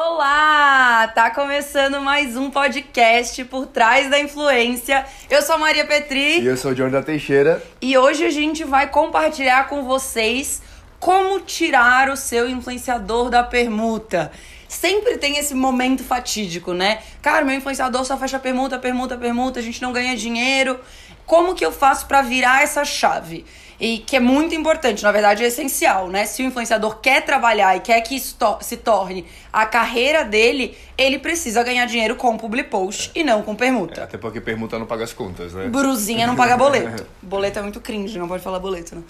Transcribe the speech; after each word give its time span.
Olá! 0.00 1.08
Tá 1.08 1.28
começando 1.28 2.00
mais 2.00 2.36
um 2.36 2.52
podcast 2.52 3.44
por 3.46 3.66
trás 3.66 4.08
da 4.08 4.20
influência. 4.20 5.04
Eu 5.28 5.42
sou 5.42 5.58
Maria 5.58 5.84
Petri 5.84 6.40
E 6.40 6.46
eu 6.46 6.56
sou 6.56 6.70
o 6.70 6.88
da 6.88 7.02
Teixeira. 7.02 7.60
e 7.82 7.98
hoje 7.98 8.24
a 8.24 8.30
gente 8.30 8.62
vai 8.62 8.86
compartilhar 8.86 9.66
com 9.66 9.82
vocês 9.82 10.62
como 11.00 11.40
tirar 11.40 12.10
o 12.10 12.16
seu 12.16 12.48
influenciador 12.48 13.28
da 13.28 13.42
permuta. 13.42 14.30
Sempre 14.68 15.18
tem 15.18 15.36
esse 15.36 15.52
momento 15.52 16.04
fatídico, 16.04 16.72
né? 16.72 17.02
Cara, 17.20 17.44
meu 17.44 17.56
influenciador 17.56 18.04
só 18.04 18.16
fecha 18.16 18.38
permuta, 18.38 18.78
permuta, 18.78 19.16
permuta, 19.16 19.58
a 19.58 19.62
gente 19.64 19.82
não 19.82 19.92
ganha 19.92 20.16
dinheiro. 20.16 20.78
Como 21.26 21.56
que 21.56 21.66
eu 21.66 21.72
faço 21.72 22.06
pra 22.06 22.22
virar 22.22 22.62
essa 22.62 22.84
chave? 22.84 23.44
E 23.80 23.98
que 23.98 24.16
é 24.16 24.20
muito 24.20 24.54
importante, 24.56 25.04
na 25.04 25.12
verdade 25.12 25.44
é 25.44 25.46
essencial, 25.46 26.08
né? 26.08 26.24
Se 26.26 26.42
o 26.42 26.46
influenciador 26.46 26.96
quer 27.00 27.24
trabalhar 27.24 27.76
e 27.76 27.80
quer 27.80 28.00
que 28.00 28.16
isso 28.16 28.34
to- 28.36 28.58
se 28.60 28.76
torne 28.76 29.24
a 29.52 29.64
carreira 29.66 30.24
dele, 30.24 30.76
ele 30.96 31.16
precisa 31.18 31.62
ganhar 31.62 31.86
dinheiro 31.86 32.16
com 32.16 32.36
public 32.36 32.68
post 32.70 33.12
e 33.14 33.22
não 33.22 33.40
com 33.42 33.54
permuta. 33.54 34.02
Até 34.02 34.18
porque 34.18 34.40
permuta 34.40 34.78
não 34.80 34.86
paga 34.86 35.04
as 35.04 35.12
contas, 35.12 35.52
né? 35.54 35.68
Bruzinha 35.68 36.26
não 36.26 36.34
paga 36.34 36.56
boleto. 36.56 37.06
Boleto 37.22 37.58
é 37.58 37.62
muito 37.62 37.78
cringe, 37.80 38.18
não 38.18 38.26
pode 38.26 38.42
falar 38.42 38.58
boleto, 38.58 38.96
né? 38.96 39.02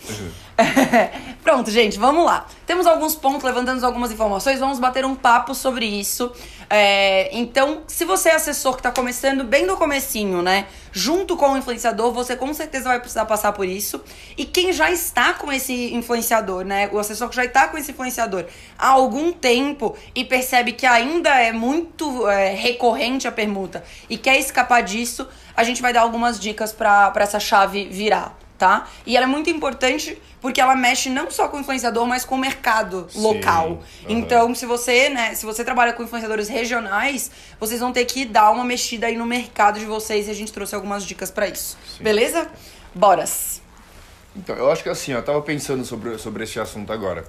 Pronto, 1.42 1.70
gente, 1.70 1.98
vamos 1.98 2.24
lá. 2.24 2.46
Temos 2.66 2.86
alguns 2.86 3.14
pontos, 3.16 3.44
levantamos 3.44 3.82
algumas 3.84 4.10
informações, 4.12 4.58
vamos 4.58 4.78
bater 4.78 5.04
um 5.04 5.14
papo 5.14 5.54
sobre 5.54 5.86
isso. 5.86 6.30
É, 6.70 7.30
então, 7.32 7.82
se 7.86 8.04
você 8.04 8.28
é 8.28 8.34
assessor 8.34 8.76
que 8.76 8.82
tá 8.82 8.90
começando 8.90 9.42
bem 9.42 9.64
no 9.64 9.76
comecinho, 9.76 10.42
né? 10.42 10.66
Junto 10.92 11.36
com 11.36 11.52
o 11.52 11.56
influenciador, 11.56 12.12
você 12.12 12.36
com 12.36 12.52
certeza 12.52 12.90
vai 12.90 13.00
precisar 13.00 13.24
passar 13.24 13.52
por 13.52 13.66
isso. 13.66 14.02
E 14.36 14.44
quem 14.44 14.72
já 14.72 14.90
está 14.90 15.32
com 15.32 15.50
esse 15.50 15.94
influenciador, 15.94 16.64
né? 16.64 16.90
O 16.92 16.98
assessor 16.98 17.28
que 17.30 17.36
já 17.36 17.44
está 17.44 17.68
com 17.68 17.78
esse 17.78 17.92
influenciador 17.92 18.44
há 18.78 18.88
algum 18.88 19.32
tempo 19.32 19.96
e 20.14 20.24
percebe 20.24 20.72
que 20.72 20.84
ainda 20.84 21.30
é 21.40 21.52
muito 21.52 22.28
é, 22.28 22.54
recorrente 22.54 23.26
a 23.26 23.32
permuta 23.32 23.82
e 24.10 24.18
quer 24.18 24.38
escapar 24.38 24.82
disso, 24.82 25.26
a 25.56 25.64
gente 25.64 25.80
vai 25.80 25.92
dar 25.92 26.02
algumas 26.02 26.38
dicas 26.38 26.72
pra 26.72 27.12
essa 27.16 27.40
chave 27.40 27.88
virar, 27.88 28.36
tá? 28.58 28.88
E 29.06 29.16
ela 29.16 29.24
é 29.24 29.28
muito 29.28 29.48
importante 29.48 30.20
porque 30.40 30.60
ela 30.60 30.74
mexe 30.74 31.08
não 31.08 31.30
só 31.30 31.48
com 31.48 31.56
o 31.56 31.60
influenciador, 31.60 32.06
mas 32.06 32.24
com 32.24 32.34
o 32.34 32.38
mercado 32.38 33.06
Sim, 33.10 33.20
local. 33.20 33.66
aham. 33.66 33.80
Então, 34.08 34.54
se 34.54 34.66
você, 34.66 35.08
né, 35.08 35.34
se 35.34 35.46
você 35.46 35.64
trabalha 35.64 35.92
com 35.92 36.02
influenciadores 36.02 36.48
regionais, 36.48 37.30
vocês 37.58 37.80
vão 37.80 37.92
ter 37.92 38.04
que 38.04 38.24
dar 38.24 38.50
uma 38.50 38.64
mexida 38.64 39.06
aí 39.06 39.16
no 39.16 39.26
mercado 39.26 39.78
de 39.78 39.86
vocês 39.86 40.28
e 40.28 40.30
a 40.30 40.34
gente 40.34 40.52
trouxe 40.52 40.74
algumas 40.74 41.04
dicas 41.04 41.30
pra 41.30 41.48
isso. 41.48 41.78
Sim. 41.96 42.02
Beleza? 42.02 42.50
Boras. 42.94 43.62
Então, 44.36 44.54
eu 44.56 44.70
acho 44.70 44.82
que 44.82 44.88
assim, 44.88 45.12
eu 45.12 45.22
tava 45.22 45.40
pensando 45.42 45.84
sobre, 45.84 46.18
sobre 46.18 46.44
esse 46.44 46.60
assunto 46.60 46.92
agora. 46.92 47.24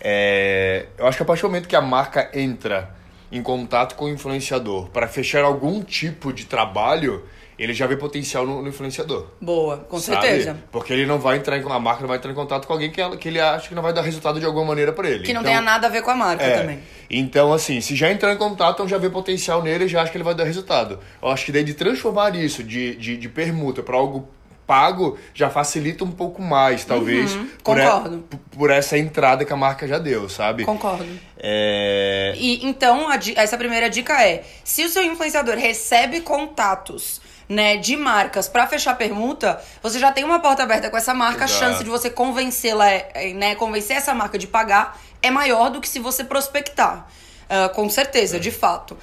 É, 0.00 0.86
eu 0.96 1.06
acho 1.06 1.16
que 1.16 1.22
a 1.22 1.26
partir 1.26 1.42
do 1.42 1.48
momento 1.48 1.68
que 1.68 1.74
a 1.74 1.80
marca 1.80 2.30
entra 2.32 2.94
em 3.30 3.42
contato 3.42 3.94
com 3.96 4.06
o 4.06 4.08
influenciador 4.08 4.88
para 4.90 5.08
fechar 5.08 5.42
algum 5.44 5.82
tipo 5.82 6.32
de 6.32 6.44
trabalho, 6.46 7.24
ele 7.58 7.74
já 7.74 7.86
vê 7.86 7.96
potencial 7.96 8.46
no, 8.46 8.62
no 8.62 8.68
influenciador. 8.68 9.26
Boa, 9.40 9.78
com 9.78 9.98
sabe? 9.98 10.20
certeza. 10.26 10.56
Porque 10.70 10.92
ele 10.92 11.04
não 11.06 11.18
vai 11.18 11.36
entrar 11.38 11.58
em, 11.58 11.62
a 11.68 11.78
marca 11.80 12.00
não 12.02 12.08
vai 12.08 12.18
entrar 12.18 12.30
em 12.30 12.34
contato 12.34 12.66
com 12.66 12.72
alguém 12.72 12.90
que, 12.90 13.00
ela- 13.00 13.16
que 13.16 13.26
ele 13.28 13.40
acha 13.40 13.68
que 13.68 13.74
não 13.74 13.82
vai 13.82 13.92
dar 13.92 14.02
resultado 14.02 14.38
de 14.38 14.46
alguma 14.46 14.64
maneira 14.66 14.92
para 14.92 15.08
ele. 15.08 15.24
Que 15.24 15.32
não 15.32 15.40
Então, 15.40 15.50
tenha 15.52 15.60
nada 15.60 15.86
a 15.86 15.90
ver 15.90 16.02
com 16.02 16.10
a 16.10 16.14
marca 16.14 16.44
É. 16.44 16.60
também. 16.60 16.78
Então, 17.10 17.52
assim, 17.52 17.80
se 17.80 17.96
já 17.96 18.10
entrar 18.12 18.32
em 18.32 18.36
contato, 18.36 18.74
então 18.74 18.88
já 18.88 18.98
vê 18.98 19.10
potencial 19.10 19.62
nele 19.62 19.84
e 19.86 19.88
já 19.88 20.02
acha 20.02 20.10
que 20.12 20.16
ele 20.16 20.24
vai 20.24 20.34
dar 20.34 20.44
resultado. 20.44 21.00
Eu 21.20 21.28
acho 21.28 21.44
que 21.46 21.52
daí 21.52 21.64
de 21.64 21.74
transformar 21.74 22.34
isso 22.36 22.62
de, 22.62 22.94
de, 22.96 23.16
de 23.16 23.28
permuta 23.28 23.82
para 23.82 23.96
algo 23.96 24.28
pago 24.66 25.18
já 25.32 25.48
facilita 25.48 26.04
um 26.04 26.10
pouco 26.10 26.42
mais, 26.42 26.84
talvez, 26.84 27.34
Uhum. 27.34 27.48
concordo. 27.62 28.18
por- 28.28 28.38
por 28.58 28.70
essa 28.70 28.98
entrada 28.98 29.42
que 29.44 29.52
a 29.52 29.56
marca 29.56 29.88
já 29.88 29.98
deu, 29.98 30.28
sabe? 30.28 30.64
Concordo. 30.64 31.06
É... 31.38 32.34
E 32.36 32.66
então, 32.66 33.08
a 33.08 33.18
essa 33.36 33.56
primeira 33.56 33.88
dica 33.88 34.22
é: 34.22 34.44
se 34.62 34.84
o 34.84 34.88
seu 34.90 35.02
influenciador 35.02 35.56
recebe 35.56 36.20
contatos, 36.20 37.20
né, 37.48 37.76
de 37.76 37.96
marcas 37.96 38.48
pra 38.48 38.66
fechar 38.66 38.94
permuta, 38.96 39.60
você 39.82 39.98
já 39.98 40.12
tem 40.12 40.22
uma 40.24 40.38
porta 40.38 40.62
aberta 40.62 40.90
com 40.90 40.96
essa 40.96 41.14
marca, 41.14 41.44
a 41.44 41.48
Exato. 41.48 41.58
chance 41.64 41.84
de 41.84 41.88
você 41.90 42.10
convencê-la, 42.10 42.90
é- 42.90 43.10
é, 43.14 43.32
né, 43.32 43.54
convencer 43.54 43.96
essa 43.96 44.12
marca 44.14 44.38
de 44.38 44.46
pagar 44.46 45.00
é 45.22 45.30
maior 45.30 45.70
do 45.70 45.80
que 45.80 45.88
se 45.88 45.98
você 45.98 46.22
prospectar. 46.24 47.06
Ah, 47.48 47.68
com 47.70 47.88
certeza, 47.88 48.38
de 48.38 48.50
fato. 48.50 48.96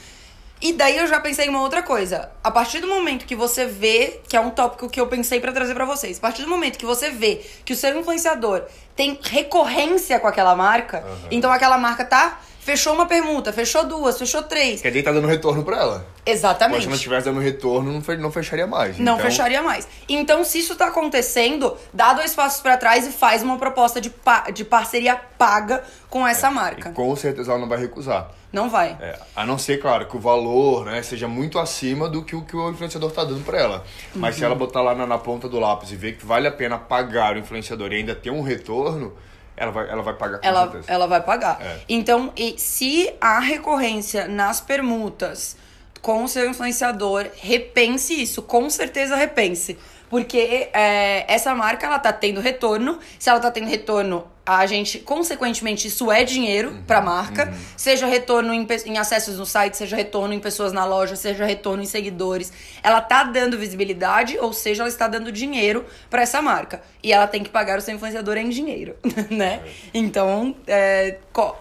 E 0.62 0.72
daí 0.72 0.98
eu 0.98 1.08
já 1.08 1.20
pensei 1.20 1.48
em 1.48 1.50
uma 1.50 1.62
outra 1.62 1.82
coisa. 1.84 2.30
A 2.44 2.50
partir 2.50 2.80
do 2.80 2.88
momento 2.88 3.26
que 3.26 3.36
você 3.36 3.66
vê, 3.66 4.22
que 4.30 4.38
é 4.38 4.40
um 4.40 4.50
tópico 4.52 4.90
que 4.90 5.00
eu 5.02 5.08
pensei 5.08 5.40
pra 5.40 5.52
trazer 5.52 5.74
pra 5.74 5.84
vocês, 5.84 6.18
a 6.18 6.22
partir 6.22 6.44
do 6.44 6.48
momento 6.50 6.78
que 6.78 6.86
você 6.86 7.10
vê 7.10 7.42
que 7.66 7.74
o 7.74 7.76
seu 7.76 8.00
influenciador 8.00 8.64
tem 8.96 9.20
recorrência 9.22 10.20
com 10.20 10.28
aquela 10.28 10.56
marca, 10.56 11.04
então 11.30 11.52
aquela 11.52 11.78
marca 11.78 12.06
tá 12.06 12.40
fechou 12.66 12.94
uma 12.94 13.06
permuta, 13.06 13.54
fechou 13.54 13.86
duas, 13.86 14.18
fechou 14.18 14.42
três. 14.42 14.82
Porque 14.82 14.90
daí 14.90 15.04
tá 15.04 15.12
dando 15.12 15.28
retorno 15.28 15.64
pra 15.64 15.78
ela. 15.78 16.08
Mas 16.26 16.36
Exatamente. 16.38 16.82
se 16.82 16.88
não 16.88 16.96
estivesse 16.96 17.26
dando 17.26 17.40
retorno, 17.40 17.94
não, 17.94 18.02
fe- 18.02 18.18
não 18.18 18.32
fecharia 18.32 18.66
mais. 18.66 18.98
Não 18.98 19.14
Então, 19.14 19.26
fecharia 19.26 19.62
mais. 19.62 19.88
Então, 20.10 20.44
se 20.44 20.58
isso 20.58 20.76
tá 20.76 20.88
acontecendo, 20.88 21.78
dá 21.94 22.14
dois 22.14 22.34
passos 22.34 22.62
pra 22.62 22.76
trás 22.76 23.06
e 23.08 23.12
faz 23.12 23.44
uma 23.44 23.58
proposta 23.60 24.02
de, 24.02 24.10
pa- 24.10 24.50
de 24.50 24.66
parceria 24.66 25.16
paga 25.38 25.84
com 26.10 26.26
essa 26.28 26.50
marca. 26.50 26.90
É, 26.90 26.92
E 26.92 26.96
com 26.96 27.16
certeza 27.16 27.52
ela 27.52 27.62
não 27.62 27.70
vai 27.70 27.78
recusar. 27.78 28.32
Não 28.52 28.68
vai. 28.70 28.98
É, 29.00 29.20
a 29.36 29.46
não 29.46 29.58
ser, 29.60 29.80
claro, 29.80 30.08
que 30.08 30.18
o 30.18 30.20
valor 30.20 30.86
né, 30.86 31.04
seja 31.04 31.28
muito 31.28 31.60
acima 31.60 32.10
do 32.10 32.24
que 32.24 32.36
o 32.36 32.42
que 32.42 32.56
o 32.56 32.72
influenciador 32.72 33.12
tá 33.12 33.24
dando 33.24 33.44
pra 33.46 33.60
ela. 33.60 33.84
Mas 34.16 34.36
se 34.36 34.42
Uhum. 34.42 34.48
ela 34.48 34.56
botar 34.56 34.82
lá 34.82 34.96
na, 34.96 35.06
na 35.06 35.18
ponta 35.20 35.48
do 35.48 35.60
lápis 35.60 35.92
e 35.92 35.96
ver 35.96 36.14
que 36.18 36.26
vale 36.26 36.48
a 36.48 36.52
pena 36.52 36.80
pagar 36.80 37.36
o 37.36 37.38
influenciador 37.40 37.92
e 37.92 37.98
ainda 37.98 38.16
ter 38.16 38.32
um 38.32 38.42
retorno, 38.42 39.14
ela 39.58 39.72
vai, 39.72 39.90
ela 39.90 40.02
vai 40.02 40.14
pagar 40.14 40.40
com 40.40 40.48
ela, 40.48 40.62
certeza. 40.64 40.92
ela 40.92 41.08
vai 41.08 41.22
pagar. 41.22 41.62
É. 41.62 41.80
Então, 41.88 42.34
e 42.36 42.58
se 42.58 43.14
há 43.22 43.40
recorrência 43.40 44.28
nas 44.28 44.60
permutas 44.60 45.56
com 46.02 46.24
o 46.24 46.28
seu 46.28 46.50
influenciador, 46.50 47.28
repense 47.38 48.22
isso. 48.22 48.42
Com 48.42 48.70
certeza 48.70 49.16
repense. 49.16 49.78
Porque 50.10 50.70
é, 50.74 51.26
essa 51.34 51.56
marca, 51.56 51.88
ela 51.88 51.98
tá 52.00 52.14
tendo 52.14 52.40
retorno. 52.40 53.00
Se 53.18 53.30
ela 53.30 53.40
tá 53.40 53.50
tendo 53.50 53.68
retorno, 53.68 54.28
a 54.46 54.66
gente, 54.68 55.00
consequentemente, 55.00 55.88
isso 55.88 56.12
é 56.12 56.24
dinheiro 56.24 56.70
Uhum, 56.70 56.84
pra 56.84 57.02
marca. 57.02 57.52
Seja 57.76 58.06
retorno 58.06 58.54
em, 58.54 58.68
em 58.86 58.98
acessos 58.98 59.38
no 59.40 59.46
site, 59.46 59.76
seja 59.76 59.96
retorno 59.96 60.34
em 60.34 60.40
pessoas 60.40 60.72
na 60.72 60.86
loja, 60.86 61.16
seja 61.16 61.46
retorno 61.46 61.82
em 61.82 61.86
seguidores. 61.88 62.54
Ela 62.84 63.02
tá 63.02 63.24
dando 63.24 63.58
visibilidade, 63.58 64.38
ou 64.38 64.54
seja, 64.54 64.84
ela 64.84 64.90
está 64.90 65.08
dando 65.08 65.32
dinheiro 65.32 65.86
pra 66.10 66.22
essa 66.22 66.42
marca. 66.42 66.84
E 67.02 67.12
ela 67.12 67.26
tem 67.28 67.44
que 67.44 67.50
pagar 67.50 67.80
o 67.80 67.82
seu 67.82 67.96
influenciador 67.96 68.38
em 68.38 68.50
dinheiro, 68.50 68.96
né? 69.32 69.62
Então, 69.94 70.56
é, 70.68 71.18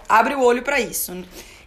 abre 0.09 0.35
o 0.35 0.43
olho 0.43 0.63
pra 0.63 0.79
isso. 0.79 1.25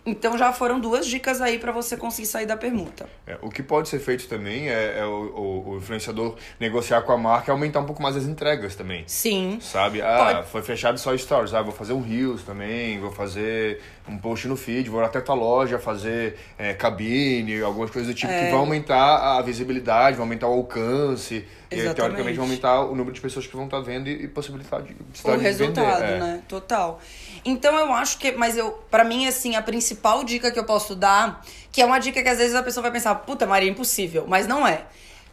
Então 0.09 0.37
já 0.37 0.53
foram 0.53 0.79
duas 0.79 1.05
dicas 1.05 1.41
aí 1.41 1.59
pra 1.59 1.73
você 1.73 1.97
conseguir 1.97 2.27
sair 2.29 2.45
da 2.45 2.55
permuta. 2.55 3.09
É, 3.27 3.37
o 3.41 3.49
que 3.49 3.61
pode 3.61 3.89
ser 3.89 3.99
feito 3.99 4.25
também 4.29 4.69
é, 4.69 4.99
é 4.99 5.05
o, 5.05 5.09
o- 5.09 5.69
o 5.71 5.77
influenciador 5.79 6.37
negociar 6.57 7.01
com 7.01 7.11
a 7.11 7.17
marca 7.17 7.49
e 7.49 7.51
aumentar 7.51 7.81
um 7.81 7.85
pouco 7.85 8.01
mais 8.01 8.15
as 8.15 8.23
entregas 8.23 8.73
também. 8.73 9.03
Sim. 9.05 9.59
Sabe? 9.61 10.01
Ah, 10.01 10.35
Pode. 10.35 10.47
foi 10.49 10.61
fechado 10.61 10.97
só 10.97 11.15
stories. 11.17 11.53
Ah, 11.53 11.61
vou 11.61 11.73
fazer 11.73 11.91
um 11.91 12.01
Reels 12.01 12.41
também, 12.43 12.97
vou 13.01 13.11
fazer 13.11 13.81
um 14.07 14.17
post 14.17 14.47
no 14.47 14.55
feed, 14.55 14.89
vou 14.89 15.03
até 15.03 15.19
tua 15.19 15.35
loja 15.35 15.77
fazer 15.77 16.37
é, 16.57 16.73
cabine, 16.73 17.61
algumas 17.61 17.91
coisas 17.91 18.09
do 18.09 18.15
tipo 18.17 18.31
É. 18.31 18.45
que 18.45 18.51
vão 18.51 18.59
aumentar 18.61 19.37
a 19.37 19.41
visibilidade, 19.41 20.15
vão 20.15 20.23
aumentar 20.25 20.47
o 20.47 20.53
alcance. 20.53 21.45
E 21.69 21.75
Exatamente. 21.75 21.95
teoricamente 21.97 22.37
vão 22.37 22.45
aumentar 22.45 22.81
o 22.85 22.95
número 22.95 23.11
de 23.11 23.19
pessoas 23.19 23.45
que 23.45 23.53
vão 23.53 23.65
estar 23.65 23.81
vendo 23.81 24.07
e, 24.07 24.23
e 24.23 24.27
possibilidade 24.29 24.85
de, 24.87 24.93
o 25.29 25.35
de 25.37 25.43
resultado, 25.43 25.99
vender. 25.99 26.13
É. 26.13 26.19
né? 26.19 26.41
Total. 26.47 27.01
Então 27.45 27.75
eu 27.75 27.91
acho 27.93 28.17
que, 28.17 28.31
mas 28.31 28.57
eu, 28.57 28.71
para 28.91 29.03
mim 29.03 29.27
assim, 29.27 29.55
a 29.55 29.61
principal 29.61 30.23
dica 30.23 30.51
que 30.51 30.59
eu 30.59 30.63
posso 30.65 30.95
dar, 30.95 31.43
que 31.71 31.81
é 31.81 31.85
uma 31.85 31.99
dica 31.99 32.21
que 32.21 32.29
às 32.29 32.37
vezes 32.37 32.55
a 32.55 32.63
pessoa 32.63 32.81
vai 32.81 32.91
pensar, 32.91 33.15
puta, 33.15 33.45
Maria, 33.45 33.69
impossível, 33.69 34.25
mas 34.27 34.47
não 34.47 34.67
é. 34.67 34.85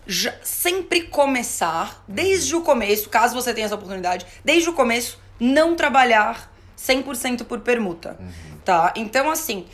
Já- 0.06 0.34
sempre 0.42 1.02
começar, 1.02 2.04
desde 2.06 2.54
o 2.54 2.60
começo, 2.60 3.08
caso 3.08 3.34
você 3.34 3.54
tenha 3.54 3.64
essa 3.66 3.74
oportunidade, 3.74 4.26
desde 4.44 4.68
o 4.68 4.72
começo, 4.72 5.18
não 5.40 5.74
trabalhar 5.74 6.52
100% 6.76 7.44
por 7.44 7.60
permuta, 7.60 8.18
tá? 8.64 8.92
Então 8.96 9.30
assim, 9.30 9.66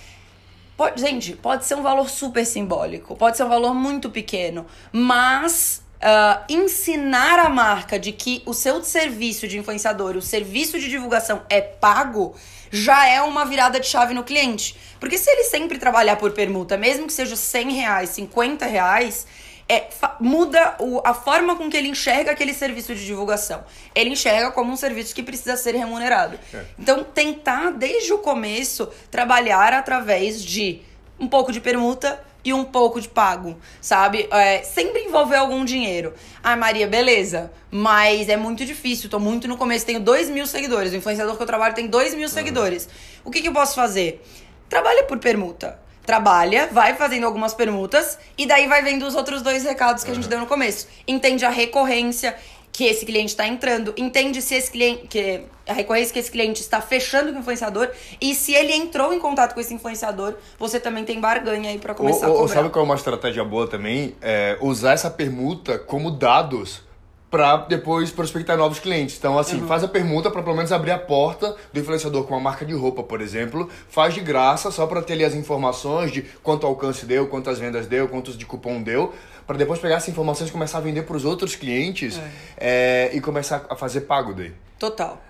Pode, 0.76 0.98
gente, 0.98 1.34
pode 1.36 1.66
ser 1.66 1.74
um 1.74 1.82
valor 1.82 2.08
super 2.08 2.42
simbólico, 2.46 3.14
pode 3.14 3.36
ser 3.36 3.44
um 3.44 3.50
valor 3.50 3.74
muito 3.74 4.08
pequeno, 4.08 4.64
mas 4.90 5.82
ah, 6.00 6.42
ensinar 6.48 7.38
a 7.38 7.48
marca 7.48 7.98
de 7.98 8.12
que 8.12 8.42
o 8.46 8.54
seu 8.54 8.82
serviço 8.82 9.46
de 9.46 9.58
influenciador, 9.58 10.16
o 10.16 10.22
serviço 10.22 10.78
de 10.78 10.88
divulgação 10.88 11.42
é 11.48 11.60
pago, 11.60 12.34
já 12.70 13.06
é 13.06 13.20
uma 13.22 13.44
virada 13.44 13.80
de 13.80 13.86
chave 13.86 14.14
no 14.14 14.22
cliente. 14.24 14.76
Porque 14.98 15.18
se 15.18 15.30
ele 15.30 15.44
sempre 15.44 15.78
trabalhar 15.78 16.16
por 16.16 16.30
permuta, 16.32 16.76
mesmo 16.76 17.06
que 17.06 17.12
seja 17.12 17.34
100 17.36 17.72
reais, 17.72 18.10
50 18.10 18.64
reais, 18.66 19.26
é, 19.68 19.88
muda 20.20 20.74
o- 20.80 21.00
a 21.04 21.14
forma 21.14 21.54
com 21.56 21.70
que 21.70 21.76
ele 21.76 21.88
enxerga 21.88 22.32
aquele 22.32 22.52
serviço 22.52 22.94
de 22.94 23.04
divulgação. 23.06 23.64
Ele 23.94 24.10
enxerga 24.10 24.50
como 24.50 24.72
um 24.72 24.76
serviço 24.76 25.14
que 25.14 25.22
precisa 25.22 25.56
ser 25.56 25.74
remunerado. 25.76 26.38
É. 26.52 26.64
Então, 26.78 27.04
tentar, 27.04 27.70
desde 27.72 28.12
o 28.12 28.18
começo, 28.18 28.88
trabalhar 29.10 29.72
através 29.72 30.42
de 30.44 30.82
um 31.18 31.28
pouco 31.28 31.52
de 31.52 31.60
permuta 31.60 32.20
e 32.44 32.52
um 32.52 32.64
pouco 32.64 33.00
de 33.00 33.08
pago, 33.08 33.56
sabe? 33.80 34.28
É, 34.30 34.62
sempre 34.62 35.02
envolver 35.02 35.36
algum 35.36 35.64
dinheiro. 35.64 36.14
Ah, 36.42 36.56
Maria, 36.56 36.86
beleza. 36.86 37.50
Mas 37.70 38.28
é 38.28 38.36
muito 38.36 38.64
difícil. 38.64 39.08
Tô 39.10 39.18
muito 39.18 39.46
no 39.46 39.56
começo. 39.56 39.86
Tenho 39.86 40.00
dois 40.00 40.28
mil 40.28 40.46
seguidores. 40.46 40.92
O 40.92 40.96
influenciador 40.96 41.36
que 41.36 41.42
eu 41.42 41.46
trabalho 41.46 41.74
tem 41.74 41.86
dois 41.86 42.14
mil 42.14 42.28
seguidores. 42.28 42.88
O 43.24 43.30
que, 43.30 43.40
que 43.40 43.48
eu 43.48 43.52
posso 43.52 43.74
fazer? 43.74 44.24
trabalha 44.70 45.02
por 45.02 45.18
permuta. 45.18 45.78
Trabalha, 46.06 46.68
vai 46.72 46.94
fazendo 46.94 47.26
algumas 47.26 47.52
permutas 47.52 48.18
e 48.38 48.46
daí 48.46 48.66
vai 48.66 48.82
vendo 48.82 49.06
os 49.06 49.14
outros 49.14 49.42
dois 49.42 49.64
recados 49.64 50.02
que 50.02 50.10
a 50.10 50.14
gente 50.14 50.28
deu 50.28 50.40
no 50.40 50.46
começo. 50.46 50.88
Entende 51.06 51.44
a 51.44 51.50
recorrência 51.50 52.34
que 52.72 52.84
esse 52.84 53.04
cliente 53.04 53.28
está 53.28 53.46
entrando, 53.46 53.92
entende 53.96 54.40
se 54.40 54.54
esse 54.54 54.70
cliente 54.70 55.06
que 55.08 55.42
a 55.66 55.72
recorrência 55.72 56.12
que 56.12 56.18
esse 56.18 56.30
cliente 56.30 56.60
está 56.60 56.80
fechando 56.80 57.30
com 57.30 57.38
o 57.38 57.40
influenciador 57.40 57.88
e 58.20 58.34
se 58.34 58.52
ele 58.52 58.72
entrou 58.72 59.12
em 59.12 59.18
contato 59.18 59.54
com 59.54 59.60
esse 59.60 59.72
influenciador, 59.72 60.34
você 60.58 60.80
também 60.80 61.04
tem 61.04 61.20
barganha 61.20 61.70
aí 61.70 61.78
para 61.78 61.94
começar 61.94 62.26
ou, 62.26 62.32
a 62.32 62.38
cobrar. 62.38 62.42
Ou 62.42 62.48
sabe 62.48 62.70
qual 62.70 62.84
é 62.84 62.86
uma 62.86 62.94
estratégia 62.94 63.44
boa 63.44 63.68
também? 63.68 64.16
É 64.20 64.58
usar 64.60 64.92
essa 64.92 65.10
permuta 65.10 65.78
como 65.78 66.10
dados 66.10 66.82
para 67.30 67.58
depois 67.58 68.10
prospectar 68.10 68.56
novos 68.56 68.80
clientes. 68.80 69.16
Então, 69.16 69.38
assim, 69.38 69.60
uhum. 69.60 69.68
faz 69.68 69.84
a 69.84 69.88
permuta 69.88 70.30
para 70.30 70.42
pelo 70.42 70.56
menos 70.56 70.72
abrir 70.72 70.90
a 70.90 70.98
porta 70.98 71.54
do 71.72 71.78
influenciador 71.78 72.24
com 72.24 72.34
uma 72.34 72.40
marca 72.40 72.66
de 72.66 72.74
roupa, 72.74 73.04
por 73.04 73.20
exemplo. 73.20 73.70
Faz 73.88 74.14
de 74.14 74.20
graça, 74.20 74.70
só 74.70 74.86
para 74.86 75.00
ter 75.00 75.12
ali 75.12 75.24
as 75.24 75.34
informações 75.34 76.10
de 76.10 76.22
quanto 76.42 76.66
alcance 76.66 77.06
deu, 77.06 77.28
quantas 77.28 77.58
vendas 77.58 77.86
deu, 77.86 78.08
quantos 78.08 78.36
de 78.36 78.44
cupom 78.44 78.82
deu, 78.82 79.14
para 79.46 79.56
depois 79.56 79.78
pegar 79.78 79.96
essas 79.96 80.08
informações 80.08 80.48
e 80.48 80.52
começar 80.52 80.78
a 80.78 80.80
vender 80.80 81.02
para 81.02 81.16
os 81.16 81.24
outros 81.24 81.54
clientes 81.54 82.18
é. 82.58 83.08
É, 83.10 83.16
e 83.16 83.20
começar 83.20 83.64
a 83.70 83.76
fazer 83.76 84.02
pago 84.02 84.34
daí. 84.34 84.52
Total. 84.78 85.20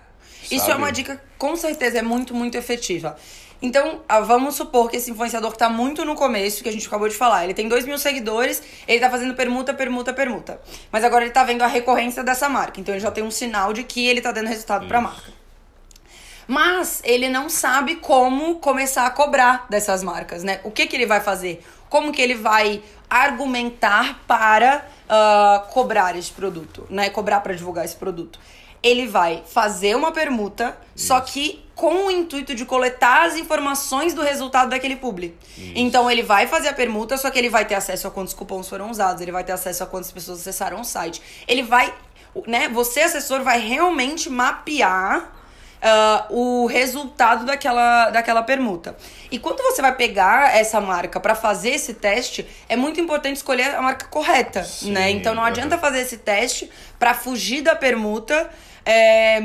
Sabe? 0.41 0.55
Isso 0.55 0.71
é 0.71 0.75
uma 0.75 0.91
dica, 0.91 1.21
com 1.37 1.55
certeza, 1.55 1.99
é 1.99 2.01
muito, 2.01 2.33
muito 2.33 2.57
efetiva. 2.57 3.15
Então, 3.61 4.01
ah, 4.09 4.21
vamos 4.21 4.55
supor 4.55 4.89
que 4.89 4.97
esse 4.97 5.11
influenciador 5.11 5.51
que 5.51 5.57
tá 5.57 5.69
muito 5.69 6.03
no 6.03 6.15
começo, 6.15 6.63
que 6.63 6.69
a 6.69 6.71
gente 6.71 6.87
acabou 6.87 7.07
de 7.07 7.15
falar, 7.15 7.43
ele 7.43 7.53
tem 7.53 7.67
2 7.67 7.85
mil 7.85 7.97
seguidores, 7.97 8.61
ele 8.87 8.99
tá 8.99 9.09
fazendo 9.09 9.35
permuta, 9.35 9.71
permuta, 9.71 10.11
permuta. 10.11 10.59
Mas 10.91 11.03
agora 11.03 11.23
ele 11.23 11.31
tá 11.31 11.43
vendo 11.43 11.61
a 11.61 11.67
recorrência 11.67 12.23
dessa 12.23 12.49
marca. 12.49 12.79
Então 12.79 12.93
ele 12.93 13.01
já 13.01 13.11
tem 13.11 13.23
um 13.23 13.29
sinal 13.29 13.71
de 13.71 13.83
que 13.83 14.07
ele 14.07 14.19
tá 14.19 14.31
dando 14.31 14.47
resultado 14.47 14.87
para 14.87 14.97
a 14.97 15.01
marca. 15.01 15.41
Mas 16.47 17.01
ele 17.05 17.29
não 17.29 17.49
sabe 17.49 17.97
como 17.97 18.55
começar 18.55 19.05
a 19.05 19.11
cobrar 19.11 19.67
dessas 19.69 20.03
marcas, 20.03 20.43
né? 20.43 20.59
O 20.63 20.71
que, 20.71 20.87
que 20.87 20.95
ele 20.95 21.05
vai 21.05 21.21
fazer? 21.21 21.63
Como 21.87 22.11
que 22.11 22.21
ele 22.21 22.35
vai 22.35 22.81
argumentar 23.09 24.21
para 24.25 24.85
uh, 25.05 25.67
cobrar 25.71 26.15
esse 26.17 26.31
produto, 26.31 26.87
né? 26.89 27.09
Cobrar 27.09 27.41
para 27.41 27.53
divulgar 27.53 27.85
esse 27.85 27.95
produto. 27.95 28.39
Ele 28.81 29.05
vai 29.05 29.43
fazer 29.45 29.95
uma 29.95 30.11
permuta, 30.11 30.75
Isso. 30.95 31.07
só 31.07 31.21
que 31.21 31.63
com 31.81 32.05
o 32.05 32.11
intuito 32.11 32.53
de 32.53 32.63
coletar 32.63 33.23
as 33.23 33.35
informações 33.35 34.13
do 34.13 34.21
resultado 34.21 34.69
daquele 34.69 34.95
publi. 34.95 35.35
Isso. 35.57 35.71
Então 35.75 36.11
ele 36.11 36.21
vai 36.21 36.45
fazer 36.45 36.67
a 36.67 36.73
permuta, 36.73 37.17
só 37.17 37.31
que 37.31 37.39
ele 37.39 37.49
vai 37.49 37.65
ter 37.65 37.73
acesso 37.73 38.07
a 38.07 38.11
quantos 38.11 38.35
cupons 38.35 38.69
foram 38.69 38.91
usados, 38.91 39.19
ele 39.19 39.31
vai 39.31 39.43
ter 39.43 39.53
acesso 39.53 39.83
a 39.83 39.87
quantas 39.87 40.11
pessoas 40.11 40.41
acessaram 40.41 40.79
o 40.79 40.83
site. 40.83 41.19
Ele 41.47 41.63
vai, 41.63 41.91
né, 42.45 42.69
você 42.69 42.99
assessor 42.99 43.41
vai 43.41 43.59
realmente 43.59 44.29
mapear 44.29 45.33
uh, 45.81 46.35
o 46.35 46.67
resultado 46.67 47.47
daquela, 47.47 48.11
daquela 48.11 48.43
permuta. 48.43 48.95
E 49.31 49.39
quando 49.39 49.63
você 49.63 49.81
vai 49.81 49.95
pegar 49.95 50.55
essa 50.55 50.79
marca 50.79 51.19
para 51.19 51.33
fazer 51.33 51.71
esse 51.71 51.95
teste, 51.95 52.47
é 52.69 52.75
muito 52.75 53.01
importante 53.01 53.37
escolher 53.37 53.73
a 53.73 53.81
marca 53.81 54.05
correta, 54.05 54.63
Sim, 54.63 54.91
né? 54.91 55.09
Então 55.09 55.33
não 55.33 55.43
adianta 55.43 55.79
fazer 55.79 56.01
esse 56.01 56.17
teste 56.17 56.69
para 56.99 57.15
fugir 57.15 57.63
da 57.63 57.75
permuta. 57.75 58.51
É, 58.85 59.41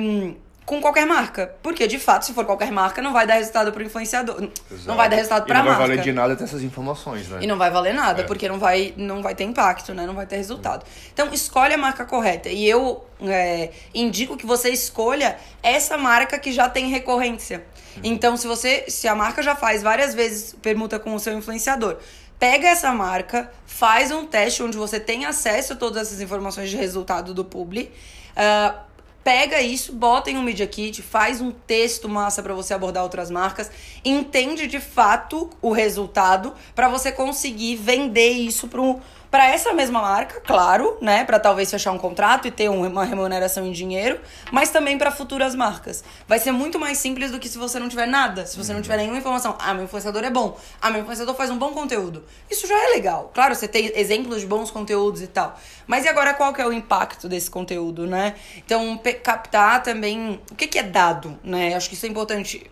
com 0.66 0.80
qualquer 0.80 1.06
marca. 1.06 1.54
Porque, 1.62 1.86
de 1.86 1.98
fato, 1.98 2.26
se 2.26 2.34
for 2.34 2.44
qualquer 2.44 2.72
marca, 2.72 3.00
não 3.00 3.12
vai 3.12 3.24
dar 3.24 3.34
resultado 3.34 3.72
pro 3.72 3.84
influenciador. 3.84 4.42
Exato. 4.42 4.88
Não 4.88 4.96
vai 4.96 5.08
dar 5.08 5.14
resultado 5.14 5.46
pra 5.46 5.62
marca. 5.62 5.68
E 5.68 5.70
não 5.70 5.78
vai 5.78 5.88
valer 5.88 6.02
de 6.02 6.12
nada 6.12 6.36
ter 6.36 6.42
essas 6.42 6.62
informações, 6.62 7.28
né? 7.28 7.38
E 7.40 7.46
não 7.46 7.56
vai 7.56 7.70
valer 7.70 7.94
nada, 7.94 8.22
é. 8.22 8.24
porque 8.24 8.48
não 8.48 8.58
vai, 8.58 8.92
não 8.96 9.22
vai 9.22 9.36
ter 9.36 9.44
impacto, 9.44 9.94
né? 9.94 10.04
Não 10.04 10.14
vai 10.14 10.26
ter 10.26 10.36
resultado. 10.36 10.84
Então, 11.14 11.32
escolhe 11.32 11.72
a 11.72 11.78
marca 11.78 12.04
correta. 12.04 12.48
E 12.48 12.68
eu 12.68 13.06
é, 13.22 13.70
indico 13.94 14.36
que 14.36 14.44
você 14.44 14.68
escolha 14.70 15.38
essa 15.62 15.96
marca 15.96 16.36
que 16.36 16.52
já 16.52 16.68
tem 16.68 16.88
recorrência. 16.88 17.64
Uhum. 17.94 18.02
Então, 18.02 18.36
se 18.36 18.48
você, 18.48 18.86
se 18.88 19.06
a 19.06 19.14
marca 19.14 19.42
já 19.44 19.54
faz 19.54 19.84
várias 19.84 20.14
vezes 20.14 20.56
permuta 20.60 20.98
com 20.98 21.14
o 21.14 21.20
seu 21.20 21.32
influenciador, 21.38 21.98
pega 22.40 22.66
essa 22.66 22.92
marca, 22.92 23.52
faz 23.64 24.10
um 24.10 24.26
teste 24.26 24.64
onde 24.64 24.76
você 24.76 24.98
tem 24.98 25.26
acesso 25.26 25.74
a 25.74 25.76
todas 25.76 26.08
essas 26.08 26.20
informações 26.20 26.70
de 26.70 26.76
resultado 26.76 27.32
do 27.32 27.44
publi. 27.44 27.92
Uh, 28.36 28.85
pega 29.26 29.60
isso, 29.60 29.92
bota 29.92 30.30
em 30.30 30.38
um 30.38 30.42
Media 30.42 30.68
Kit, 30.68 31.02
faz 31.02 31.40
um 31.40 31.50
texto 31.50 32.08
massa 32.08 32.44
para 32.44 32.54
você 32.54 32.72
abordar 32.72 33.02
outras 33.02 33.28
marcas, 33.28 33.68
entende 34.04 34.68
de 34.68 34.78
fato 34.78 35.50
o 35.60 35.72
resultado 35.72 36.54
para 36.76 36.88
você 36.88 37.10
conseguir 37.10 37.74
vender 37.74 38.30
isso 38.30 38.68
para 38.68 38.80
um 38.80 39.00
para 39.30 39.48
essa 39.48 39.72
mesma 39.72 40.00
marca, 40.00 40.40
claro, 40.40 40.96
né, 41.00 41.24
para 41.24 41.38
talvez 41.38 41.70
fechar 41.70 41.92
um 41.92 41.98
contrato 41.98 42.46
e 42.46 42.50
ter 42.50 42.68
uma 42.68 43.04
remuneração 43.04 43.66
em 43.66 43.72
dinheiro, 43.72 44.20
mas 44.52 44.70
também 44.70 44.96
para 44.96 45.10
futuras 45.10 45.54
marcas. 45.54 46.04
Vai 46.26 46.38
ser 46.38 46.52
muito 46.52 46.78
mais 46.78 46.98
simples 46.98 47.30
do 47.30 47.38
que 47.38 47.48
se 47.48 47.58
você 47.58 47.78
não 47.78 47.88
tiver 47.88 48.06
nada, 48.06 48.46
se 48.46 48.56
você 48.56 48.72
não 48.72 48.80
tiver 48.80 48.96
nenhuma 48.96 49.18
informação. 49.18 49.56
Ah, 49.58 49.74
meu 49.74 49.84
influenciador 49.84 50.24
é 50.24 50.30
bom. 50.30 50.56
Ah, 50.80 50.90
meu 50.90 51.00
influenciador 51.02 51.34
faz 51.34 51.50
um 51.50 51.58
bom 51.58 51.72
conteúdo. 51.72 52.24
Isso 52.50 52.66
já 52.66 52.74
é 52.84 52.88
legal. 52.94 53.30
Claro, 53.34 53.54
você 53.54 53.68
tem 53.68 53.92
exemplos 53.94 54.40
de 54.40 54.46
bons 54.46 54.70
conteúdos 54.70 55.22
e 55.22 55.26
tal. 55.26 55.58
Mas 55.86 56.04
e 56.04 56.08
agora 56.08 56.34
qual 56.34 56.52
que 56.52 56.60
é 56.60 56.66
o 56.66 56.72
impacto 56.72 57.28
desse 57.28 57.50
conteúdo, 57.50 58.06
né? 58.06 58.34
Então, 58.56 58.98
captar 59.22 59.82
também 59.82 60.40
o 60.50 60.54
que, 60.54 60.66
que 60.66 60.78
é 60.78 60.82
dado, 60.82 61.38
né? 61.42 61.74
Acho 61.74 61.88
que 61.88 61.94
isso 61.94 62.06
é 62.06 62.08
importante 62.08 62.70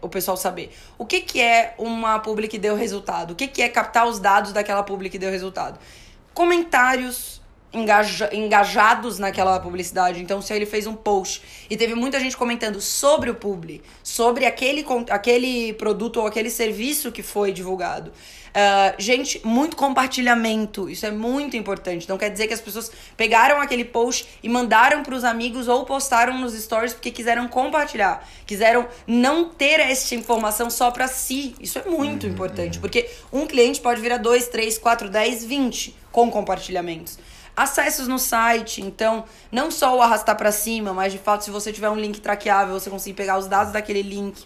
o 0.00 0.08
pessoal 0.08 0.36
saber. 0.36 0.72
O 0.98 1.06
que, 1.06 1.20
que 1.20 1.40
é 1.40 1.74
uma 1.78 2.18
publi 2.18 2.48
que 2.48 2.58
deu 2.58 2.74
resultado? 2.76 3.32
O 3.32 3.34
que, 3.34 3.46
que 3.46 3.62
é 3.62 3.68
captar 3.68 4.06
os 4.06 4.18
dados 4.18 4.52
daquela 4.52 4.82
publi 4.82 5.08
que 5.08 5.18
deu 5.18 5.30
resultado? 5.30 5.78
Comentários 6.34 7.42
engaja, 7.72 8.28
engajados 8.32 9.18
naquela 9.18 9.58
publicidade. 9.58 10.20
Então, 10.20 10.42
se 10.42 10.52
ele 10.52 10.66
fez 10.66 10.86
um 10.86 10.94
post 10.94 11.42
e 11.70 11.76
teve 11.76 11.94
muita 11.94 12.20
gente 12.20 12.36
comentando 12.36 12.80
sobre 12.80 13.30
o 13.30 13.34
publi, 13.34 13.82
sobre 14.02 14.44
aquele, 14.44 14.84
aquele 15.10 15.72
produto 15.74 16.20
ou 16.20 16.26
aquele 16.26 16.50
serviço 16.50 17.10
que 17.10 17.22
foi 17.22 17.52
divulgado. 17.52 18.12
Uh, 18.52 18.94
gente, 18.98 19.40
muito 19.46 19.74
compartilhamento, 19.76 20.88
isso 20.88 21.06
é 21.06 21.10
muito 21.10 21.56
importante. 21.56 22.04
Então 22.04 22.18
quer 22.18 22.28
dizer 22.28 22.46
que 22.46 22.52
as 22.52 22.60
pessoas 22.60 22.92
pegaram 23.16 23.60
aquele 23.60 23.84
post 23.84 24.28
e 24.42 24.48
mandaram 24.48 25.02
para 25.02 25.14
os 25.14 25.24
amigos 25.24 25.68
ou 25.68 25.86
postaram 25.86 26.38
nos 26.38 26.52
stories 26.52 26.92
porque 26.92 27.10
quiseram 27.10 27.48
compartilhar, 27.48 28.28
quiseram 28.44 28.86
não 29.06 29.48
ter 29.48 29.80
essa 29.80 30.14
informação 30.14 30.68
só 30.68 30.90
para 30.90 31.08
si. 31.08 31.54
Isso 31.58 31.78
é 31.78 31.84
muito 31.88 32.26
uhum. 32.26 32.32
importante, 32.32 32.78
porque 32.78 33.08
um 33.32 33.46
cliente 33.46 33.80
pode 33.80 34.02
virar 34.02 34.18
2, 34.18 34.48
3, 34.48 34.76
4, 34.76 35.08
10, 35.08 35.44
20 35.46 35.96
com 36.12 36.30
compartilhamentos 36.30 37.18
acessos 37.56 38.08
no 38.08 38.18
site. 38.18 38.80
Então, 38.80 39.24
não 39.50 39.70
só 39.70 39.96
o 39.96 40.02
arrastar 40.02 40.36
para 40.36 40.50
cima, 40.50 40.92
mas 40.92 41.12
de 41.12 41.18
fato, 41.18 41.44
se 41.44 41.50
você 41.50 41.72
tiver 41.72 41.90
um 41.90 41.96
link 41.96 42.20
traqueável, 42.20 42.78
você 42.78 42.90
conseguir 42.90 43.14
pegar 43.14 43.38
os 43.38 43.46
dados 43.46 43.72
daquele 43.72 44.02
link. 44.02 44.44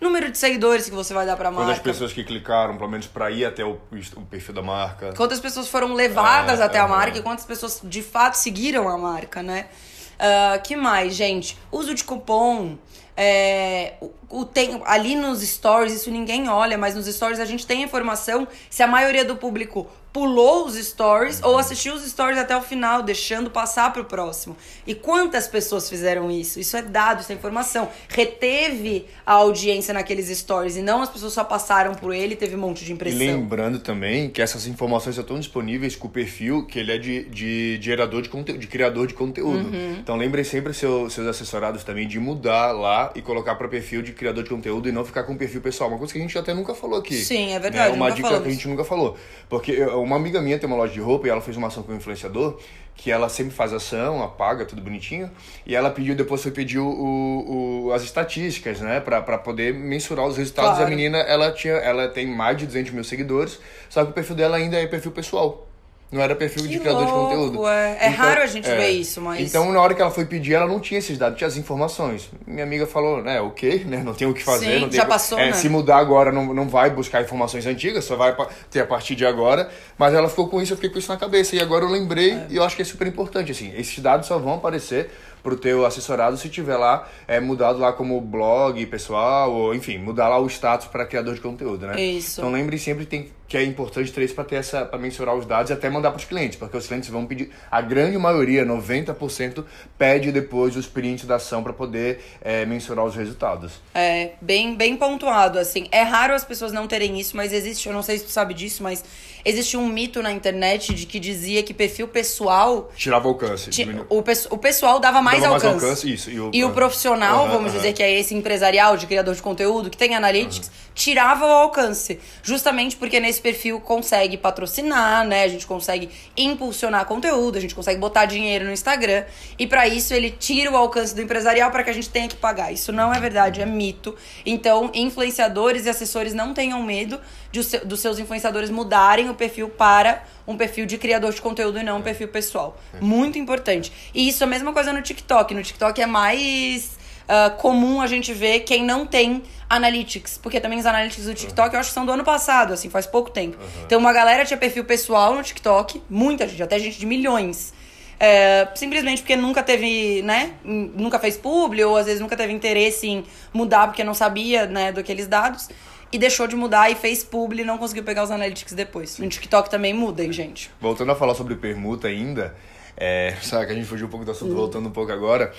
Número 0.00 0.30
de 0.30 0.36
seguidores 0.36 0.88
que 0.88 0.94
você 0.94 1.14
vai 1.14 1.24
dar 1.24 1.36
para 1.36 1.48
a 1.48 1.52
marca. 1.52 1.66
Quantas 1.66 1.82
pessoas 1.82 2.12
que 2.12 2.22
clicaram, 2.22 2.76
pelo 2.76 2.90
menos 2.90 3.06
para 3.06 3.30
ir 3.30 3.46
até 3.46 3.64
o, 3.64 3.78
o, 4.16 4.20
perfil 4.26 4.54
da 4.54 4.62
marca. 4.62 5.14
Quantas 5.16 5.40
pessoas 5.40 5.68
foram 5.68 5.94
levadas 5.94 6.60
é, 6.60 6.64
até 6.64 6.78
é, 6.78 6.80
a 6.82 6.88
marca 6.88 7.16
é. 7.16 7.20
e 7.20 7.22
quantas 7.22 7.46
pessoas 7.46 7.80
de 7.82 8.02
fato 8.02 8.34
seguiram 8.34 8.88
a 8.88 8.98
marca, 8.98 9.42
né? 9.42 9.68
Uh, 10.16 10.62
que 10.62 10.76
mais, 10.76 11.14
gente? 11.14 11.58
Uso 11.72 11.94
de 11.94 12.04
cupom. 12.04 12.76
É, 13.16 13.94
o, 14.00 14.12
o, 14.28 14.44
tem, 14.44 14.82
ali 14.84 15.16
nos 15.16 15.40
stories, 15.40 15.94
isso 15.94 16.10
ninguém 16.10 16.50
olha, 16.50 16.76
mas 16.76 16.94
nos 16.94 17.06
stories 17.06 17.40
a 17.40 17.46
gente 17.46 17.66
tem 17.66 17.82
informação 17.82 18.46
se 18.68 18.82
a 18.82 18.86
maioria 18.86 19.24
do 19.24 19.36
público 19.36 19.86
pulou 20.16 20.64
os 20.64 20.76
stories 20.76 21.42
ou 21.42 21.58
assistiu 21.58 21.92
os 21.92 22.02
stories 22.02 22.38
até 22.38 22.56
o 22.56 22.62
final, 22.62 23.02
deixando 23.02 23.50
passar 23.50 23.92
para 23.92 24.00
o 24.00 24.04
próximo. 24.06 24.56
E 24.86 24.94
quantas 24.94 25.46
pessoas 25.46 25.90
fizeram 25.90 26.30
isso? 26.30 26.58
Isso 26.58 26.74
é 26.74 26.80
dado, 26.80 27.20
isso 27.20 27.30
é 27.30 27.34
informação. 27.34 27.86
Reteve 28.08 29.04
a 29.26 29.34
audiência 29.34 29.92
naqueles 29.92 30.34
stories 30.38 30.78
e 30.78 30.80
não 30.80 31.02
as 31.02 31.10
pessoas 31.10 31.34
só 31.34 31.44
passaram 31.44 31.94
por 31.94 32.14
ele 32.14 32.32
e 32.32 32.36
teve 32.36 32.56
um 32.56 32.60
monte 32.60 32.82
de 32.82 32.94
impressão. 32.94 33.20
E 33.20 33.26
lembrando 33.26 33.78
também 33.78 34.30
que 34.30 34.40
essas 34.40 34.66
informações 34.66 35.18
estão 35.18 35.38
disponíveis 35.38 35.94
com 35.94 36.06
o 36.06 36.10
perfil 36.10 36.66
que 36.66 36.78
ele 36.78 36.92
é 36.92 36.96
de, 36.96 37.24
de, 37.24 37.76
de 37.76 37.84
gerador 37.84 38.22
de 38.22 38.30
conteúdo, 38.30 38.58
de 38.58 38.68
criador 38.68 39.06
de 39.06 39.12
conteúdo. 39.12 39.68
Uhum. 39.68 39.96
Então 39.98 40.16
lembrem 40.16 40.44
sempre 40.44 40.72
seu, 40.72 41.10
seus 41.10 41.26
assessorados 41.26 41.84
também 41.84 42.08
de 42.08 42.18
mudar 42.18 42.72
lá 42.72 43.12
e 43.14 43.20
colocar 43.20 43.54
para 43.56 43.68
perfil 43.68 44.00
de 44.00 44.12
criador 44.12 44.44
de 44.44 44.48
conteúdo 44.48 44.88
e 44.88 44.92
não 44.92 45.04
ficar 45.04 45.24
com 45.24 45.34
o 45.34 45.36
perfil 45.36 45.60
pessoal. 45.60 45.90
Uma 45.90 45.98
coisa 45.98 46.10
que 46.10 46.18
a 46.18 46.22
gente 46.22 46.38
até 46.38 46.54
nunca 46.54 46.74
falou 46.74 46.98
aqui. 46.98 47.16
Sim, 47.16 47.52
é 47.52 47.58
verdade. 47.58 47.90
É 47.90 47.92
uma 47.94 48.08
dica 48.08 48.28
falamos. 48.28 48.44
que 48.44 48.48
a 48.48 48.54
gente 48.54 48.66
nunca 48.66 48.82
falou. 48.82 49.18
Porque 49.46 49.76
uma 50.06 50.16
amiga 50.16 50.40
minha 50.40 50.58
tem 50.58 50.66
uma 50.66 50.76
loja 50.76 50.92
de 50.92 51.00
roupa 51.00 51.26
e 51.26 51.30
ela 51.30 51.40
fez 51.40 51.56
uma 51.56 51.68
ação 51.68 51.82
com 51.82 51.92
o 51.92 51.96
influenciador 51.96 52.58
que 52.96 53.10
ela 53.10 53.28
sempre 53.28 53.52
faz 53.52 53.72
ação, 53.72 54.22
apaga, 54.22 54.64
tudo 54.64 54.80
bonitinho. 54.80 55.30
E 55.66 55.76
ela 55.76 55.90
pediu, 55.90 56.14
depois 56.16 56.42
foi 56.42 56.50
pedir 56.50 56.78
o, 56.78 56.86
o, 56.88 57.92
as 57.92 58.02
estatísticas, 58.02 58.80
né? 58.80 59.00
Pra, 59.00 59.20
pra 59.20 59.36
poder 59.36 59.74
mensurar 59.74 60.26
os 60.26 60.38
resultados. 60.38 60.70
Claro. 60.70 60.86
A 60.86 60.88
menina, 60.88 61.18
ela, 61.18 61.52
tinha, 61.52 61.74
ela 61.74 62.08
tem 62.08 62.26
mais 62.26 62.56
de 62.56 62.66
200 62.66 62.92
mil 62.92 63.04
seguidores, 63.04 63.60
só 63.90 64.02
que 64.02 64.10
o 64.10 64.14
perfil 64.14 64.34
dela 64.34 64.56
ainda 64.56 64.78
é 64.78 64.86
perfil 64.86 65.12
pessoal. 65.12 65.65
Não 66.10 66.22
era 66.22 66.36
perfil 66.36 66.62
que 66.62 66.68
de 66.68 66.78
criador 66.78 67.04
louco, 67.04 67.16
de 67.16 67.34
conteúdo. 67.36 67.68
É, 67.68 67.98
é 68.00 68.08
então, 68.08 68.24
raro 68.24 68.42
a 68.42 68.46
gente 68.46 68.68
é. 68.68 68.76
ver 68.76 68.90
isso, 68.90 69.20
mas. 69.20 69.40
Então, 69.40 69.72
na 69.72 69.80
hora 69.80 69.92
que 69.92 70.00
ela 70.00 70.10
foi 70.10 70.24
pedir, 70.24 70.54
ela 70.54 70.66
não 70.66 70.78
tinha 70.78 70.98
esses 70.98 71.18
dados, 71.18 71.36
tinha 71.36 71.48
as 71.48 71.56
informações. 71.56 72.30
Minha 72.46 72.62
amiga 72.62 72.86
falou, 72.86 73.22
né, 73.22 73.40
ok, 73.40 73.84
né? 73.84 74.02
Não 74.04 74.14
tem 74.14 74.26
o 74.26 74.32
que 74.32 74.42
fazer. 74.42 74.66
Sim, 74.66 74.80
não 74.80 74.88
tem 74.88 74.98
já 74.98 75.04
passou, 75.04 75.38
é, 75.38 75.46
né? 75.46 75.52
Se 75.52 75.68
mudar 75.68 75.96
agora, 75.96 76.30
não, 76.30 76.54
não 76.54 76.68
vai 76.68 76.90
buscar 76.90 77.22
informações 77.22 77.66
antigas, 77.66 78.04
só 78.04 78.14
vai 78.14 78.36
ter 78.70 78.80
a 78.80 78.86
partir 78.86 79.16
de 79.16 79.26
agora. 79.26 79.68
Mas 79.98 80.14
ela 80.14 80.28
ficou 80.28 80.48
com 80.48 80.62
isso, 80.62 80.72
eu 80.72 80.76
fiquei 80.76 80.90
com 80.90 80.98
isso 80.98 81.10
na 81.10 81.18
cabeça. 81.18 81.56
E 81.56 81.60
agora 81.60 81.84
eu 81.84 81.90
lembrei, 81.90 82.32
é. 82.34 82.46
e 82.50 82.56
eu 82.56 82.62
acho 82.62 82.76
que 82.76 82.82
é 82.82 82.84
super 82.84 83.06
importante, 83.08 83.50
assim. 83.50 83.72
Esses 83.76 83.98
dados 83.98 84.28
só 84.28 84.38
vão 84.38 84.54
aparecer 84.54 85.10
pro 85.46 85.56
teu 85.56 85.86
assessorado 85.86 86.36
se 86.36 86.48
tiver 86.48 86.76
lá 86.76 87.08
é, 87.28 87.38
mudado 87.38 87.78
lá 87.78 87.92
como 87.92 88.20
blog 88.20 88.84
pessoal, 88.86 89.52
ou 89.52 89.74
enfim, 89.74 89.96
mudar 89.96 90.28
lá 90.28 90.40
o 90.40 90.46
status 90.48 90.88
para 90.88 91.06
criador 91.06 91.34
de 91.34 91.40
conteúdo, 91.40 91.86
né? 91.86 92.00
Isso. 92.00 92.40
Então 92.40 92.50
lembre 92.50 92.76
sempre 92.78 93.06
tem, 93.06 93.30
que 93.48 93.56
é 93.56 93.62
importante 93.62 94.12
isso 94.24 94.34
para 94.34 94.44
ter 94.44 94.56
essa 94.56 94.84
para 94.84 94.98
mensurar 94.98 95.34
os 95.34 95.46
dados 95.46 95.70
e 95.70 95.72
até 95.72 95.88
mandar 95.88 96.10
para 96.10 96.18
os 96.18 96.24
clientes, 96.24 96.58
porque 96.58 96.76
os 96.76 96.86
clientes 96.86 97.08
vão 97.08 97.24
pedir, 97.26 97.50
a 97.70 97.80
grande 97.80 98.18
maioria, 98.18 98.64
90%, 98.66 99.64
pede 99.96 100.32
depois 100.32 100.76
os 100.76 100.86
prints 100.86 101.24
da 101.24 101.36
ação 101.36 101.62
para 101.62 101.72
poder 101.72 102.20
é, 102.42 102.64
mensurar 102.66 103.04
os 103.04 103.14
resultados. 103.14 103.72
É, 103.94 104.32
bem, 104.40 104.74
bem 104.74 104.96
pontuado, 104.96 105.58
assim. 105.58 105.86
É 105.92 106.02
raro 106.02 106.34
as 106.34 106.44
pessoas 106.44 106.72
não 106.72 106.86
terem 106.86 107.18
isso, 107.20 107.36
mas 107.36 107.52
existe, 107.52 107.86
eu 107.86 107.92
não 107.94 108.02
sei 108.02 108.18
se 108.18 108.24
tu 108.24 108.30
sabe 108.30 108.52
disso, 108.52 108.82
mas 108.82 109.04
existe 109.44 109.76
um 109.76 109.86
mito 109.86 110.20
na 110.22 110.32
internet 110.32 110.92
de 110.92 111.06
que 111.06 111.20
dizia 111.20 111.62
que 111.62 111.72
perfil 111.72 112.08
pessoal. 112.08 112.90
Tirava 112.96 113.28
alcance. 113.28 113.70
ti- 113.70 113.86
o, 114.08 114.18
o 114.54 114.58
pessoal 114.58 114.98
dava 114.98 115.22
mais 115.22 115.40
Dava 115.40 115.52
mais 115.52 115.64
alcance. 115.64 115.84
alcance, 115.84 116.12
isso, 116.12 116.30
e 116.30 116.40
o- 116.40 116.50
E 116.52 116.64
o 116.64 116.70
profissional, 116.72 117.44
Aham, 117.44 117.52
vamos 117.52 117.72
dizer 117.72 117.92
que 117.92 118.02
é 118.02 118.18
esse 118.18 118.34
empresarial 118.34 118.96
de 118.96 119.06
criador 119.06 119.34
de 119.34 119.42
conteúdo, 119.42 119.88
que 119.88 119.96
tem 119.96 120.14
analytics, 120.14 120.70
tirava 120.96 121.44
o 121.44 121.50
alcance. 121.50 122.18
Justamente 122.42 122.96
porque 122.96 123.20
nesse 123.20 123.38
perfil 123.40 123.78
consegue 123.78 124.38
patrocinar, 124.38 125.24
né? 125.26 125.44
A 125.44 125.48
gente 125.48 125.66
consegue 125.66 126.08
impulsionar 126.34 127.04
conteúdo, 127.04 127.58
a 127.58 127.60
gente 127.60 127.74
consegue 127.74 128.00
botar 128.00 128.24
dinheiro 128.24 128.64
no 128.64 128.72
Instagram. 128.72 129.24
E 129.58 129.66
pra 129.66 129.86
isso 129.86 130.14
ele 130.14 130.30
tira 130.30 130.72
o 130.72 130.76
alcance 130.76 131.14
do 131.14 131.20
empresarial 131.20 131.70
para 131.70 131.84
que 131.84 131.90
a 131.90 131.92
gente 131.92 132.08
tenha 132.08 132.26
que 132.26 132.36
pagar. 132.36 132.72
Isso 132.72 132.90
não 132.92 133.12
é 133.12 133.20
verdade, 133.20 133.60
é 133.60 133.66
mito. 133.66 134.16
Então, 134.44 134.90
influenciadores 134.94 135.84
e 135.84 135.90
assessores 135.90 136.32
não 136.32 136.54
tenham 136.54 136.82
medo 136.82 137.20
de 137.52 137.60
dos 137.84 138.00
seus 138.00 138.18
influenciadores 138.18 138.70
mudarem 138.70 139.28
o 139.28 139.34
perfil 139.34 139.68
para 139.68 140.24
um 140.46 140.56
perfil 140.56 140.86
de 140.86 140.96
criador 140.96 141.32
de 141.32 141.42
conteúdo 141.42 141.78
e 141.78 141.82
não 141.82 141.98
um 141.98 142.02
perfil 142.02 142.28
pessoal. 142.28 142.80
Muito 143.00 143.38
importante. 143.38 143.92
E 144.14 144.28
isso 144.28 144.42
é 144.42 144.46
a 144.46 144.48
mesma 144.48 144.72
coisa 144.72 144.92
no 144.92 145.02
TikTok. 145.02 145.52
No 145.52 145.62
TikTok 145.62 146.00
é 146.00 146.06
mais 146.06 146.95
ah, 147.28 147.50
comum 147.50 148.00
a 148.00 148.06
gente 148.06 148.32
ver 148.32 148.60
quem 148.60 148.84
não 148.84 149.06
tem 149.06 149.42
analytics. 149.68 150.38
Porque 150.38 150.60
também 150.60 150.78
os 150.78 150.86
analytics 150.86 151.24
do 151.26 151.34
TikTok 151.34 151.74
eu 151.74 151.80
acho 151.80 151.90
que 151.90 151.94
são 151.94 152.06
do 152.06 152.12
ano 152.12 152.24
passado, 152.24 152.72
assim, 152.72 152.88
faz 152.88 153.06
pouco 153.06 153.30
tempo. 153.30 153.58
Então 153.84 153.98
uma 153.98 154.12
galera 154.12 154.44
tinha 154.44 154.56
perfil 154.56 154.84
pessoal 154.84 155.34
no 155.34 155.42
TikTok, 155.42 156.02
muita 156.08 156.46
gente, 156.46 156.62
até 156.62 156.78
gente 156.78 156.98
de 156.98 157.06
milhões. 157.06 157.74
É, 158.18 158.68
simplesmente 158.74 159.20
porque 159.20 159.36
nunca 159.36 159.62
teve, 159.62 160.22
né? 160.22 160.52
Nunca 160.64 161.18
fez 161.18 161.36
publi, 161.36 161.84
ou 161.84 161.96
às 161.96 162.06
vezes 162.06 162.20
nunca 162.20 162.36
teve 162.36 162.52
interesse 162.52 163.06
em 163.06 163.24
mudar 163.52 163.88
porque 163.88 164.02
não 164.02 164.14
sabia, 164.14 164.66
né, 164.66 164.90
daqueles 164.90 165.26
dados. 165.26 165.68
E 166.12 166.18
deixou 166.18 166.46
de 166.46 166.54
mudar 166.54 166.90
e 166.90 166.94
fez 166.94 167.24
publi 167.24 167.62
e 167.62 167.64
não 167.64 167.76
conseguiu 167.76 168.04
pegar 168.04 168.22
os 168.22 168.30
analytics 168.30 168.72
depois. 168.72 169.18
No 169.18 169.28
TikTok 169.28 169.68
também 169.68 169.92
mudem, 169.92 170.32
gente. 170.32 170.70
Voltando 170.80 171.10
a 171.12 171.16
falar 171.16 171.34
sobre 171.34 171.56
permuta 171.56 172.06
ainda, 172.06 172.54
é, 172.96 173.34
sabe 173.42 173.66
que 173.66 173.72
a 173.72 173.74
gente 173.74 173.86
fugiu 173.86 174.06
um 174.06 174.10
pouco 174.10 174.24
do 174.24 174.30
assunto, 174.30 174.54
voltando 174.54 174.88
um 174.88 174.92
pouco 174.92 175.12
agora. 175.12 175.52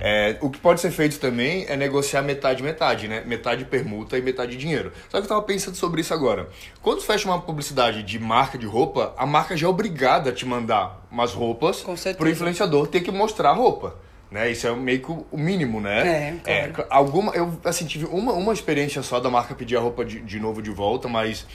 é, 0.00 0.36
o 0.40 0.48
que 0.48 0.58
pode 0.58 0.80
ser 0.80 0.90
feito 0.90 1.18
também 1.18 1.66
é 1.68 1.76
negociar 1.76 2.22
metade 2.22 2.62
metade, 2.62 3.08
né? 3.08 3.22
Metade 3.26 3.64
permuta 3.64 4.16
e 4.16 4.22
metade 4.22 4.56
dinheiro. 4.56 4.92
Só 5.08 5.18
que 5.18 5.24
eu 5.24 5.28
tava 5.28 5.42
pensando 5.42 5.74
sobre 5.74 6.00
isso 6.00 6.14
agora. 6.14 6.48
Quando 6.80 6.98
tu 6.98 7.04
fecha 7.04 7.28
uma 7.28 7.40
publicidade 7.40 8.02
de 8.02 8.18
marca 8.18 8.56
de 8.56 8.66
roupa, 8.66 9.12
a 9.16 9.26
marca 9.26 9.56
já 9.56 9.66
é 9.66 9.70
obrigada 9.70 10.30
a 10.30 10.32
te 10.32 10.46
mandar 10.46 11.04
umas 11.10 11.32
roupas 11.32 11.84
pro 12.16 12.28
influenciador 12.28 12.86
ter 12.86 13.00
que 13.00 13.10
mostrar 13.10 13.50
a 13.50 13.54
roupa. 13.54 13.96
Né? 14.30 14.50
Isso 14.50 14.66
é 14.66 14.74
meio 14.74 15.00
que 15.00 15.10
o 15.10 15.26
mínimo, 15.32 15.80
né? 15.80 16.40
É, 16.44 16.68
claro. 16.68 16.86
alguma, 16.90 17.32
eu 17.34 17.58
assim, 17.64 17.86
tive 17.86 18.04
uma, 18.06 18.32
uma 18.32 18.52
experiência 18.52 19.02
só 19.02 19.20
da 19.20 19.30
marca 19.30 19.54
pedir 19.54 19.76
a 19.76 19.80
roupa 19.80 20.04
de, 20.04 20.20
de 20.20 20.40
novo 20.40 20.60
de 20.60 20.70
volta, 20.70 21.08
mas 21.08 21.46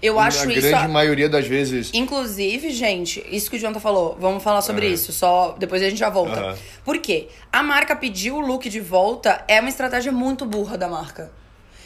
Eu 0.00 0.18
acho 0.18 0.48
a 0.48 0.52
isso. 0.52 0.60
grande 0.60 0.88
maioria 0.88 1.28
das 1.28 1.46
vezes 1.46 1.90
Inclusive, 1.92 2.70
gente, 2.70 3.22
isso 3.30 3.50
que 3.50 3.56
o 3.56 3.58
Jonathan 3.58 3.80
falou, 3.80 4.16
vamos 4.18 4.42
falar 4.42 4.62
sobre 4.62 4.86
Aham. 4.86 4.94
isso, 4.94 5.12
só 5.12 5.54
depois 5.58 5.82
a 5.82 5.90
gente 5.90 5.98
já 5.98 6.08
volta. 6.08 6.40
Aham. 6.40 6.56
Por 6.84 6.98
quê? 6.98 7.28
A 7.52 7.62
marca 7.62 7.94
pedir 7.94 8.30
o 8.30 8.40
look 8.40 8.68
de 8.68 8.80
volta 8.80 9.44
é 9.46 9.60
uma 9.60 9.68
estratégia 9.68 10.10
muito 10.10 10.46
burra 10.46 10.78
da 10.78 10.88
marca. 10.88 11.30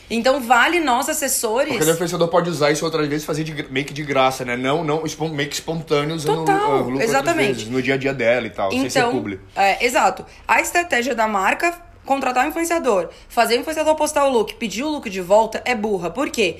Então 0.08 0.40
vale 0.40 0.80
nós, 0.80 1.08
assessores. 1.08 1.76
Porque 1.76 1.90
o 1.90 1.92
influenciador 1.92 2.28
pode 2.28 2.48
usar 2.48 2.70
isso 2.70 2.84
outras 2.84 3.08
vezes 3.08 3.24
e 3.24 3.26
fazer 3.26 3.44
de, 3.44 3.70
meio 3.70 3.84
que 3.84 3.92
de 3.92 4.02
graça, 4.04 4.44
né? 4.44 4.56
Não, 4.56 4.84
não 4.84 5.02
meio 5.32 5.48
que 5.48 5.54
espontâneo 5.54 6.14
usando 6.14 6.44
Total, 6.44 6.82
o 6.82 6.92
outras 6.92 7.08
exatamente. 7.08 7.52
vezes, 7.54 7.68
no 7.68 7.82
dia 7.82 7.94
a 7.94 7.96
dia 7.96 8.14
dela 8.14 8.46
e 8.46 8.50
tal, 8.50 8.70
sem 8.70 8.88
ser 8.88 9.00
Então, 9.00 9.10
publi. 9.12 9.40
é, 9.56 9.84
exato. 9.84 10.24
A 10.46 10.60
estratégia 10.60 11.14
da 11.14 11.26
marca, 11.26 11.74
contratar 12.04 12.44
um 12.46 12.50
influenciador, 12.50 13.08
fazer 13.28 13.56
o 13.56 13.60
influenciador 13.60 13.96
postar 13.96 14.24
o 14.26 14.30
look, 14.30 14.54
pedir 14.54 14.84
o 14.84 14.88
look 14.88 15.10
de 15.10 15.20
volta, 15.20 15.60
é 15.64 15.74
burra. 15.74 16.08
Por 16.10 16.30
quê? 16.30 16.58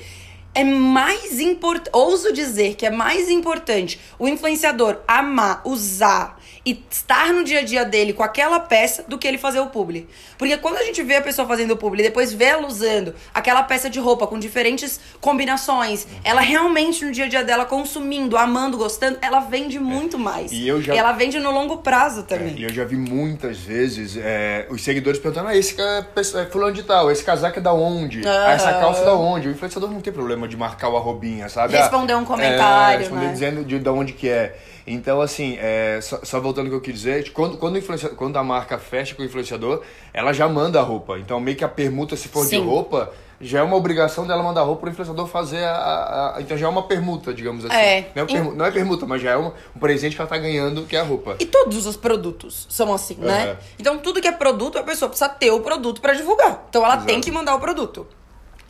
É 0.53 0.63
mais 0.63 1.39
importante, 1.39 1.91
ouso 1.95 2.33
dizer 2.33 2.75
que 2.75 2.85
é 2.85 2.89
mais 2.89 3.29
importante 3.29 3.99
o 4.17 4.27
influenciador 4.27 4.97
amar, 5.07 5.61
usar 5.63 6.36
e 6.69 6.83
estar 6.91 7.31
no 7.31 7.45
dia 7.45 7.59
a 7.59 7.63
dia 7.63 7.85
dele 7.85 8.11
com 8.11 8.21
aquela 8.23 8.59
peça 8.59 9.05
do 9.07 9.17
que 9.17 9.25
ele 9.25 9.37
fazer 9.37 9.61
o 9.61 9.67
publi. 9.67 10.05
Porque 10.37 10.57
quando 10.57 10.75
a 10.75 10.83
gente 10.83 11.01
vê 11.01 11.15
a 11.15 11.21
pessoa 11.21 11.47
fazendo 11.47 11.71
o 11.71 11.77
publi 11.77 12.01
e 12.01 12.03
depois 12.03 12.33
vê 12.33 12.43
ela 12.43 12.67
usando 12.67 13.15
aquela 13.33 13.63
peça 13.63 13.89
de 13.89 13.99
roupa 14.01 14.27
com 14.27 14.37
diferentes 14.37 14.99
combinações, 15.21 16.05
ela 16.25 16.41
realmente 16.41 17.05
no 17.05 17.11
dia 17.13 17.23
a 17.23 17.29
dia 17.29 17.43
dela 17.43 17.63
consumindo, 17.63 18.35
amando, 18.35 18.77
gostando, 18.77 19.17
ela 19.21 19.39
vende 19.39 19.79
muito 19.79 20.19
mais. 20.19 20.51
E 20.51 20.67
eu 20.67 20.81
já- 20.81 20.93
ela 20.93 21.13
vende 21.13 21.39
no 21.39 21.51
longo 21.51 21.77
prazo 21.77 22.23
também. 22.23 22.55
E 22.57 22.63
eu 22.63 22.69
já 22.73 22.83
vi 22.83 22.97
muitas 22.97 23.57
vezes 23.59 24.17
é, 24.17 24.65
os 24.69 24.83
seguidores 24.83 25.19
perguntando: 25.19 25.47
ah, 25.49 25.55
esse 25.55 25.75
é 25.79 26.45
fulano 26.51 26.73
de 26.73 26.83
tal, 26.83 27.09
esse 27.09 27.23
casaco 27.23 27.59
é 27.59 27.61
da 27.61 27.71
onde? 27.73 28.27
Ah, 28.27 28.51
essa 28.51 28.73
calça 28.73 29.01
é 29.03 29.05
da 29.05 29.13
onde? 29.15 29.47
O 29.47 29.51
influenciador 29.51 29.89
não 29.89 30.01
tem 30.01 30.11
problema 30.11 30.47
de 30.47 30.57
marcar 30.57 30.89
o 30.89 30.97
arrobinha, 30.97 31.47
sabe? 31.47 31.77
Responder 31.77 32.15
um 32.15 32.23
Ah, 32.23 32.25
comentário, 32.25 32.95
é, 32.95 32.97
responder 32.99 33.25
né? 33.27 33.31
dizendo 33.31 33.63
de, 33.63 33.79
de 33.79 33.89
onde 33.89 34.11
que 34.13 34.27
é. 34.27 34.57
Então, 34.89 35.19
assim, 35.19 35.57
é, 35.59 35.99
só, 36.01 36.21
só 36.23 36.39
voltando 36.39 36.56
ao 36.57 36.65
que 36.65 36.71
eu 36.71 36.81
quis 36.81 36.93
dizer, 36.93 37.31
quando, 37.31 37.57
quando, 37.57 37.77
o 37.77 38.15
quando 38.15 38.37
a 38.37 38.43
marca 38.43 38.77
fecha 38.77 39.15
com 39.15 39.21
o 39.21 39.25
influenciador, 39.25 39.81
ela 40.13 40.33
já 40.33 40.47
manda 40.47 40.79
a 40.79 40.83
roupa. 40.83 41.17
Então, 41.19 41.39
meio 41.39 41.55
que 41.57 41.63
a 41.63 41.69
permuta, 41.69 42.15
se 42.15 42.27
for 42.27 42.43
de 42.43 42.51
Sim. 42.51 42.65
roupa, 42.65 43.11
já 43.39 43.59
é 43.59 43.61
uma 43.61 43.75
obrigação 43.75 44.25
dela 44.25 44.41
mandar 44.41 44.61
a 44.61 44.63
roupa 44.63 44.81
pro 44.81 44.89
influenciador 44.89 45.27
fazer 45.27 45.63
a, 45.63 46.33
a- 46.37 46.41
Então 46.41 46.57
já 46.57 46.65
é 46.65 46.69
uma 46.69 46.83
permuta, 46.83 47.31
digamos 47.33 47.63
assim. 47.65 47.75
É. 47.75 48.09
Não 48.15 48.23
é, 48.23 48.25
permu- 48.25 48.55
não 48.55 48.65
é 48.65 48.71
permuta, 48.71 49.05
mas 49.05 49.21
já 49.21 49.31
é 49.31 49.37
um, 49.37 49.51
um 49.75 49.79
presente 49.79 50.15
que 50.15 50.21
ela 50.21 50.29
tá 50.29 50.37
ganhando, 50.37 50.83
que 50.85 50.95
é 50.95 50.99
a 50.99 51.03
roupa. 51.03 51.35
E 51.39 51.45
todos 51.45 51.85
os 51.85 51.95
produtos 51.95 52.65
são 52.69 52.91
assim, 52.93 53.15
né? 53.19 53.43
Aham. 53.51 53.57
Então, 53.79 53.97
tudo 53.99 54.19
que 54.21 54.27
é 54.27 54.31
produto, 54.31 54.79
a 54.79 54.83
pessoa 54.83 55.07
precisa 55.09 55.29
ter 55.29 55.51
o 55.51 55.59
produto 55.59 56.01
pra 56.01 56.13
divulgar. 56.13 56.65
Então, 56.69 56.83
ela 56.83 56.97
tem 56.97 57.15
Exato. 57.17 57.25
que 57.25 57.31
mandar 57.31 57.53
o 57.55 57.59
produto. 57.59 58.07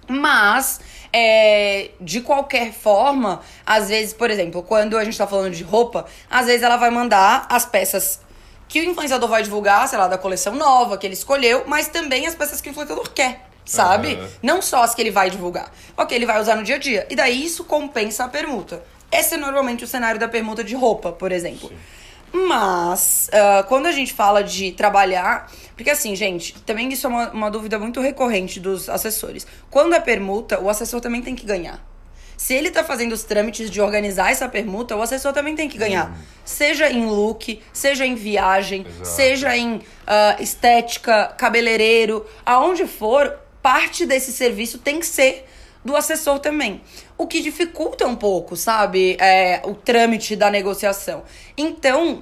Mas, 0.07 0.79
é, 1.11 1.91
de 1.99 2.21
qualquer 2.21 2.71
forma, 2.71 3.41
às 3.65 3.89
vezes, 3.89 4.13
por 4.13 4.31
exemplo, 4.31 4.63
quando 4.63 4.97
a 4.97 5.03
gente 5.03 5.17
tá 5.17 5.27
falando 5.27 5.53
de 5.53 5.63
roupa, 5.63 6.05
às 6.29 6.45
vezes 6.45 6.63
ela 6.63 6.77
vai 6.77 6.89
mandar 6.89 7.45
as 7.49 7.65
peças 7.65 8.19
que 8.67 8.81
o 8.81 8.83
influenciador 8.83 9.29
vai 9.29 9.43
divulgar, 9.43 9.87
sei 9.87 9.97
lá, 9.97 10.07
da 10.07 10.17
coleção 10.17 10.55
nova 10.55 10.97
que 10.97 11.07
ele 11.07 11.13
escolheu, 11.13 11.63
mas 11.67 11.87
também 11.87 12.25
as 12.27 12.35
peças 12.35 12.61
que 12.61 12.69
o 12.69 12.71
influenciador 12.71 13.09
quer. 13.11 13.45
Sabe? 13.65 14.13
Aham. 14.13 14.29
Não 14.41 14.61
só 14.61 14.81
as 14.83 14.95
que 14.95 15.01
ele 15.01 15.11
vai 15.11 15.29
divulgar. 15.29 15.69
Ok, 15.97 16.15
ele 16.15 16.25
vai 16.25 16.39
usar 16.39 16.55
no 16.55 16.63
dia 16.63 16.75
a 16.75 16.79
dia. 16.79 17.05
E 17.09 17.15
daí 17.17 17.45
isso 17.45 17.65
compensa 17.65 18.23
a 18.23 18.29
permuta. 18.29 18.81
Esse 19.11 19.35
é 19.35 19.37
normalmente 19.37 19.83
o 19.83 19.87
cenário 19.87 20.17
da 20.17 20.27
permuta 20.27 20.63
de 20.63 20.73
roupa, 20.73 21.11
por 21.11 21.33
exemplo. 21.33 21.69
Mas, 22.33 23.29
ah, 23.31 23.63
quando 23.67 23.85
a 23.85 23.91
gente 23.91 24.13
fala 24.13 24.43
de 24.43 24.71
trabalhar. 24.71 25.51
Porque 25.75 25.91
assim, 25.91 26.15
gente, 26.15 26.53
também 26.63 26.91
isso 26.91 27.05
é 27.05 27.09
uma, 27.09 27.29
uma 27.29 27.51
dúvida 27.51 27.77
muito 27.77 28.01
recorrente 28.01 28.59
dos 28.59 28.89
assessores. 28.89 29.45
Quando 29.69 29.93
é 29.93 29.99
permuta, 29.99 30.59
o 30.59 30.69
assessor 30.69 30.99
também 30.99 31.21
tem 31.21 31.35
que 31.35 31.45
ganhar. 31.45 31.85
Se 32.35 32.53
ele 32.53 32.69
tá 32.69 32.83
fazendo 32.83 33.13
os 33.13 33.23
trâmites 33.23 33.69
de 33.69 33.81
organizar 33.81 34.31
essa 34.31 34.47
permuta, 34.47 34.95
o 34.95 35.01
assessor 35.01 35.33
também 35.33 35.55
tem 35.55 35.67
que 35.67 35.77
ganhar. 35.77 36.15
Seja 36.45 36.89
em 36.89 37.07
look, 37.07 37.61
seja 37.73 38.05
em 38.05 38.13
viagem, 38.13 38.85
Exato. 38.87 39.07
seja 39.07 39.57
em 39.57 39.81
ah, 40.05 40.35
estética, 40.39 41.33
cabeleireiro, 41.37 42.25
aonde 42.45 42.85
for, 42.85 43.39
parte 43.61 44.05
desse 44.05 44.31
serviço 44.31 44.77
tem 44.77 44.99
que 44.99 45.05
ser 45.05 45.47
do 45.87 45.95
assessor 45.95 46.37
também. 46.37 46.81
O 47.17 47.25
que 47.25 47.41
dificulta 47.41 48.05
um 48.05 48.15
pouco, 48.15 48.57
sabe? 48.57 49.15
É, 49.19 49.61
o 49.63 49.73
trâmite 49.73 50.35
da 50.35 50.51
negociação. 50.51 51.23
Então, 51.57 52.21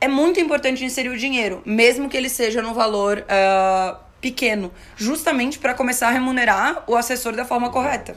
é 0.00 0.08
muito 0.08 0.40
importante 0.40 0.82
inserir 0.82 1.10
o 1.10 1.16
dinheiro, 1.16 1.62
mesmo 1.64 2.08
que 2.08 2.16
ele 2.16 2.30
seja 2.30 2.62
num 2.62 2.72
valor 2.72 3.22
ah, 3.28 4.00
pequeno, 4.18 4.72
justamente 4.96 5.58
para 5.58 5.74
começar 5.74 6.08
a 6.08 6.10
remunerar 6.10 6.84
o 6.86 6.96
assessor 6.96 7.36
da 7.36 7.44
forma 7.44 7.68
correta, 7.68 8.16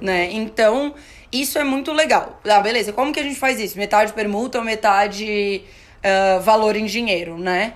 né? 0.00 0.28
Então, 0.30 0.94
isso 1.32 1.58
é 1.58 1.64
muito 1.64 1.92
legal. 1.92 2.40
Ah, 2.48 2.60
beleza, 2.60 2.92
como 2.92 3.12
que 3.12 3.18
a 3.18 3.24
gente 3.24 3.38
faz 3.38 3.58
isso? 3.58 3.76
Metade 3.76 4.12
permuta 4.12 4.58
ou 4.58 4.64
metade 4.64 5.64
ah, 6.04 6.38
valor 6.38 6.76
em 6.76 6.86
dinheiro, 6.86 7.36
né? 7.36 7.74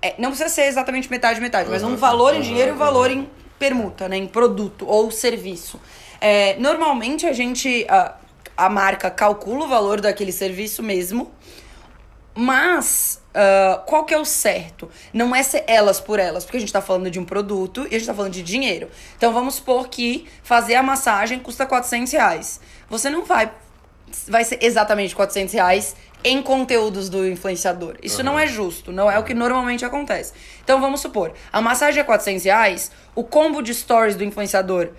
É, 0.00 0.16
não 0.18 0.30
precisa 0.30 0.48
ser 0.48 0.64
exatamente 0.64 1.08
metade, 1.08 1.40
metade, 1.40 1.70
mas 1.70 1.84
um 1.84 1.94
valor 1.94 2.34
em 2.34 2.40
dinheiro 2.40 2.72
e 2.72 2.74
um 2.74 2.78
valor 2.78 3.08
em 3.08 3.28
permuta, 3.62 4.08
né? 4.08 4.16
Em 4.16 4.26
produto 4.26 4.84
ou 4.88 5.08
serviço. 5.12 5.80
É, 6.20 6.56
normalmente 6.58 7.26
a 7.26 7.32
gente, 7.32 7.86
a, 7.88 8.16
a 8.56 8.68
marca 8.68 9.08
calcula 9.08 9.66
o 9.66 9.68
valor 9.68 10.00
daquele 10.00 10.32
serviço 10.32 10.82
mesmo, 10.82 11.30
mas 12.34 13.22
ah, 13.34 13.82
qual 13.86 14.04
que 14.04 14.12
é 14.12 14.18
o 14.18 14.24
certo? 14.24 14.90
Não 15.12 15.34
é 15.34 15.42
ser 15.42 15.64
elas 15.66 16.00
por 16.00 16.18
elas, 16.18 16.44
porque 16.44 16.56
a 16.56 16.60
gente 16.60 16.72
tá 16.72 16.82
falando 16.82 17.10
de 17.10 17.18
um 17.18 17.24
produto 17.24 17.86
e 17.90 17.94
a 17.94 17.98
gente 17.98 18.06
tá 18.06 18.14
falando 18.14 18.32
de 18.32 18.42
dinheiro. 18.42 18.88
Então 19.16 19.32
vamos 19.32 19.56
supor 19.56 19.88
que 19.88 20.26
fazer 20.42 20.74
a 20.74 20.82
massagem 20.82 21.38
custa 21.38 21.64
400 21.64 22.12
reais. 22.12 22.60
Você 22.88 23.08
não 23.08 23.24
vai 23.24 23.50
vai 24.28 24.44
ser 24.44 24.58
exatamente 24.60 25.14
400 25.14 25.54
reais 25.54 25.96
em 26.24 26.42
conteúdos 26.42 27.08
do 27.08 27.26
influenciador. 27.26 27.96
Isso 28.02 28.18
uhum. 28.18 28.24
não 28.24 28.38
é 28.38 28.46
justo, 28.46 28.92
não 28.92 29.10
é 29.10 29.18
o 29.18 29.24
que 29.24 29.34
normalmente 29.34 29.84
acontece. 29.84 30.32
Então 30.62 30.80
vamos 30.80 31.00
supor, 31.00 31.32
a 31.52 31.60
massagem 31.60 32.00
é 32.00 32.04
400 32.04 32.44
reais, 32.44 32.92
o 33.14 33.24
combo 33.24 33.62
de 33.62 33.74
stories 33.74 34.16
do 34.16 34.24
influenciador 34.24 34.90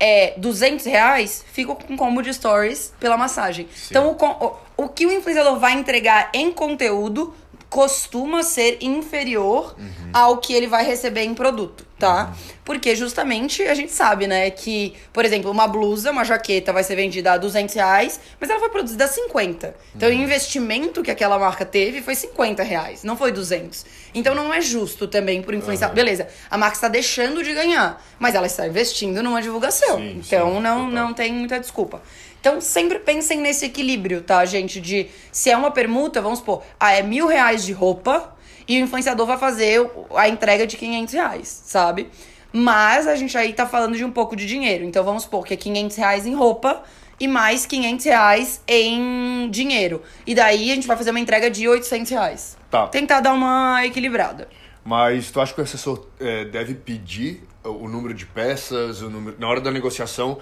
é 0.00 0.34
200 0.36 0.86
reais, 0.86 1.44
fica 1.52 1.74
com 1.74 1.96
combo 1.96 2.22
de 2.22 2.32
stories 2.32 2.92
pela 3.00 3.16
massagem. 3.16 3.68
Sim. 3.74 3.86
Então 3.90 4.08
o, 4.08 4.44
o, 4.44 4.84
o 4.84 4.88
que 4.88 5.06
o 5.06 5.12
influenciador 5.12 5.58
vai 5.58 5.72
entregar 5.72 6.30
em 6.32 6.52
conteúdo 6.52 7.34
costuma 7.68 8.42
ser 8.42 8.78
inferior 8.80 9.74
uhum. 9.78 10.10
ao 10.12 10.38
que 10.38 10.54
ele 10.54 10.66
vai 10.66 10.84
receber 10.84 11.22
em 11.22 11.34
produto, 11.34 11.86
tá? 11.98 12.26
Uhum. 12.26 12.48
Porque 12.64 12.96
justamente 12.96 13.62
a 13.62 13.74
gente 13.74 13.92
sabe, 13.92 14.26
né, 14.26 14.50
que, 14.50 14.94
por 15.12 15.24
exemplo, 15.24 15.50
uma 15.50 15.68
blusa, 15.68 16.10
uma 16.10 16.24
jaqueta 16.24 16.72
vai 16.72 16.82
ser 16.82 16.96
vendida 16.96 17.32
a 17.32 17.36
200 17.36 17.74
reais, 17.74 18.20
mas 18.40 18.48
ela 18.48 18.58
foi 18.58 18.70
produzida 18.70 19.04
a 19.04 19.08
50. 19.08 19.74
Então, 19.94 20.08
uhum. 20.08 20.16
o 20.16 20.18
investimento 20.18 21.02
que 21.02 21.10
aquela 21.10 21.38
marca 21.38 21.64
teve 21.64 22.00
foi 22.00 22.14
50 22.14 22.62
reais, 22.62 23.04
não 23.04 23.16
foi 23.16 23.32
200. 23.32 23.84
Então, 24.14 24.34
não 24.34 24.52
é 24.52 24.62
justo 24.62 25.06
também 25.06 25.42
por 25.42 25.52
influenciar. 25.52 25.88
Beleza, 25.90 26.26
a 26.50 26.56
marca 26.56 26.76
está 26.76 26.88
deixando 26.88 27.42
de 27.42 27.52
ganhar, 27.52 28.02
mas 28.18 28.34
ela 28.34 28.46
está 28.46 28.66
investindo 28.66 29.22
numa 29.22 29.42
divulgação. 29.42 29.98
Sim, 29.98 30.22
então, 30.24 30.54
sim, 30.54 30.60
não, 30.60 30.90
não 30.90 31.12
tem 31.12 31.32
muita 31.32 31.60
desculpa. 31.60 32.00
Então, 32.48 32.62
sempre 32.62 32.98
pensem 32.98 33.42
nesse 33.42 33.66
equilíbrio, 33.66 34.22
tá, 34.22 34.42
gente? 34.46 34.80
De 34.80 35.10
se 35.30 35.50
é 35.50 35.56
uma 35.56 35.70
permuta, 35.70 36.22
vamos 36.22 36.38
supor, 36.38 36.62
ah, 36.80 36.92
é 36.92 37.02
mil 37.02 37.26
reais 37.26 37.62
de 37.62 37.74
roupa 37.74 38.34
e 38.66 38.80
o 38.80 38.84
influenciador 38.84 39.26
vai 39.26 39.36
fazer 39.36 39.86
a 40.16 40.30
entrega 40.30 40.66
de 40.66 40.78
500 40.78 41.12
reais, 41.12 41.62
sabe? 41.66 42.08
Mas 42.50 43.06
a 43.06 43.14
gente 43.16 43.36
aí 43.36 43.52
tá 43.52 43.66
falando 43.66 43.98
de 43.98 44.02
um 44.02 44.10
pouco 44.10 44.34
de 44.34 44.46
dinheiro. 44.46 44.82
Então, 44.82 45.04
vamos 45.04 45.24
supor 45.24 45.44
que 45.44 45.52
é 45.52 45.58
500 45.58 45.96
reais 45.98 46.26
em 46.26 46.34
roupa 46.34 46.82
e 47.20 47.28
mais 47.28 47.66
500 47.66 48.06
reais 48.06 48.62
em 48.66 49.50
dinheiro. 49.50 50.02
E 50.26 50.34
daí 50.34 50.72
a 50.72 50.74
gente 50.74 50.86
vai 50.86 50.96
fazer 50.96 51.10
uma 51.10 51.20
entrega 51.20 51.50
de 51.50 51.68
800 51.68 52.10
reais. 52.10 52.56
Tá. 52.70 52.86
Tentar 52.86 53.20
dar 53.20 53.34
uma 53.34 53.84
equilibrada. 53.84 54.48
Mas 54.82 55.30
tu 55.30 55.38
acha 55.38 55.52
que 55.52 55.60
o 55.60 55.64
assessor 55.64 56.06
é, 56.18 56.46
deve 56.46 56.72
pedir 56.72 57.42
o 57.62 57.86
número 57.86 58.14
de 58.14 58.24
peças, 58.24 59.02
o 59.02 59.10
número, 59.10 59.36
na 59.38 59.46
hora 59.46 59.60
da 59.60 59.70
negociação, 59.70 60.38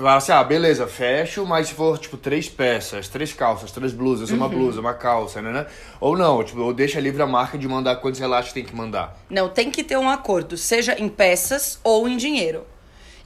Fala 0.00 0.16
assim, 0.16 0.32
ah, 0.32 0.42
beleza, 0.42 0.86
fecho, 0.86 1.44
mas 1.44 1.68
se 1.68 1.74
for, 1.74 1.98
tipo, 1.98 2.16
três 2.16 2.48
peças, 2.48 3.06
três 3.06 3.34
calças, 3.34 3.70
três 3.70 3.92
blusas, 3.92 4.30
uhum. 4.30 4.36
uma 4.36 4.48
blusa, 4.48 4.80
uma 4.80 4.94
calça, 4.94 5.42
né, 5.42 5.52
né? 5.52 5.66
Ou 6.00 6.16
não, 6.16 6.42
tipo, 6.42 6.58
ou 6.60 6.72
deixa 6.72 6.98
livre 6.98 7.20
a 7.20 7.26
marca 7.26 7.58
de 7.58 7.68
mandar 7.68 7.96
quantos 7.96 8.18
relatos 8.18 8.50
tem 8.50 8.64
que 8.64 8.74
mandar. 8.74 9.14
Não, 9.28 9.50
tem 9.50 9.70
que 9.70 9.84
ter 9.84 9.98
um 9.98 10.08
acordo, 10.08 10.56
seja 10.56 10.98
em 10.98 11.06
peças 11.06 11.78
ou 11.84 12.08
em 12.08 12.16
dinheiro. 12.16 12.66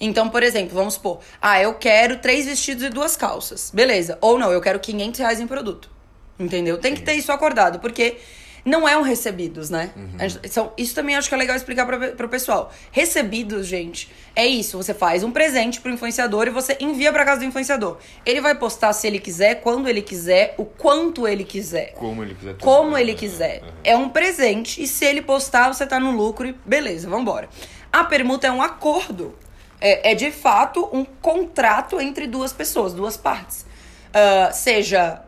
Então, 0.01 0.29
por 0.29 0.43
exemplo, 0.43 0.75
vamos 0.75 0.95
supor, 0.95 1.21
ah, 1.41 1.63
eu 1.63 1.75
quero 1.75 2.19
três 2.19 2.45
vestidos 2.45 2.83
e 2.83 2.91
duas 2.91 3.17
calças. 3.17 3.71
Beleza. 3.73 4.19
Ou 4.21 4.37
não, 4.37 4.51
eu 4.51 4.61
quero 4.61 4.81
500 4.81 5.21
reais 5.21 5.39
em 5.39 5.47
produto. 5.47 5.89
Entendeu? 6.41 6.77
Tem 6.79 6.93
que 6.93 7.03
ter 7.03 7.15
isso 7.15 7.31
acordado, 7.31 7.79
porque 7.79 8.17
não 8.65 8.89
é 8.89 8.97
um 8.97 9.03
recebidos, 9.03 9.69
né? 9.69 9.91
Uhum. 9.95 10.29
Gente, 10.29 10.41
então, 10.43 10.73
isso 10.77 10.95
também 10.95 11.15
acho 11.17 11.29
que 11.29 11.35
é 11.35 11.39
legal 11.39 11.55
explicar 11.55 11.85
pra, 11.85 12.13
pro 12.13 12.29
pessoal. 12.29 12.73
Recebidos, 12.91 13.67
gente, 13.67 14.11
é 14.35 14.47
isso. 14.47 14.79
Você 14.79 14.95
faz 14.95 15.23
um 15.23 15.31
presente 15.31 15.81
pro 15.81 15.93
influenciador 15.93 16.47
e 16.47 16.51
você 16.51 16.77
envia 16.81 17.13
pra 17.13 17.25
casa 17.25 17.41
do 17.41 17.45
influenciador. 17.45 17.99
Ele 18.25 18.41
vai 18.41 18.55
postar 18.55 18.93
se 18.95 19.07
ele 19.07 19.19
quiser, 19.19 19.57
quando 19.57 19.89
ele 19.89 20.01
quiser, 20.01 20.55
o 20.57 20.65
quanto 20.65 21.29
ele 21.29 21.45
quiser. 21.45 21.93
Como 21.93 22.23
ele 22.23 22.35
quiser. 22.35 22.57
Como 22.59 22.97
ele 22.97 23.15
quiser. 23.15 23.63
Uhum. 23.63 23.69
É 23.85 23.97
um 23.97 24.09
presente 24.09 24.83
e 24.83 24.87
se 24.87 25.05
ele 25.05 25.21
postar, 25.21 25.73
você 25.73 25.87
tá 25.87 26.01
no 26.01 26.11
lucro 26.11 26.49
e 26.49 26.55
beleza, 26.65 27.09
vambora. 27.09 27.49
A 27.93 28.05
permuta 28.05 28.47
é 28.47 28.51
um 28.51 28.63
acordo. 28.63 29.37
É, 29.81 30.13
é 30.13 30.15
de 30.15 30.31
fato 30.31 30.89
um 30.91 31.05
contrato 31.05 32.01
entre 32.01 32.27
duas 32.27 32.53
pessoas, 32.53 32.95
duas 32.95 33.17
partes. 33.19 33.67
Uh, 34.15 34.53
seja 34.53 35.24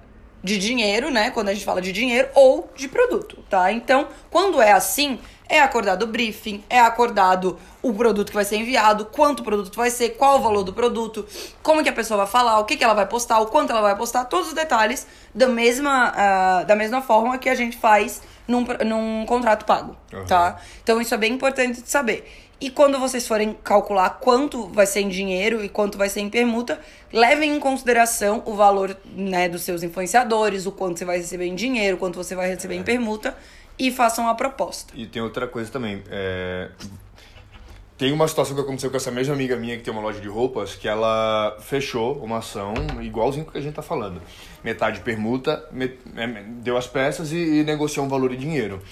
de 0.46 0.58
dinheiro, 0.58 1.10
né? 1.10 1.30
Quando 1.32 1.48
a 1.48 1.54
gente 1.54 1.64
fala 1.64 1.82
de 1.82 1.90
dinheiro, 1.90 2.28
ou 2.32 2.70
de 2.76 2.86
produto, 2.86 3.42
tá? 3.50 3.72
Então, 3.72 4.06
quando 4.30 4.62
é 4.62 4.70
assim, 4.70 5.18
é 5.48 5.60
acordado 5.60 6.04
o 6.04 6.06
briefing, 6.06 6.62
é 6.70 6.78
acordado 6.78 7.58
o 7.82 7.92
produto 7.92 8.28
que 8.28 8.34
vai 8.34 8.44
ser 8.44 8.56
enviado, 8.56 9.06
quanto 9.06 9.40
o 9.40 9.42
produto 9.42 9.74
vai 9.74 9.90
ser, 9.90 10.10
qual 10.10 10.38
o 10.38 10.40
valor 10.40 10.62
do 10.62 10.72
produto, 10.72 11.26
como 11.64 11.82
que 11.82 11.88
a 11.88 11.92
pessoa 11.92 12.18
vai 12.18 12.28
falar, 12.28 12.60
o 12.60 12.64
que, 12.64 12.76
que 12.76 12.84
ela 12.84 12.94
vai 12.94 13.06
postar, 13.06 13.40
o 13.40 13.46
quanto 13.46 13.70
ela 13.70 13.80
vai 13.80 13.96
postar, 13.96 14.26
todos 14.26 14.48
os 14.48 14.54
detalhes 14.54 15.04
da 15.34 15.48
mesma, 15.48 16.12
uh, 16.12 16.66
da 16.66 16.76
mesma 16.76 17.02
forma 17.02 17.36
que 17.38 17.48
a 17.48 17.54
gente 17.56 17.76
faz 17.76 18.22
num, 18.46 18.64
num 18.84 19.26
contrato 19.26 19.64
pago, 19.64 19.96
uhum. 20.12 20.24
tá? 20.26 20.60
Então 20.80 21.00
isso 21.00 21.12
é 21.12 21.18
bem 21.18 21.32
importante 21.32 21.82
de 21.82 21.90
saber. 21.90 22.45
E 22.58 22.70
quando 22.70 22.98
vocês 22.98 23.28
forem 23.28 23.54
calcular 23.62 24.08
quanto 24.18 24.66
vai 24.68 24.86
ser 24.86 25.00
em 25.00 25.08
dinheiro 25.08 25.62
e 25.62 25.68
quanto 25.68 25.98
vai 25.98 26.08
ser 26.08 26.20
em 26.20 26.30
permuta, 26.30 26.80
levem 27.12 27.54
em 27.54 27.60
consideração 27.60 28.42
o 28.46 28.54
valor 28.54 28.96
né, 29.04 29.46
dos 29.48 29.62
seus 29.62 29.82
influenciadores, 29.82 30.64
o 30.64 30.72
quanto 30.72 30.98
você 30.98 31.04
vai 31.04 31.18
receber 31.18 31.46
em 31.46 31.54
dinheiro, 31.54 31.98
quanto 31.98 32.16
você 32.16 32.34
vai 32.34 32.48
receber 32.48 32.76
é. 32.76 32.78
em 32.78 32.82
permuta 32.82 33.36
e 33.78 33.90
façam 33.90 34.26
a 34.28 34.34
proposta. 34.34 34.92
E 34.96 35.06
tem 35.06 35.20
outra 35.20 35.46
coisa 35.46 35.70
também. 35.70 36.02
É... 36.08 36.70
Tem 37.98 38.12
uma 38.12 38.28
situação 38.28 38.54
que 38.54 38.60
aconteceu 38.60 38.90
com 38.90 38.96
essa 38.96 39.10
mesma 39.10 39.34
amiga 39.34 39.56
minha 39.56 39.76
que 39.76 39.82
tem 39.82 39.92
uma 39.92 40.02
loja 40.02 40.20
de 40.20 40.28
roupas, 40.28 40.74
que 40.74 40.86
ela 40.86 41.56
fechou 41.60 42.14
uma 42.22 42.38
ação 42.38 42.74
igualzinho 43.00 43.46
que 43.46 43.56
a 43.56 43.60
gente 43.60 43.74
tá 43.74 43.82
falando. 43.82 44.20
Metade 44.62 45.00
permuta, 45.00 45.66
met... 45.72 45.98
É, 46.14 46.26
deu 46.58 46.76
as 46.76 46.86
peças 46.86 47.32
e, 47.32 47.60
e 47.60 47.64
negociou 47.64 48.04
um 48.04 48.08
valor 48.08 48.32
em 48.32 48.36
dinheiro. 48.36 48.82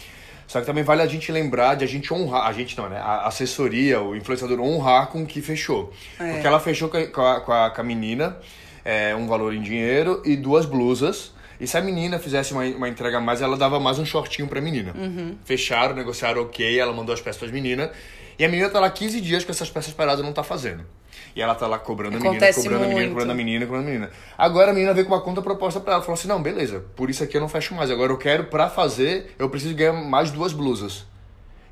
Só 0.55 0.61
que 0.61 0.67
também 0.67 0.85
vale 0.85 1.03
a 1.03 1.07
gente 1.09 1.33
lembrar 1.33 1.75
de 1.75 1.83
a 1.83 1.89
gente 1.89 2.15
honrar, 2.15 2.47
a 2.47 2.53
gente 2.53 2.79
não, 2.79 2.89
né? 2.89 2.97
A 2.99 3.27
assessoria, 3.27 4.01
o 4.01 4.15
influenciador 4.15 4.61
honrar 4.61 5.09
com 5.09 5.25
o 5.25 5.27
que 5.27 5.43
fechou. 5.43 5.93
É. 6.17 6.35
Porque 6.35 6.47
ela 6.47 6.61
fechou 6.61 6.89
com 6.89 6.97
a, 6.97 7.41
com 7.41 7.53
a, 7.53 7.71
com 7.71 7.81
a 7.81 7.83
menina 7.83 8.37
é, 8.85 9.17
um 9.17 9.27
valor 9.27 9.53
em 9.53 9.61
dinheiro 9.61 10.23
e 10.25 10.37
duas 10.37 10.65
blusas. 10.65 11.33
E 11.59 11.67
se 11.67 11.77
a 11.77 11.81
menina 11.81 12.21
fizesse 12.21 12.53
uma, 12.53 12.63
uma 12.67 12.89
entrega 12.89 13.19
a 13.19 13.21
mais, 13.21 13.43
ela 13.43 13.57
dava 13.57 13.81
mais 13.81 13.99
um 13.99 14.05
shortinho 14.05 14.47
pra 14.47 14.61
menina. 14.61 14.95
Uhum. 14.97 15.37
Fecharam, 15.45 15.93
negociaram 15.93 16.43
ok, 16.43 16.79
ela 16.79 16.93
mandou 16.93 17.13
as 17.13 17.21
peças 17.21 17.41
pras 17.41 17.51
meninas. 17.51 17.91
E 18.39 18.45
a 18.45 18.49
menina 18.49 18.71
tá 18.71 18.79
lá 18.79 18.89
15 18.89 19.21
dias 19.21 19.45
com 19.45 19.51
essas 19.51 19.69
peças 19.69 19.93
paradas 19.93 20.21
e 20.21 20.23
não 20.23 20.33
tá 20.33 20.45
fazendo. 20.45 20.87
E 21.35 21.43
ela 21.43 21.55
tá 21.55 21.67
lá 21.67 21.79
cobrando 21.79 22.17
a 22.17 22.21
menina, 22.21 22.53
cobrando 22.53 22.85
a 22.85 22.89
menina, 22.89 23.09
cobrando 23.09 23.33
a 23.33 23.35
menina, 23.35 23.67
cobrando 23.67 23.89
a 23.89 23.91
menina. 23.91 24.11
Agora 24.39 24.71
a 24.71 24.75
menina 24.75 24.95
veio 24.95 25.07
com 25.07 25.15
uma 25.15 25.21
conta 25.21 25.43
proposta 25.43 25.81
para 25.81 25.95
ela. 25.95 26.03
Falou 26.03 26.15
assim: 26.15 26.29
não, 26.29 26.41
beleza, 26.41 26.85
por 26.95 27.11
isso 27.11 27.25
aqui 27.25 27.37
eu 27.37 27.41
não 27.41 27.49
fecho 27.49 27.75
mais. 27.75 27.91
Agora 27.91 28.13
eu 28.13 28.19
quero, 28.19 28.45
pra 28.45 28.71
fazer, 28.71 29.35
eu 29.39 29.51
preciso 29.51 29.75
ganhar 29.75 29.93
mais 29.93 30.31
duas 30.31 30.53
blusas. 30.53 31.05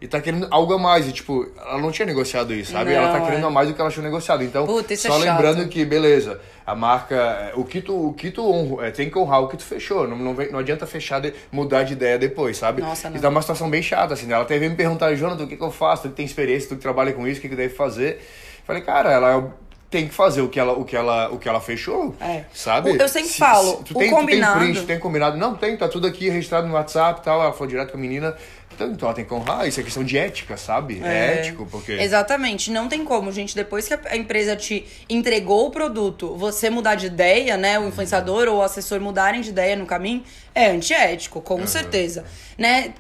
E 0.03 0.09
tá 0.09 0.21
querendo 0.21 0.49
algo 0.51 0.75
a 0.75 0.79
mais. 0.79 1.07
E, 1.07 1.13
tipo, 1.13 1.49
ela 1.57 1.79
não 1.79 1.93
tinha 1.93 2.05
negociado 2.05 2.53
isso, 2.53 2.73
sabe? 2.73 2.91
Não, 2.91 2.97
ela 2.97 3.13
tá 3.13 3.21
querendo 3.21 3.45
é. 3.45 3.47
a 3.47 3.51
mais 3.51 3.69
do 3.69 3.75
que 3.75 3.81
ela 3.81 3.89
tinha 3.89 4.03
negociado. 4.03 4.43
Então, 4.43 4.67
Puta, 4.67 4.97
só 4.97 5.15
é 5.15 5.31
lembrando 5.31 5.69
que, 5.69 5.85
beleza, 5.85 6.41
a 6.67 6.75
marca. 6.75 7.15
É, 7.15 7.53
o 7.55 7.65
que 7.65 7.81
tu, 7.81 8.09
o 8.09 8.13
que 8.13 8.33
tu 8.33 8.45
honra, 8.45 8.89
é, 8.89 8.91
tem 8.91 9.09
que 9.09 9.17
honrar 9.17 9.43
o 9.43 9.47
que 9.47 9.57
tu 9.57 9.63
fechou. 9.63 10.09
Não, 10.09 10.19
não, 10.19 10.35
não 10.35 10.59
adianta 10.59 10.89
fechar, 10.89 11.21
de, 11.21 11.33
mudar 11.53 11.85
de 11.85 11.93
ideia 11.93 12.19
depois, 12.19 12.57
sabe? 12.57 12.83
Nossa, 12.83 13.09
não. 13.09 13.17
Então 13.17 13.29
é 13.29 13.31
uma 13.31 13.43
situação 13.43 13.71
bem 13.71 13.81
chata, 13.81 14.15
assim. 14.15 14.27
Né? 14.27 14.35
Ela 14.35 14.45
teve 14.45 14.69
me 14.69 14.75
perguntar, 14.75 15.15
Jonathan, 15.15 15.45
o 15.45 15.47
que, 15.47 15.57
que 15.57 15.63
eu 15.63 15.71
faço? 15.71 16.03
Tu 16.03 16.09
que 16.09 16.15
tem 16.17 16.27
experiência, 16.27 16.69
tu 16.69 16.75
que 16.75 16.83
trabalha 16.83 17.13
com 17.13 17.25
isso, 17.25 17.39
o 17.39 17.43
que, 17.43 17.49
que 17.49 17.55
deve 17.55 17.73
fazer? 17.73 18.21
Falei, 18.65 18.83
cara, 18.83 19.11
ela 19.11 19.55
tem 19.93 20.09
que 20.09 20.15
fazer 20.15 20.41
o 20.41 20.49
que 20.49 20.59
ela, 20.59 20.73
o 20.73 20.87
que 20.87 20.97
ela, 20.97 21.31
o 21.31 21.39
que 21.39 21.47
ela 21.47 21.61
fechou, 21.61 22.17
é. 22.19 22.45
sabe? 22.55 22.97
Eu 22.99 23.09
sempre 23.09 23.29
se, 23.29 23.39
falo, 23.39 23.77
se, 23.77 23.85
tu, 23.85 23.95
tem, 23.95 24.11
combinado... 24.11 24.55
tu 24.55 24.59
tem 24.59 24.73
print, 24.73 24.81
tu 24.81 24.87
tem 24.87 24.99
combinado? 24.99 25.37
Não, 25.37 25.55
tem, 25.55 25.77
tá 25.77 25.87
tudo 25.87 26.07
aqui 26.07 26.31
registrado 26.31 26.67
no 26.67 26.73
WhatsApp 26.73 27.21
e 27.21 27.25
tal, 27.25 27.43
ela 27.43 27.53
falou 27.53 27.67
direto 27.67 27.91
com 27.91 27.99
a 27.99 28.01
menina. 28.01 28.35
Então, 28.75 28.91
então 28.91 29.07
ela 29.07 29.15
tem 29.15 29.23
que 29.23 29.35
honrar, 29.35 29.69
isso 29.69 29.79
é 29.79 29.83
questão 29.83 30.03
de 30.03 30.17
ética, 30.17 30.57
sabe? 30.57 31.03
É, 31.05 31.09
é 31.09 31.39
ético, 31.41 31.67
porque... 31.71 31.93
Exatamente, 31.93 32.71
não 32.71 32.89
tem 32.89 33.05
como, 33.05 33.31
gente, 33.31 33.55
depois 33.55 33.87
que 33.87 33.93
a 33.93 34.17
empresa 34.17 34.57
te 34.57 34.87
entregou 35.11 35.67
o 35.67 35.71
produto, 35.71 36.35
você 36.37 36.71
mudar 36.71 36.95
de 36.95 37.05
ideia, 37.05 37.59
né, 37.59 37.79
o 37.79 37.87
influenciador 37.87 38.49
ou 38.49 38.61
o 38.61 38.63
assessor 38.63 38.99
mudarem 38.99 39.43
de 39.43 39.51
ideia 39.51 39.77
no 39.77 39.85
caminho, 39.85 40.25
é 40.55 40.71
antiético, 40.71 41.43
com 41.43 41.57
uhum. 41.57 41.67
certeza, 41.67 42.25
né? 42.57 42.95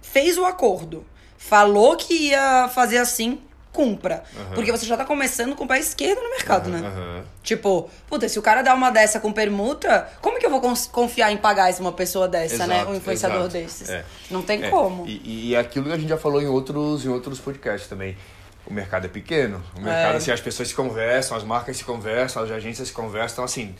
Fez 0.00 0.38
o 0.38 0.46
acordo, 0.46 1.04
falou 1.36 1.96
que 1.96 2.30
ia 2.30 2.68
fazer 2.68 2.96
assim, 2.96 3.38
cumpra. 3.72 4.22
Uhum. 4.36 4.54
Porque 4.54 4.70
você 4.70 4.84
já 4.84 4.96
tá 4.96 5.04
começando 5.04 5.56
com 5.56 5.64
o 5.64 5.68
pé 5.68 5.78
esquerdo 5.78 6.20
no 6.22 6.30
mercado, 6.30 6.66
uhum, 6.66 6.78
né? 6.78 6.88
Uhum. 6.88 7.22
Tipo, 7.42 7.90
puta, 8.06 8.28
se 8.28 8.38
o 8.38 8.42
cara 8.42 8.62
dá 8.62 8.74
uma 8.74 8.90
dessa 8.90 9.18
com 9.18 9.32
permuta, 9.32 10.08
como 10.20 10.38
que 10.38 10.46
eu 10.46 10.50
vou 10.50 10.60
confiar 10.92 11.32
em 11.32 11.36
pagar 11.38 11.70
essa 11.70 11.80
uma 11.80 11.92
pessoa 11.92 12.28
dessa, 12.28 12.54
exato, 12.54 12.70
né? 12.70 12.84
Um 12.84 12.94
influenciador 12.94 13.38
exato. 13.38 13.52
desses? 13.52 13.88
É. 13.88 14.04
Não 14.30 14.42
tem 14.42 14.64
é. 14.64 14.68
como. 14.68 15.06
E, 15.06 15.50
e 15.50 15.56
aquilo 15.56 15.86
que 15.86 15.92
a 15.92 15.98
gente 15.98 16.08
já 16.08 16.18
falou 16.18 16.40
em 16.40 16.46
outros, 16.46 17.04
em 17.04 17.08
outros 17.08 17.40
podcasts 17.40 17.88
também. 17.88 18.16
O 18.64 18.72
mercado 18.72 19.06
é 19.06 19.08
pequeno. 19.08 19.60
O 19.76 19.80
mercado, 19.80 20.14
é. 20.14 20.16
assim, 20.18 20.30
as 20.30 20.40
pessoas 20.40 20.68
se 20.68 20.74
conversam, 20.74 21.36
as 21.36 21.42
marcas 21.42 21.76
se 21.76 21.84
conversam, 21.84 22.44
as 22.44 22.50
agências 22.50 22.88
se 22.88 22.94
conversam. 22.94 23.34
Então, 23.34 23.44
assim, 23.44 23.74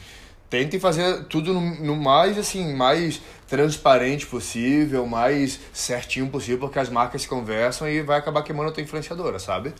tentem 0.53 0.79
fazer 0.79 1.25
tudo 1.25 1.55
no, 1.55 1.61
no, 1.61 1.97
mais 1.97 2.37
assim 2.37 2.75
mais 2.75 3.23
transparente 3.49 4.27
possível, 4.27 5.07
mais 5.07 5.59
certinho 5.73 6.29
possível, 6.29 6.59
porque 6.59 6.79
as 6.79 6.91
marcas 6.91 7.23
se 7.23 7.29
conversam 7.29 7.89
e 7.89 8.03
vai 8.03 8.19
acabar 8.19 8.43
queimando 8.43 8.69
a 8.69 8.73
tua 8.73 8.83
influenciadora, 8.83 9.39
sabe? 9.39 9.73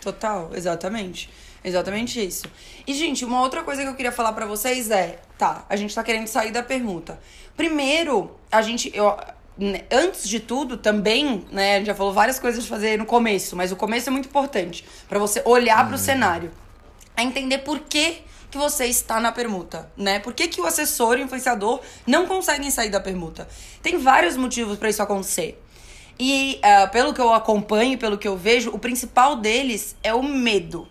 Total, 0.00 0.50
exatamente. 0.54 1.28
Exatamente 1.62 2.24
isso. 2.24 2.46
E, 2.86 2.94
gente, 2.94 3.22
uma 3.22 3.42
outra 3.42 3.62
coisa 3.62 3.82
que 3.82 3.88
eu 3.88 3.94
queria 3.94 4.10
falar 4.10 4.32
para 4.32 4.46
vocês 4.46 4.90
é, 4.90 5.20
tá, 5.36 5.66
a 5.68 5.76
gente 5.76 5.94
tá 5.94 6.02
querendo 6.02 6.26
sair 6.26 6.52
da 6.52 6.62
permuta. 6.62 7.20
Primeiro, 7.54 8.34
a 8.50 8.62
gente. 8.62 8.90
Eu, 8.96 9.14
né, 9.58 9.82
antes 9.92 10.26
de 10.26 10.40
tudo, 10.40 10.78
também, 10.78 11.44
né, 11.52 11.74
a 11.74 11.78
gente 11.78 11.86
já 11.86 11.94
falou 11.94 12.14
várias 12.14 12.38
coisas 12.38 12.64
de 12.64 12.68
fazer 12.68 12.98
no 12.98 13.04
começo, 13.04 13.54
mas 13.54 13.70
o 13.70 13.76
começo 13.76 14.08
é 14.08 14.12
muito 14.12 14.26
importante 14.26 14.84
para 15.06 15.18
você 15.18 15.42
olhar 15.44 15.86
para 15.86 15.94
o 15.94 15.98
cenário. 15.98 16.50
A 17.14 17.22
entender 17.22 17.58
por 17.58 17.78
que 17.80 18.22
que 18.52 18.58
você 18.58 18.84
está 18.84 19.18
na 19.18 19.32
permuta, 19.32 19.90
né? 19.96 20.18
Por 20.18 20.34
que, 20.34 20.46
que 20.46 20.60
o 20.60 20.66
assessor 20.66 21.18
e 21.18 21.22
o 21.22 21.24
influenciador 21.24 21.80
não 22.06 22.26
conseguem 22.26 22.70
sair 22.70 22.90
da 22.90 23.00
permuta? 23.00 23.48
Tem 23.82 23.96
vários 23.96 24.36
motivos 24.36 24.76
para 24.76 24.90
isso 24.90 25.02
acontecer. 25.02 25.60
E 26.20 26.60
uh, 26.62 26.90
pelo 26.90 27.14
que 27.14 27.20
eu 27.20 27.32
acompanho, 27.32 27.96
pelo 27.96 28.18
que 28.18 28.28
eu 28.28 28.36
vejo, 28.36 28.68
o 28.70 28.78
principal 28.78 29.36
deles 29.36 29.96
é 30.02 30.12
o 30.12 30.22
medo. 30.22 30.86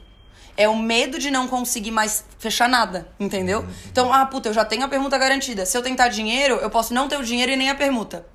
É 0.57 0.67
o 0.67 0.75
medo 0.75 1.19
de 1.19 1.29
não 1.29 1.47
conseguir 1.47 1.91
mais 1.91 2.25
fechar 2.39 2.67
nada, 2.67 3.07
entendeu? 3.19 3.63
Então, 3.91 4.11
ah, 4.11 4.25
puta, 4.25 4.49
eu 4.49 4.53
já 4.53 4.65
tenho 4.65 4.83
a 4.83 4.87
permuta 4.87 5.15
garantida. 5.19 5.63
Se 5.63 5.77
eu 5.77 5.83
tentar 5.83 6.07
dinheiro, 6.07 6.55
eu 6.55 6.69
posso 6.69 6.95
não 6.95 7.07
ter 7.07 7.17
o 7.17 7.23
dinheiro 7.23 7.51
e 7.51 7.55
nem 7.55 7.69
a 7.69 7.75
permuta. 7.75 8.25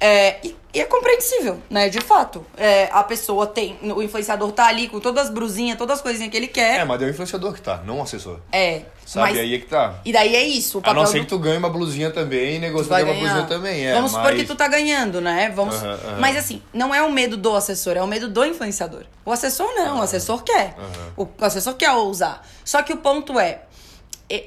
É, 0.00 0.36
e, 0.44 0.56
e, 0.72 0.80
é 0.80 0.84
compreensível, 0.84 1.60
né? 1.68 1.88
De 1.88 2.00
fato. 2.00 2.44
É, 2.56 2.88
a 2.92 3.02
pessoa 3.02 3.46
tem. 3.46 3.76
O 3.82 4.02
influenciador 4.02 4.52
tá 4.52 4.66
ali 4.66 4.88
com 4.88 5.00
todas 5.00 5.26
as 5.26 5.30
brusinhas, 5.32 5.76
todas 5.76 5.96
as 5.96 6.02
coisinhas 6.02 6.30
que 6.30 6.36
ele 6.36 6.46
quer. 6.46 6.80
É, 6.80 6.84
mas 6.84 7.02
é 7.02 7.06
o 7.06 7.10
influenciador 7.10 7.52
que 7.52 7.60
tá, 7.60 7.82
não 7.84 7.98
o 7.98 8.02
assessor. 8.02 8.38
É. 8.52 8.82
Sabe? 9.08 9.30
Mas, 9.30 9.38
aí 9.38 9.54
é 9.54 9.58
que 9.58 9.64
tá. 9.64 10.00
E 10.04 10.12
daí 10.12 10.36
é 10.36 10.42
isso. 10.42 10.82
a 10.84 10.92
não 10.92 11.06
ser 11.06 11.20
do... 11.20 11.24
que 11.24 11.28
tu 11.28 11.38
ganhe 11.38 11.56
uma 11.56 11.70
blusinha 11.70 12.10
também 12.10 12.56
e 12.56 12.58
negocie 12.58 12.92
uma 12.92 13.14
blusinha 13.14 13.44
também. 13.44 13.86
É, 13.86 13.94
Vamos 13.94 14.12
mas... 14.12 14.22
supor 14.22 14.38
que 14.38 14.44
tu 14.44 14.54
tá 14.54 14.68
ganhando, 14.68 15.18
né? 15.18 15.50
Vamos... 15.56 15.76
Uh 15.76 15.78
-huh, 15.78 15.94
uh 15.94 15.98
-huh. 15.98 16.20
Mas 16.20 16.36
assim, 16.36 16.62
não 16.74 16.94
é 16.94 17.02
o 17.02 17.10
medo 17.10 17.38
do 17.38 17.56
assessor, 17.56 17.96
é 17.96 18.02
o 18.02 18.06
medo 18.06 18.28
do 18.28 18.44
influenciador. 18.44 19.04
O 19.24 19.32
assessor 19.32 19.66
não, 19.74 19.94
uh 19.94 19.96
-huh. 19.96 20.00
o 20.00 20.02
assessor 20.02 20.42
quer. 20.42 20.74
O 21.16 21.26
assessor 21.40 21.74
quer 21.74 21.90
usar. 21.92 22.46
Só 22.62 22.82
que 22.82 22.92
o 22.92 22.98
ponto 22.98 23.40
é, 23.40 23.62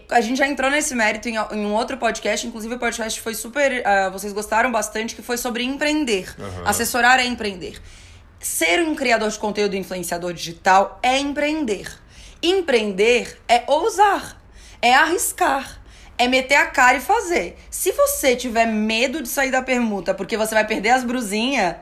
a 0.10 0.22
gente 0.22 0.38
já 0.38 0.48
entrou 0.48 0.70
nesse 0.70 0.94
mérito 0.94 1.28
em, 1.28 1.36
em, 1.36 1.65
um 1.65 1.74
outro 1.74 1.98
podcast, 1.98 2.46
inclusive 2.46 2.76
o 2.76 2.80
podcast 2.80 3.20
foi 3.20 3.34
super. 3.34 3.82
Uh, 3.82 4.12
vocês 4.12 4.32
gostaram 4.32 4.72
bastante, 4.72 5.15
que 5.15 5.22
foi 5.22 5.38
sobre 5.38 5.63
empreender. 5.63 6.34
Uhum. 6.38 6.67
Assessorar 6.67 7.20
é 7.20 7.26
empreender. 7.26 7.82
Ser 8.39 8.82
um 8.84 8.96
criador 8.96 9.30
de 9.30 9.39
conteúdo 9.39 9.76
influenciador 9.76 10.34
digital 10.34 11.00
é 11.02 11.17
empreender. 11.17 11.91
Empreender 12.44 13.39
é 13.48 13.63
ousar, 13.67 14.39
é 14.82 14.94
arriscar, 14.94 15.80
é 16.17 16.28
meter 16.28 16.56
a 16.56 16.67
cara 16.67 16.98
e 16.98 17.02
fazer. 17.02 17.58
Se 17.70 17.91
você 17.91 18.36
tiver 18.36 18.65
medo 18.65 19.22
de 19.22 19.30
sair 19.30 19.52
da 19.52 19.62
permuta 19.62 20.13
porque 20.13 20.38
você 20.38 20.54
vai 20.54 20.65
perder 20.65 20.89
as 20.89 21.04
brusinhas, 21.04 21.76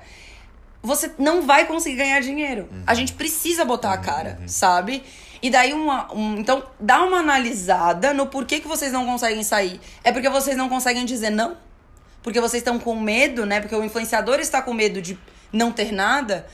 você 0.82 1.12
não 1.18 1.42
vai 1.42 1.66
conseguir 1.66 1.98
ganhar 1.98 2.22
dinheiro. 2.22 2.68
Uhum. 2.72 2.84
A 2.88 2.94
gente 2.94 3.14
precisa 3.14 3.66
botar 3.66 3.94
a 3.94 3.98
cara, 3.98 4.38
uhum. 4.42 4.48
sabe? 4.48 5.04
E 5.42 5.50
daí, 5.50 5.74
uma, 5.74 6.14
um, 6.14 6.38
então, 6.38 6.64
dá 6.80 7.02
uma 7.04 7.20
analisada 7.20 8.14
no 8.14 8.28
porquê 8.28 8.60
que 8.60 8.68
vocês 8.68 8.92
não 8.92 9.06
conseguem 9.06 9.44
sair. 9.44 9.80
É 10.04 10.12
porque 10.12 10.30
vocês 10.30 10.58
não 10.58 10.68
conseguem 10.68 11.06
dizer 11.06 11.30
não? 11.30 11.58
Porque 12.22 12.42
vocês 12.42 12.62
estão 12.62 12.78
com 12.78 13.00
medo, 13.00 13.46
né? 13.46 13.62
Porque 13.62 13.76
o 13.76 13.84
influenciador 13.84 14.40
está 14.40 14.62
com 14.62 14.74
medo 14.74 15.02
de 15.02 15.18
não 15.52 15.72
ter 15.72 15.92
nada. 15.92 16.46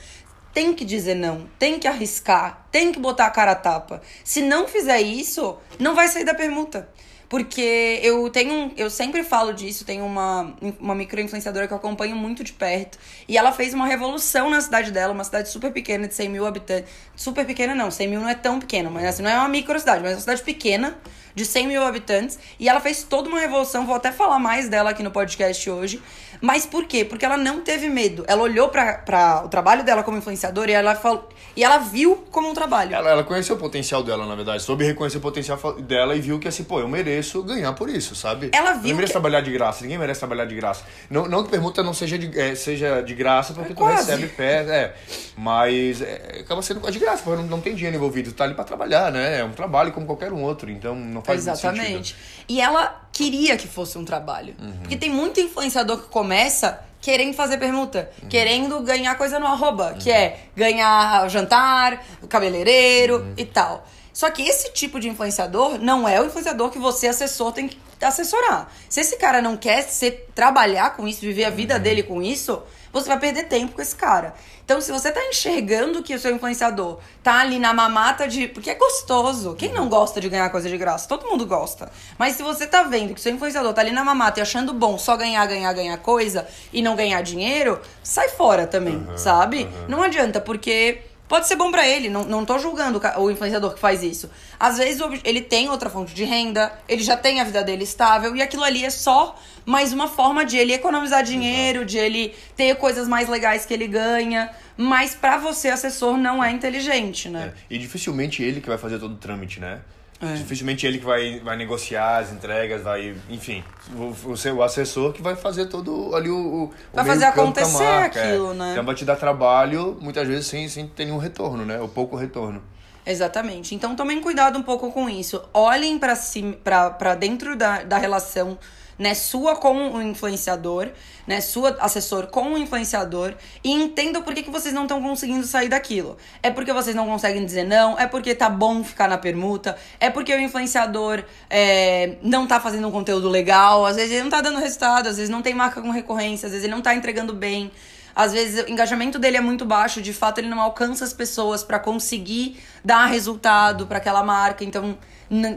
Tem 0.52 0.72
que 0.72 0.84
dizer 0.84 1.14
não, 1.14 1.46
tem 1.58 1.78
que 1.78 1.86
arriscar, 1.86 2.66
tem 2.70 2.90
que 2.90 2.98
botar 2.98 3.26
a 3.26 3.30
cara 3.30 3.50
a 3.50 3.56
tapa. 3.56 4.00
Se 4.24 4.40
não 4.40 4.66
fizer 4.66 5.00
isso, 5.00 5.58
não 5.78 5.94
vai 5.94 6.08
sair 6.08 6.24
da 6.24 6.34
permuta. 6.34 6.88
Porque 7.28 8.00
eu 8.02 8.30
tenho. 8.30 8.72
Eu 8.76 8.88
sempre 8.88 9.24
falo 9.24 9.52
disso, 9.52 9.84
tem 9.84 10.00
uma, 10.00 10.54
uma 10.78 10.94
micro-influenciadora 10.94 11.66
que 11.66 11.72
eu 11.72 11.76
acompanho 11.76 12.14
muito 12.14 12.44
de 12.44 12.52
perto. 12.52 12.98
E 13.28 13.36
ela 13.36 13.50
fez 13.50 13.74
uma 13.74 13.86
revolução 13.86 14.48
na 14.48 14.60
cidade 14.60 14.92
dela, 14.92 15.12
uma 15.12 15.24
cidade 15.24 15.48
super 15.48 15.72
pequena, 15.72 16.06
de 16.06 16.14
100 16.14 16.28
mil 16.28 16.46
habitantes. 16.46 16.90
Super 17.16 17.44
pequena 17.44 17.74
não, 17.74 17.90
100 17.90 18.08
mil 18.08 18.20
não 18.20 18.28
é 18.28 18.34
tão 18.34 18.60
pequeno, 18.60 18.90
mas 18.90 19.04
assim, 19.04 19.22
não 19.22 19.30
é 19.30 19.38
uma 19.38 19.48
micro-cidade, 19.48 20.02
mas 20.02 20.12
é 20.12 20.14
uma 20.14 20.20
cidade 20.20 20.42
pequena, 20.42 20.96
de 21.34 21.44
100 21.44 21.66
mil 21.66 21.82
habitantes. 21.82 22.38
E 22.60 22.68
ela 22.68 22.80
fez 22.80 23.02
toda 23.02 23.28
uma 23.28 23.40
revolução, 23.40 23.84
vou 23.86 23.96
até 23.96 24.12
falar 24.12 24.38
mais 24.38 24.68
dela 24.68 24.90
aqui 24.90 25.02
no 25.02 25.10
podcast 25.10 25.68
hoje. 25.68 26.00
Mas 26.40 26.66
por 26.66 26.84
quê? 26.84 27.04
Porque 27.04 27.24
ela 27.24 27.36
não 27.36 27.60
teve 27.60 27.88
medo. 27.88 28.24
Ela 28.26 28.42
olhou 28.42 28.68
para 28.68 29.42
o 29.44 29.48
trabalho 29.48 29.84
dela 29.84 30.02
como 30.02 30.18
influenciadora 30.18 30.70
e 30.70 30.74
ela 30.74 30.94
falou. 30.94 31.28
E 31.56 31.64
ela 31.64 31.78
viu 31.78 32.16
como 32.30 32.50
um 32.50 32.54
trabalho. 32.54 32.94
Ela, 32.94 33.10
ela 33.10 33.24
conheceu 33.24 33.56
o 33.56 33.58
potencial 33.58 34.02
dela, 34.02 34.26
na 34.26 34.34
verdade. 34.34 34.62
Soube 34.62 34.84
reconhecer 34.84 35.16
o 35.16 35.20
potencial 35.22 35.58
dela 35.80 36.14
e 36.14 36.20
viu 36.20 36.38
que 36.38 36.46
assim, 36.46 36.64
pô, 36.64 36.80
eu 36.80 36.88
mereço 36.88 37.42
ganhar 37.42 37.72
por 37.72 37.88
isso, 37.88 38.14
sabe? 38.14 38.50
Ela 38.52 38.74
viu. 38.74 38.90
Eu 38.90 38.96
mereço 38.96 39.12
que... 39.12 39.12
trabalhar 39.12 39.40
de 39.40 39.50
graça. 39.50 39.82
Ninguém 39.82 39.96
merece 39.96 40.20
trabalhar 40.20 40.44
de 40.44 40.54
graça. 40.54 40.84
Não, 41.08 41.26
não 41.26 41.42
que 41.42 41.50
permuta 41.50 41.82
não 41.82 41.94
seja 41.94 42.18
de, 42.18 42.38
é, 42.38 42.54
seja 42.54 43.00
de 43.00 43.14
graça, 43.14 43.54
porque 43.54 43.72
é 43.72 43.74
tu 43.74 43.78
quase. 43.78 44.10
recebe 44.10 44.28
pé. 44.28 44.66
É. 44.68 44.94
Mas 45.34 46.02
é, 46.02 46.40
acaba 46.40 46.60
sendo 46.60 46.80
quase 46.80 46.98
de 46.98 47.04
graça, 47.04 47.22
porque 47.22 47.40
não, 47.40 47.48
não 47.48 47.60
tem 47.60 47.74
dinheiro 47.74 47.96
envolvido. 47.96 48.32
Tu 48.32 48.36
tá 48.36 48.44
ali 48.44 48.54
pra 48.54 48.64
trabalhar, 48.64 49.10
né? 49.10 49.40
É 49.40 49.44
um 49.44 49.52
trabalho 49.52 49.92
como 49.92 50.04
qualquer 50.04 50.32
um 50.32 50.42
outro. 50.42 50.70
Então 50.70 50.94
não 50.94 51.22
faz 51.22 51.40
Exatamente. 51.40 52.14
E 52.48 52.60
ela 52.60 53.05
queria 53.16 53.56
que 53.56 53.66
fosse 53.66 53.96
um 53.96 54.04
trabalho. 54.04 54.54
Uhum. 54.60 54.72
Porque 54.80 54.94
tem 54.94 55.08
muito 55.08 55.40
influenciador 55.40 56.02
que 56.02 56.08
começa 56.08 56.84
querendo 57.00 57.32
fazer 57.32 57.56
permuta, 57.56 58.10
uhum. 58.22 58.28
querendo 58.28 58.80
ganhar 58.80 59.14
coisa 59.16 59.38
no 59.38 59.46
arroba, 59.46 59.92
uhum. 59.92 59.98
que 59.98 60.10
é 60.10 60.40
ganhar 60.54 61.26
jantar, 61.30 62.04
cabeleireiro 62.28 63.20
uhum. 63.20 63.34
e 63.38 63.46
tal. 63.46 63.86
Só 64.12 64.30
que 64.30 64.42
esse 64.42 64.70
tipo 64.72 65.00
de 65.00 65.08
influenciador 65.08 65.78
não 65.78 66.06
é 66.06 66.20
o 66.20 66.26
influenciador 66.26 66.68
que 66.70 66.78
você, 66.78 67.06
assessor, 67.08 67.52
tem 67.52 67.68
que 67.68 67.78
assessorar. 68.02 68.70
Se 68.86 69.00
esse 69.00 69.16
cara 69.16 69.40
não 69.40 69.56
quer 69.56 69.82
ser, 69.84 70.28
trabalhar 70.34 70.94
com 70.94 71.08
isso, 71.08 71.20
viver 71.20 71.44
a 71.44 71.50
vida 71.50 71.76
uhum. 71.76 71.80
dele 71.80 72.02
com 72.02 72.22
isso, 72.22 72.62
você 72.96 73.08
vai 73.08 73.18
perder 73.18 73.44
tempo 73.44 73.74
com 73.74 73.82
esse 73.82 73.94
cara. 73.94 74.34
Então, 74.64 74.80
se 74.80 74.90
você 74.90 75.12
tá 75.12 75.24
enxergando 75.26 76.02
que 76.02 76.14
o 76.14 76.18
seu 76.18 76.34
influenciador 76.34 76.98
tá 77.22 77.40
ali 77.40 77.58
na 77.58 77.72
mamata 77.72 78.26
de. 78.26 78.48
Porque 78.48 78.70
é 78.70 78.74
gostoso. 78.74 79.54
Quem 79.54 79.72
não 79.72 79.88
gosta 79.88 80.20
de 80.20 80.28
ganhar 80.28 80.48
coisa 80.50 80.68
de 80.68 80.76
graça? 80.76 81.06
Todo 81.06 81.28
mundo 81.28 81.46
gosta. 81.46 81.90
Mas 82.18 82.34
se 82.34 82.42
você 82.42 82.66
tá 82.66 82.82
vendo 82.82 83.14
que 83.14 83.20
o 83.20 83.22
seu 83.22 83.32
influenciador 83.32 83.72
tá 83.72 83.80
ali 83.80 83.92
na 83.92 84.02
mamata 84.02 84.40
e 84.40 84.42
achando 84.42 84.72
bom 84.72 84.98
só 84.98 85.16
ganhar, 85.16 85.46
ganhar, 85.46 85.72
ganhar 85.72 85.96
coisa 85.98 86.48
e 86.72 86.82
não 86.82 86.96
ganhar 86.96 87.22
dinheiro, 87.22 87.80
sai 88.02 88.28
fora 88.30 88.66
também, 88.66 88.96
uhum, 88.96 89.16
sabe? 89.16 89.64
Uhum. 89.64 89.88
Não 89.88 90.02
adianta, 90.02 90.40
porque 90.40 91.02
Pode 91.28 91.48
ser 91.48 91.56
bom 91.56 91.70
para 91.72 91.86
ele, 91.86 92.08
não, 92.08 92.24
não 92.24 92.44
tô 92.44 92.58
julgando 92.58 93.00
o 93.18 93.30
influenciador 93.30 93.74
que 93.74 93.80
faz 93.80 94.02
isso. 94.02 94.30
Às 94.60 94.78
vezes 94.78 95.00
ele 95.24 95.40
tem 95.40 95.68
outra 95.68 95.90
fonte 95.90 96.14
de 96.14 96.24
renda, 96.24 96.72
ele 96.88 97.02
já 97.02 97.16
tem 97.16 97.40
a 97.40 97.44
vida 97.44 97.64
dele 97.64 97.82
estável 97.82 98.36
e 98.36 98.42
aquilo 98.42 98.62
ali 98.62 98.84
é 98.84 98.90
só 98.90 99.36
mais 99.64 99.92
uma 99.92 100.06
forma 100.06 100.44
de 100.44 100.56
ele 100.56 100.72
economizar 100.72 101.24
dinheiro, 101.24 101.84
de 101.84 101.98
ele 101.98 102.34
ter 102.56 102.76
coisas 102.76 103.08
mais 103.08 103.28
legais 103.28 103.66
que 103.66 103.74
ele 103.74 103.88
ganha. 103.88 104.50
Mas 104.76 105.14
para 105.14 105.36
você, 105.38 105.68
assessor, 105.68 106.16
não 106.16 106.42
é 106.42 106.52
inteligente, 106.52 107.28
né? 107.28 107.52
É. 107.54 107.74
E 107.74 107.78
dificilmente 107.78 108.42
ele 108.42 108.60
que 108.60 108.68
vai 108.68 108.78
fazer 108.78 108.98
todo 108.98 109.14
o 109.14 109.16
trâmite, 109.16 109.58
né? 109.58 109.80
É. 110.20 110.32
Dificilmente 110.34 110.86
ele 110.86 110.98
que 110.98 111.04
vai, 111.04 111.40
vai 111.40 111.56
negociar 111.56 112.18
as 112.18 112.32
entregas, 112.32 112.82
vai, 112.82 113.14
enfim, 113.28 113.62
o, 113.94 114.14
o, 114.54 114.62
assessor 114.62 115.12
que 115.12 115.20
vai 115.20 115.36
fazer 115.36 115.66
todo 115.66 116.14
ali 116.14 116.30
o. 116.30 116.36
o 116.36 116.72
vai 116.92 117.04
fazer 117.04 117.26
acontecer 117.26 117.84
marca, 117.84 118.18
é. 118.18 118.28
aquilo, 118.28 118.52
é. 118.52 118.54
né? 118.54 118.72
Então 118.72 118.84
vai 118.84 118.94
te 118.94 119.04
dar 119.04 119.16
trabalho, 119.16 119.98
muitas 120.00 120.26
vezes 120.26 120.46
sem, 120.46 120.68
sem 120.68 120.86
ter 120.88 121.04
nenhum 121.04 121.18
retorno, 121.18 121.66
né? 121.66 121.78
Ou 121.78 121.88
pouco 121.88 122.16
retorno. 122.16 122.62
Exatamente. 123.04 123.74
Então 123.74 123.94
tomem 123.94 124.20
cuidado 124.20 124.58
um 124.58 124.62
pouco 124.62 124.90
com 124.90 125.08
isso. 125.08 125.42
Olhem 125.52 125.98
para 125.98 126.16
si, 126.16 126.58
para 126.64 127.14
dentro 127.14 127.54
da, 127.54 127.82
da 127.82 127.98
relação 127.98 128.58
né, 128.98 129.14
sua 129.14 129.56
com 129.56 129.92
o 129.92 130.02
influenciador, 130.02 130.90
né, 131.26 131.40
sua 131.40 131.76
assessor 131.80 132.28
com 132.28 132.54
o 132.54 132.58
influenciador 132.58 133.34
e 133.62 133.70
entenda 133.70 134.20
por 134.20 134.34
que, 134.34 134.42
que 134.42 134.50
vocês 134.50 134.74
não 134.74 134.82
estão 134.82 135.02
conseguindo 135.02 135.46
sair 135.46 135.68
daquilo. 135.68 136.16
É 136.42 136.50
porque 136.50 136.72
vocês 136.72 136.94
não 136.94 137.06
conseguem 137.06 137.44
dizer 137.44 137.64
não, 137.64 137.98
é 137.98 138.06
porque 138.06 138.34
tá 138.34 138.48
bom 138.48 138.82
ficar 138.82 139.08
na 139.08 139.18
permuta, 139.18 139.76
é 140.00 140.10
porque 140.10 140.34
o 140.34 140.40
influenciador 140.40 141.22
é, 141.50 142.16
não 142.22 142.46
tá 142.46 142.60
fazendo 142.60 142.88
um 142.88 142.92
conteúdo 142.92 143.28
legal, 143.28 143.84
às 143.84 143.96
vezes 143.96 144.12
ele 144.12 144.22
não 144.22 144.30
tá 144.30 144.40
dando 144.40 144.58
resultado, 144.58 145.08
às 145.08 145.16
vezes 145.16 145.30
não 145.30 145.42
tem 145.42 145.54
marca 145.54 145.80
com 145.80 145.90
recorrência, 145.90 146.46
às 146.46 146.52
vezes 146.52 146.64
ele 146.64 146.74
não 146.74 146.82
tá 146.82 146.94
entregando 146.94 147.32
bem. 147.32 147.70
Às 148.16 148.32
vezes 148.32 148.64
o 148.64 148.70
engajamento 148.70 149.18
dele 149.18 149.36
é 149.36 149.40
muito 149.42 149.66
baixo, 149.66 150.00
de 150.00 150.14
fato 150.14 150.38
ele 150.38 150.48
não 150.48 150.58
alcança 150.58 151.04
as 151.04 151.12
pessoas 151.12 151.62
para 151.62 151.78
conseguir 151.78 152.58
dar 152.82 153.04
resultado 153.04 153.86
para 153.86 153.98
aquela 153.98 154.22
marca. 154.22 154.64
Então, 154.64 154.96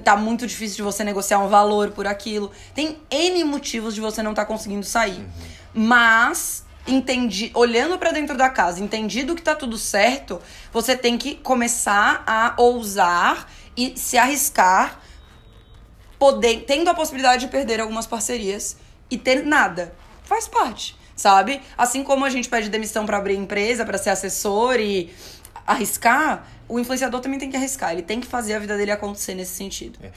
tá 0.03 0.17
muito 0.17 0.45
difícil 0.45 0.75
de 0.75 0.83
você 0.83 1.05
negociar 1.05 1.39
um 1.39 1.47
valor 1.47 1.91
por 1.91 2.05
aquilo. 2.05 2.51
Tem 2.75 2.97
N 3.09 3.45
motivos 3.45 3.95
de 3.95 4.01
você 4.01 4.21
não 4.21 4.31
estar 4.31 4.43
tá 4.43 4.47
conseguindo 4.47 4.85
sair. 4.85 5.19
Uhum. 5.19 5.29
Mas 5.73 6.65
entendi, 6.85 7.49
olhando 7.53 7.97
para 7.97 8.11
dentro 8.11 8.35
da 8.35 8.49
casa, 8.49 8.83
entendido 8.83 9.35
que 9.35 9.41
tá 9.41 9.55
tudo 9.55 9.77
certo, 9.77 10.41
você 10.73 10.97
tem 10.97 11.17
que 11.17 11.35
começar 11.35 12.23
a 12.27 12.55
ousar 12.57 13.49
e 13.77 13.97
se 13.97 14.17
arriscar, 14.17 14.99
poder, 16.17 16.65
tendo 16.67 16.89
a 16.89 16.93
possibilidade 16.93 17.45
de 17.45 17.51
perder 17.51 17.79
algumas 17.79 18.05
parcerias 18.05 18.75
e 19.09 19.17
ter 19.17 19.45
nada. 19.45 19.93
Faz 20.23 20.47
parte, 20.47 20.98
sabe? 21.19 21.61
Assim 21.77 22.01
como 22.01 22.23
a 22.23 22.29
gente 22.29 22.47
pede 22.47 22.69
demissão 22.69 23.05
para 23.05 23.17
abrir 23.17 23.35
empresa, 23.35 23.85
para 23.85 23.97
ser 23.97 24.09
assessor 24.09 24.79
e 24.79 25.13
arriscar, 25.67 26.47
o 26.67 26.79
influenciador 26.79 27.19
também 27.19 27.37
tem 27.37 27.49
que 27.49 27.57
arriscar. 27.57 27.91
Ele 27.91 28.01
tem 28.01 28.21
que 28.21 28.27
fazer 28.27 28.53
a 28.53 28.59
vida 28.59 28.77
dele 28.77 28.91
acontecer 28.91 29.35
nesse 29.35 29.51
sentido. 29.51 29.99
É. 30.01 30.11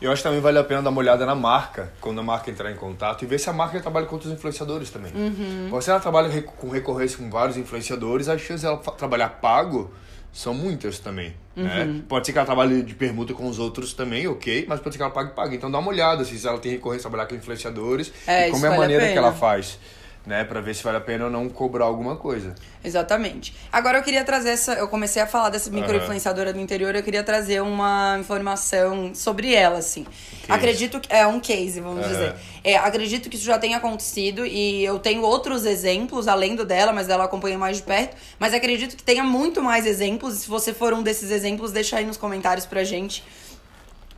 Eu 0.00 0.12
acho 0.12 0.22
que 0.22 0.28
também 0.28 0.40
vale 0.40 0.58
a 0.58 0.64
pena 0.64 0.82
dar 0.82 0.90
uma 0.90 1.00
olhada 1.00 1.24
na 1.24 1.34
marca, 1.34 1.92
quando 2.00 2.20
a 2.20 2.22
marca 2.22 2.50
entrar 2.50 2.70
em 2.70 2.76
contato, 2.76 3.24
e 3.24 3.26
ver 3.26 3.40
se 3.40 3.48
a 3.48 3.52
marca 3.52 3.80
trabalha 3.80 4.06
com 4.06 4.14
outros 4.14 4.30
influenciadores 4.30 4.90
também. 4.90 5.10
Uhum. 5.12 5.80
Se 5.80 5.90
ela 5.90 5.98
trabalha 5.98 6.42
com 6.42 6.68
recorrência 6.68 7.18
com 7.18 7.30
vários 7.30 7.56
influenciadores, 7.56 8.28
as 8.28 8.40
chances 8.40 8.62
dela 8.62 8.76
trabalhar 8.76 9.30
pago 9.40 9.90
são 10.32 10.52
muitas 10.52 10.98
também. 10.98 11.34
Né? 11.56 11.84
Uhum. 11.84 11.92
Né? 11.94 12.02
Pode 12.06 12.26
ser 12.26 12.32
que 12.32 12.38
ela 12.38 12.44
trabalhe 12.44 12.82
de 12.82 12.94
permuta 12.94 13.32
com 13.32 13.48
os 13.48 13.58
outros 13.58 13.94
também, 13.94 14.28
ok, 14.28 14.66
mas 14.68 14.80
pode 14.80 14.94
ser 14.94 14.98
que 14.98 15.02
ela 15.02 15.12
pague 15.12 15.30
pague. 15.30 15.56
Então 15.56 15.70
dá 15.70 15.78
uma 15.78 15.88
olhada 15.88 16.24
se 16.26 16.46
ela 16.46 16.58
tem 16.58 16.72
recorrência 16.72 17.08
trabalhar 17.08 17.26
com 17.26 17.34
influenciadores 17.34 18.12
é, 18.26 18.48
e 18.48 18.50
como 18.50 18.66
é 18.66 18.68
a 18.68 18.76
maneira 18.76 19.06
a 19.06 19.12
que 19.12 19.16
ela 19.16 19.32
faz. 19.32 19.78
Né? 20.26 20.44
Pra 20.44 20.60
ver 20.60 20.74
se 20.74 20.82
vale 20.82 20.96
a 20.96 21.00
pena 21.00 21.26
ou 21.26 21.30
não 21.30 21.48
cobrar 21.48 21.84
alguma 21.84 22.16
coisa. 22.16 22.54
Exatamente. 22.84 23.54
Agora 23.72 23.98
eu 23.98 24.02
queria 24.02 24.24
trazer 24.24 24.50
essa. 24.50 24.74
Eu 24.74 24.88
comecei 24.88 25.22
a 25.22 25.26
falar 25.26 25.50
dessa 25.50 25.70
micro-influenciadora 25.70 26.52
do 26.52 26.60
interior, 26.60 26.94
eu 26.94 27.02
queria 27.02 27.22
trazer 27.22 27.62
uma 27.62 28.16
informação 28.18 29.14
sobre 29.14 29.54
ela, 29.54 29.78
assim. 29.78 30.06
Acredito 30.48 31.00
que. 31.00 31.12
É 31.12 31.26
um 31.26 31.40
case, 31.40 31.80
vamos 31.80 32.04
Aham. 32.04 32.08
dizer. 32.12 32.34
É, 32.64 32.76
acredito 32.76 33.28
que 33.30 33.36
isso 33.36 33.44
já 33.44 33.58
tenha 33.58 33.76
acontecido 33.76 34.44
e 34.44 34.84
eu 34.84 34.98
tenho 34.98 35.22
outros 35.22 35.64
exemplos 35.64 36.26
além 36.26 36.56
do 36.56 36.64
dela, 36.64 36.92
mas 36.92 37.06
dela 37.06 37.22
eu 37.22 37.26
acompanho 37.26 37.58
mais 37.58 37.76
de 37.76 37.82
perto. 37.84 38.16
Mas 38.38 38.52
acredito 38.52 38.96
que 38.96 39.02
tenha 39.02 39.22
muito 39.22 39.62
mais 39.62 39.86
exemplos. 39.86 40.36
E 40.36 40.38
se 40.40 40.48
você 40.48 40.74
for 40.74 40.92
um 40.92 41.02
desses 41.02 41.30
exemplos, 41.30 41.72
deixa 41.72 41.96
aí 41.98 42.04
nos 42.04 42.16
comentários 42.16 42.66
pra 42.66 42.82
gente. 42.82 43.22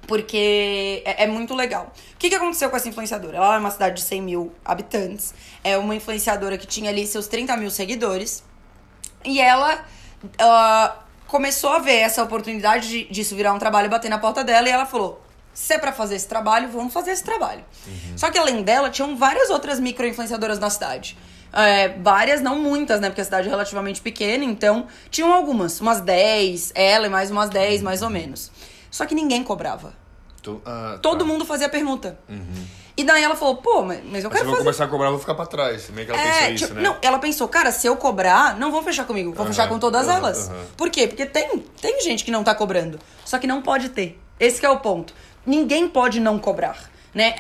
Porque 0.08 1.02
é, 1.04 1.24
é 1.24 1.26
muito 1.26 1.54
legal. 1.54 1.92
O 2.14 2.16
que, 2.18 2.30
que 2.30 2.34
aconteceu 2.34 2.70
com 2.70 2.76
essa 2.76 2.88
influenciadora? 2.88 3.36
Ela 3.36 3.56
é 3.56 3.58
uma 3.58 3.70
cidade 3.70 3.96
de 3.96 4.02
100 4.02 4.22
mil 4.22 4.52
habitantes. 4.64 5.34
É 5.62 5.76
uma 5.76 5.94
influenciadora 5.94 6.56
que 6.56 6.66
tinha 6.66 6.90
ali 6.90 7.06
seus 7.06 7.28
30 7.28 7.56
mil 7.58 7.70
seguidores. 7.70 8.42
E 9.22 9.38
ela 9.38 9.84
ah, 10.38 10.96
começou 11.26 11.70
a 11.70 11.78
ver 11.78 11.98
essa 11.98 12.22
oportunidade 12.22 12.88
de, 12.88 13.04
disso 13.04 13.36
virar 13.36 13.52
um 13.52 13.58
trabalho 13.58 13.86
e 13.86 13.90
bater 13.90 14.08
na 14.08 14.18
porta 14.18 14.42
dela. 14.42 14.66
E 14.66 14.72
ela 14.72 14.86
falou: 14.86 15.22
se 15.52 15.74
é 15.74 15.78
pra 15.78 15.92
fazer 15.92 16.16
esse 16.16 16.26
trabalho, 16.26 16.68
vamos 16.68 16.92
fazer 16.92 17.10
esse 17.10 17.22
trabalho. 17.22 17.62
Só 18.16 18.30
que 18.30 18.38
além 18.38 18.62
dela, 18.62 18.88
tinham 18.88 19.14
várias 19.14 19.50
outras 19.50 19.78
micro-influenciadoras 19.78 20.58
na 20.58 20.70
cidade. 20.70 21.18
É, 21.52 21.88
várias, 21.88 22.40
não 22.40 22.58
muitas, 22.58 23.00
né? 23.00 23.08
Porque 23.08 23.20
a 23.20 23.24
cidade 23.24 23.48
é 23.48 23.50
relativamente 23.50 24.00
pequena, 24.00 24.44
então 24.44 24.86
tinham 25.10 25.32
algumas, 25.32 25.80
umas 25.80 26.00
10, 26.00 26.72
ela 26.74 27.06
e 27.06 27.10
mais 27.10 27.30
umas 27.30 27.50
10, 27.50 27.82
mais 27.82 28.02
ou 28.02 28.10
menos. 28.10 28.50
Só 28.90 29.06
que 29.06 29.14
ninguém 29.14 29.42
cobrava. 29.44 29.94
Tô- 30.42 30.60
ah, 30.64 30.98
Todo 31.02 31.20
tá. 31.20 31.24
mundo 31.24 31.44
fazia 31.44 31.68
permuta. 31.68 32.18
E 32.96 33.04
daí 33.04 33.22
ela 33.22 33.36
falou, 33.36 33.56
pô, 33.58 33.82
mas, 33.82 34.00
mas 34.04 34.04
eu 34.04 34.10
Mas 34.10 34.22
se 34.22 34.28
quero 34.30 34.38
eu 34.38 34.44
vou 34.46 34.52
fazer. 34.54 34.64
começar 34.64 34.84
a 34.84 34.88
cobrar, 34.88 35.06
eu 35.06 35.10
vou 35.12 35.20
ficar 35.20 35.34
pra 35.36 35.46
trás. 35.46 35.88
Meio 35.90 36.06
que 36.06 36.12
ela 36.12 36.20
É, 36.20 36.50
isso, 36.50 36.64
tipo, 36.66 36.74
né? 36.74 36.82
Não, 36.82 36.96
ela 37.00 37.18
pensou, 37.20 37.46
cara, 37.48 37.70
se 37.70 37.86
eu 37.86 37.96
cobrar, 37.96 38.58
não 38.58 38.72
vão 38.72 38.82
fechar 38.82 39.04
comigo, 39.04 39.32
vão 39.32 39.44
Aham, 39.44 39.52
fechar 39.52 39.68
com 39.68 39.78
todas 39.78 40.08
aham, 40.08 40.16
elas. 40.16 40.50
Por 40.76 40.90
quê? 40.90 41.06
Porque 41.06 41.24
tem, 41.24 41.60
tem 41.80 42.00
gente 42.00 42.24
que 42.24 42.30
não 42.32 42.42
tá 42.42 42.54
cobrando. 42.56 42.98
Só 43.24 43.38
que 43.38 43.46
não 43.46 43.62
pode 43.62 43.90
ter. 43.90 44.20
Esse 44.40 44.58
que 44.58 44.66
é 44.66 44.70
o 44.70 44.80
ponto. 44.80 45.14
Ninguém 45.46 45.88
pode 45.88 46.18
não 46.18 46.38
cobrar. 46.40 46.90
Né? 47.14 47.32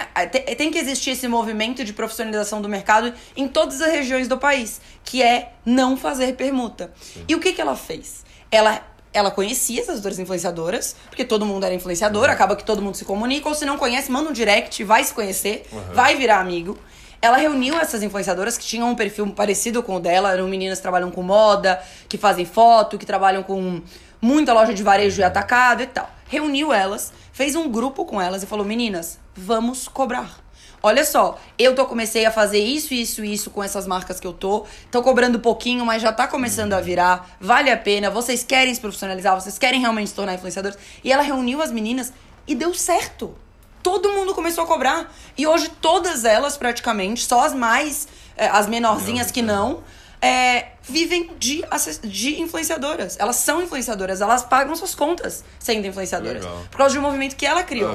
Tem 0.56 0.70
que 0.70 0.78
existir 0.78 1.10
esse 1.10 1.26
movimento 1.28 1.84
de 1.84 1.92
profissionalização 1.92 2.62
do 2.62 2.68
mercado 2.68 3.12
em 3.36 3.46
todas 3.48 3.80
as 3.82 3.90
regiões 3.92 4.26
do 4.28 4.38
país, 4.38 4.80
que 5.04 5.22
é 5.22 5.52
não 5.64 5.96
fazer 5.96 6.34
permuta. 6.36 6.92
E 7.28 7.34
o 7.34 7.40
que, 7.40 7.52
que 7.52 7.60
ela 7.60 7.76
fez? 7.76 8.24
Ela, 8.50 8.80
ela 9.12 9.30
conhecia 9.30 9.80
essas 9.80 9.96
outras 9.96 10.18
influenciadoras, 10.18 10.94
porque 11.08 11.24
todo 11.24 11.46
mundo 11.46 11.64
era 11.64 11.74
influenciador, 11.74 12.28
acaba 12.28 12.54
que 12.54 12.64
todo 12.64 12.82
mundo 12.82 12.96
se 12.96 13.04
comunica, 13.04 13.48
ou 13.48 13.54
se 13.54 13.64
não 13.64 13.78
conhece, 13.78 14.10
manda 14.10 14.28
um 14.28 14.32
direct, 14.32 14.84
vai 14.84 15.02
se 15.04 15.14
conhecer, 15.14 15.66
vai 15.94 16.16
virar 16.16 16.40
amigo. 16.40 16.78
Ela 17.20 17.36
reuniu 17.36 17.78
essas 17.78 18.02
influenciadoras 18.02 18.56
que 18.56 18.64
tinham 18.64 18.90
um 18.90 18.94
perfil 18.94 19.26
parecido 19.30 19.82
com 19.82 19.96
o 19.96 20.00
dela, 20.00 20.32
eram 20.32 20.46
meninas 20.46 20.78
que 20.78 20.82
trabalham 20.82 21.10
com 21.10 21.22
moda, 21.22 21.82
que 22.08 22.16
fazem 22.16 22.44
foto, 22.44 22.96
que 22.96 23.06
trabalham 23.06 23.42
com 23.42 23.80
muita 24.20 24.52
loja 24.52 24.72
de 24.72 24.82
varejo 24.82 25.20
e 25.20 25.24
atacado 25.24 25.82
e 25.82 25.86
tal. 25.86 26.08
Reuniu 26.28 26.72
elas, 26.72 27.12
fez 27.32 27.56
um 27.56 27.68
grupo 27.68 28.04
com 28.04 28.20
elas 28.20 28.42
e 28.42 28.46
falou: 28.46 28.64
"Meninas, 28.64 29.18
vamos 29.34 29.88
cobrar. 29.88 30.38
Olha 30.82 31.04
só, 31.04 31.38
eu 31.58 31.74
tô 31.74 31.84
comecei 31.86 32.24
a 32.24 32.30
fazer 32.30 32.58
isso, 32.58 32.94
isso, 32.94 33.24
isso 33.24 33.50
com 33.50 33.62
essas 33.62 33.86
marcas 33.86 34.20
que 34.20 34.26
eu 34.26 34.32
tô. 34.32 34.64
Tô 34.90 35.02
cobrando 35.02 35.40
pouquinho, 35.40 35.84
mas 35.84 36.00
já 36.00 36.12
tá 36.12 36.28
começando 36.28 36.72
a 36.72 36.80
virar. 36.80 37.36
Vale 37.40 37.70
a 37.70 37.76
pena. 37.76 38.10
Vocês 38.10 38.44
querem 38.44 38.72
se 38.74 38.80
profissionalizar, 38.80 39.34
vocês 39.34 39.58
querem 39.58 39.80
realmente 39.80 40.10
se 40.10 40.14
tornar 40.14 40.34
influenciadores. 40.34 40.78
E 41.02 41.12
ela 41.12 41.22
reuniu 41.22 41.60
as 41.60 41.72
meninas 41.72 42.12
e 42.46 42.54
deu 42.54 42.72
certo. 42.72 43.34
Todo 43.82 44.12
mundo 44.12 44.34
começou 44.34 44.64
a 44.64 44.66
cobrar. 44.66 45.12
E 45.36 45.46
hoje 45.46 45.68
todas 45.80 46.24
elas, 46.24 46.56
praticamente, 46.56 47.24
só 47.24 47.44
as 47.44 47.54
mais. 47.54 48.06
eh, 48.36 48.48
as 48.48 48.66
menorzinhas 48.68 49.30
que 49.32 49.42
não, 49.42 49.82
é, 50.22 50.68
vivem 50.88 51.30
de, 51.38 51.62
de 52.04 52.40
influenciadoras. 52.40 53.16
Elas 53.18 53.36
são 53.36 53.62
influenciadoras, 53.62 54.20
elas 54.20 54.42
pagam 54.42 54.74
suas 54.74 54.94
contas 54.94 55.44
sendo 55.58 55.86
influenciadoras. 55.86 56.42
Legal. 56.44 56.64
Por 56.70 56.78
causa 56.78 56.92
de 56.92 56.98
um 56.98 57.02
movimento 57.02 57.36
que 57.36 57.46
ela 57.46 57.62
criou. 57.62 57.94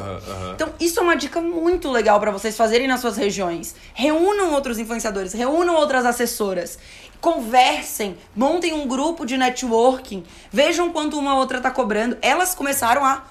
Então, 0.54 0.74
isso 0.80 1.00
é 1.00 1.04
uma 1.04 1.16
dica 1.16 1.42
muito 1.42 1.90
legal 1.90 2.20
pra 2.20 2.32
vocês 2.32 2.56
fazerem 2.56 2.88
nas 2.88 3.02
suas 3.02 3.18
regiões. 3.18 3.76
Reúnam 3.94 4.54
outros 4.54 4.78
influenciadores, 4.78 5.34
reúnam 5.34 5.76
outras 5.76 6.06
assessoras. 6.06 6.78
Conversem, 7.20 8.18
montem 8.36 8.74
um 8.74 8.86
grupo 8.86 9.26
de 9.26 9.38
networking, 9.38 10.26
vejam 10.52 10.92
quanto 10.92 11.18
uma 11.18 11.36
outra 11.36 11.62
tá 11.62 11.72
cobrando. 11.72 12.18
Elas 12.22 12.54
começaram 12.54 13.06
a 13.06 13.24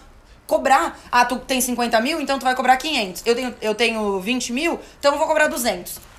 cobrar. 0.46 0.98
Ah, 1.10 1.24
tu 1.24 1.36
tem 1.36 1.60
50 1.60 2.00
mil, 2.00 2.20
então 2.20 2.38
tu 2.38 2.42
vai 2.42 2.54
cobrar 2.54 2.76
500. 2.76 3.22
Eu 3.24 3.34
tenho, 3.34 3.54
eu 3.60 3.74
tenho 3.74 4.20
20 4.20 4.52
mil, 4.52 4.80
então 4.98 5.12
eu 5.12 5.18
vou 5.18 5.26
cobrar 5.26 5.48
200. 5.48 6.11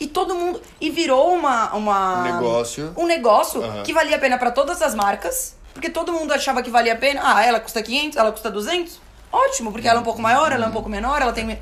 E 0.00 0.06
todo 0.06 0.34
mundo. 0.34 0.60
E 0.80 0.88
virou 0.88 1.34
uma. 1.34 1.74
uma 1.74 2.20
Um 2.20 2.22
negócio. 2.22 2.92
Um 2.96 3.06
negócio 3.06 3.62
Aham. 3.62 3.82
que 3.82 3.92
valia 3.92 4.16
a 4.16 4.18
pena 4.18 4.38
pra 4.38 4.50
todas 4.50 4.80
as 4.80 4.94
marcas. 4.94 5.54
Porque 5.74 5.90
todo 5.90 6.10
mundo 6.12 6.32
achava 6.32 6.62
que 6.62 6.70
valia 6.70 6.94
a 6.94 6.96
pena. 6.96 7.20
Ah, 7.22 7.44
ela 7.44 7.60
custa 7.60 7.82
500, 7.82 8.16
ela 8.16 8.32
custa 8.32 8.50
200. 8.50 8.98
Ótimo, 9.30 9.70
porque 9.70 9.86
ela 9.86 9.98
é 9.98 10.00
um 10.00 10.04
pouco 10.04 10.20
maior, 10.20 10.50
ela 10.50 10.64
é 10.64 10.68
um 10.68 10.72
pouco 10.72 10.88
menor, 10.88 11.20
ela 11.22 11.32
tem. 11.32 11.56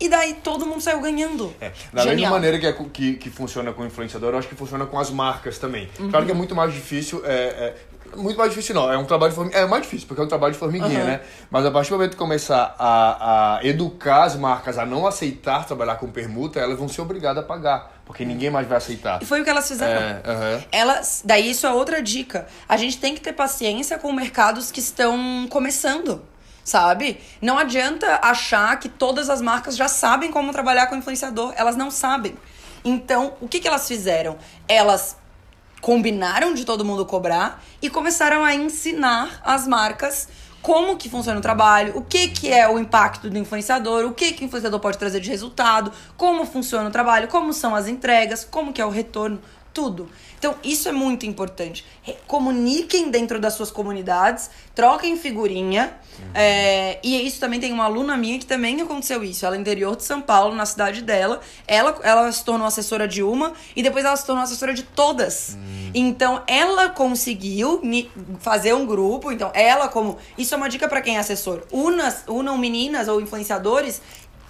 E 0.00 0.08
daí 0.08 0.32
todo 0.34 0.64
mundo 0.64 0.80
saiu 0.80 1.00
ganhando. 1.00 1.54
É, 1.60 1.72
da 1.92 2.06
mesma 2.06 2.30
maneira 2.30 2.58
que, 2.58 2.66
é 2.66 2.72
que, 2.72 3.14
que 3.16 3.28
funciona 3.28 3.70
com 3.70 3.82
o 3.82 3.86
influenciador, 3.86 4.32
eu 4.32 4.38
acho 4.38 4.48
que 4.48 4.54
funciona 4.54 4.86
com 4.86 4.98
as 4.98 5.10
marcas 5.10 5.58
também. 5.58 5.90
Uhum. 5.98 6.10
Claro 6.10 6.24
que 6.24 6.32
é 6.32 6.34
muito 6.34 6.54
mais 6.54 6.72
difícil. 6.72 7.20
É, 7.26 7.32
é- 7.34 7.74
muito 8.16 8.36
mais 8.36 8.50
difícil 8.50 8.74
não, 8.74 8.92
é 8.92 8.96
um 8.98 9.04
trabalho 9.04 9.30
de 9.30 9.36
formiguinha. 9.36 9.62
É 9.62 9.66
mais 9.66 9.82
difícil, 9.82 10.06
porque 10.08 10.20
é 10.20 10.24
um 10.24 10.28
trabalho 10.28 10.52
de 10.52 10.58
formiguinha, 10.58 11.00
Uhum. 11.00 11.06
né? 11.06 11.20
Mas 11.50 11.64
a 11.66 11.70
partir 11.70 11.90
do 11.90 11.96
momento 11.96 12.12
que 12.12 12.16
começar 12.16 12.74
a, 12.78 13.56
a 13.58 13.64
educar 13.66 14.24
as 14.24 14.36
marcas 14.36 14.78
a 14.78 14.84
não 14.86 15.06
aceitar 15.06 15.66
trabalhar 15.66 15.96
com 15.96 16.10
permuta, 16.10 16.58
elas 16.60 16.78
vão 16.78 16.88
ser 16.88 17.00
obrigadas 17.02 17.42
a 17.42 17.46
pagar. 17.46 18.00
Porque 18.04 18.24
ninguém 18.24 18.50
mais 18.50 18.66
vai 18.66 18.78
aceitar. 18.78 19.22
E 19.22 19.24
foi 19.24 19.40
o 19.40 19.44
que 19.44 19.50
elas 19.50 19.68
fizeram. 19.68 20.00
É, 20.00 20.22
aham. 20.24 20.64
Elas, 20.72 21.22
daí 21.24 21.50
isso 21.50 21.64
é 21.66 21.70
outra 21.72 22.02
dica. 22.02 22.46
A 22.68 22.76
gente 22.76 22.98
tem 22.98 23.14
que 23.14 23.20
ter 23.20 23.32
paciência 23.32 23.98
com 23.98 24.12
mercados 24.12 24.72
que 24.72 24.80
estão 24.80 25.46
começando, 25.48 26.20
sabe? 26.64 27.20
Não 27.40 27.56
adianta 27.56 28.18
achar 28.22 28.76
que 28.80 28.88
todas 28.88 29.30
as 29.30 29.40
marcas 29.40 29.76
já 29.76 29.86
sabem 29.86 30.32
como 30.32 30.50
trabalhar 30.50 30.88
com 30.88 30.96
influenciador. 30.96 31.52
Elas 31.56 31.76
não 31.76 31.88
sabem. 31.90 32.36
Então, 32.84 33.34
o 33.40 33.46
que, 33.46 33.60
que 33.60 33.68
elas 33.68 33.86
fizeram? 33.86 34.36
Elas 34.66 35.16
combinaram 35.80 36.54
de 36.54 36.64
todo 36.64 36.84
mundo 36.84 37.04
cobrar 37.06 37.62
e 37.80 37.88
começaram 37.88 38.44
a 38.44 38.54
ensinar 38.54 39.40
as 39.44 39.66
marcas 39.66 40.28
como 40.62 40.96
que 40.96 41.08
funciona 41.08 41.38
o 41.38 41.42
trabalho, 41.42 41.96
o 41.96 42.02
que 42.02 42.28
que 42.28 42.52
é 42.52 42.68
o 42.68 42.78
impacto 42.78 43.30
do 43.30 43.38
influenciador, 43.38 44.04
o 44.04 44.12
que 44.12 44.32
que 44.32 44.44
o 44.44 44.46
influenciador 44.46 44.78
pode 44.78 44.98
trazer 44.98 45.20
de 45.20 45.30
resultado, 45.30 45.90
como 46.16 46.44
funciona 46.44 46.88
o 46.88 46.92
trabalho, 46.92 47.28
como 47.28 47.52
são 47.52 47.74
as 47.74 47.88
entregas, 47.88 48.44
como 48.44 48.72
que 48.72 48.80
é 48.80 48.84
o 48.84 48.90
retorno, 48.90 49.40
tudo. 49.72 50.08
Então, 50.38 50.54
isso 50.64 50.88
é 50.88 50.92
muito 50.92 51.26
importante. 51.26 51.84
Comuniquem 52.26 53.10
dentro 53.10 53.38
das 53.38 53.54
suas 53.54 53.70
comunidades, 53.70 54.50
troquem 54.74 55.16
figurinha. 55.16 55.94
é, 56.34 56.98
e 57.02 57.26
isso 57.26 57.40
também 57.40 57.60
tem 57.60 57.72
uma 57.72 57.84
aluna 57.84 58.16
minha 58.16 58.38
que 58.38 58.46
também 58.46 58.80
aconteceu 58.80 59.22
isso. 59.22 59.44
Ela 59.44 59.56
é 59.56 59.58
interior 59.58 59.96
de 59.96 60.04
São 60.04 60.20
Paulo, 60.20 60.54
na 60.54 60.66
cidade 60.66 61.02
dela. 61.02 61.40
Ela, 61.66 61.98
ela 62.02 62.32
se 62.32 62.44
tornou 62.44 62.66
assessora 62.66 63.06
de 63.06 63.22
uma 63.22 63.52
e 63.76 63.82
depois 63.82 64.04
ela 64.04 64.16
se 64.16 64.26
tornou 64.26 64.42
assessora 64.42 64.72
de 64.72 64.82
todas. 64.82 65.56
Então, 65.94 66.42
ela 66.46 66.88
conseguiu 66.88 67.82
fazer 68.38 68.74
um 68.74 68.86
grupo. 68.86 69.30
Então, 69.30 69.50
ela 69.54 69.88
como... 69.88 70.18
Isso 70.38 70.54
é 70.54 70.56
uma 70.56 70.68
dica 70.68 70.88
pra 70.88 71.00
quem 71.00 71.16
é 71.16 71.20
assessor. 71.20 71.64
Una, 71.70 72.14
unam 72.28 72.56
meninas 72.56 73.08
ou 73.08 73.20
influenciadores 73.20 74.00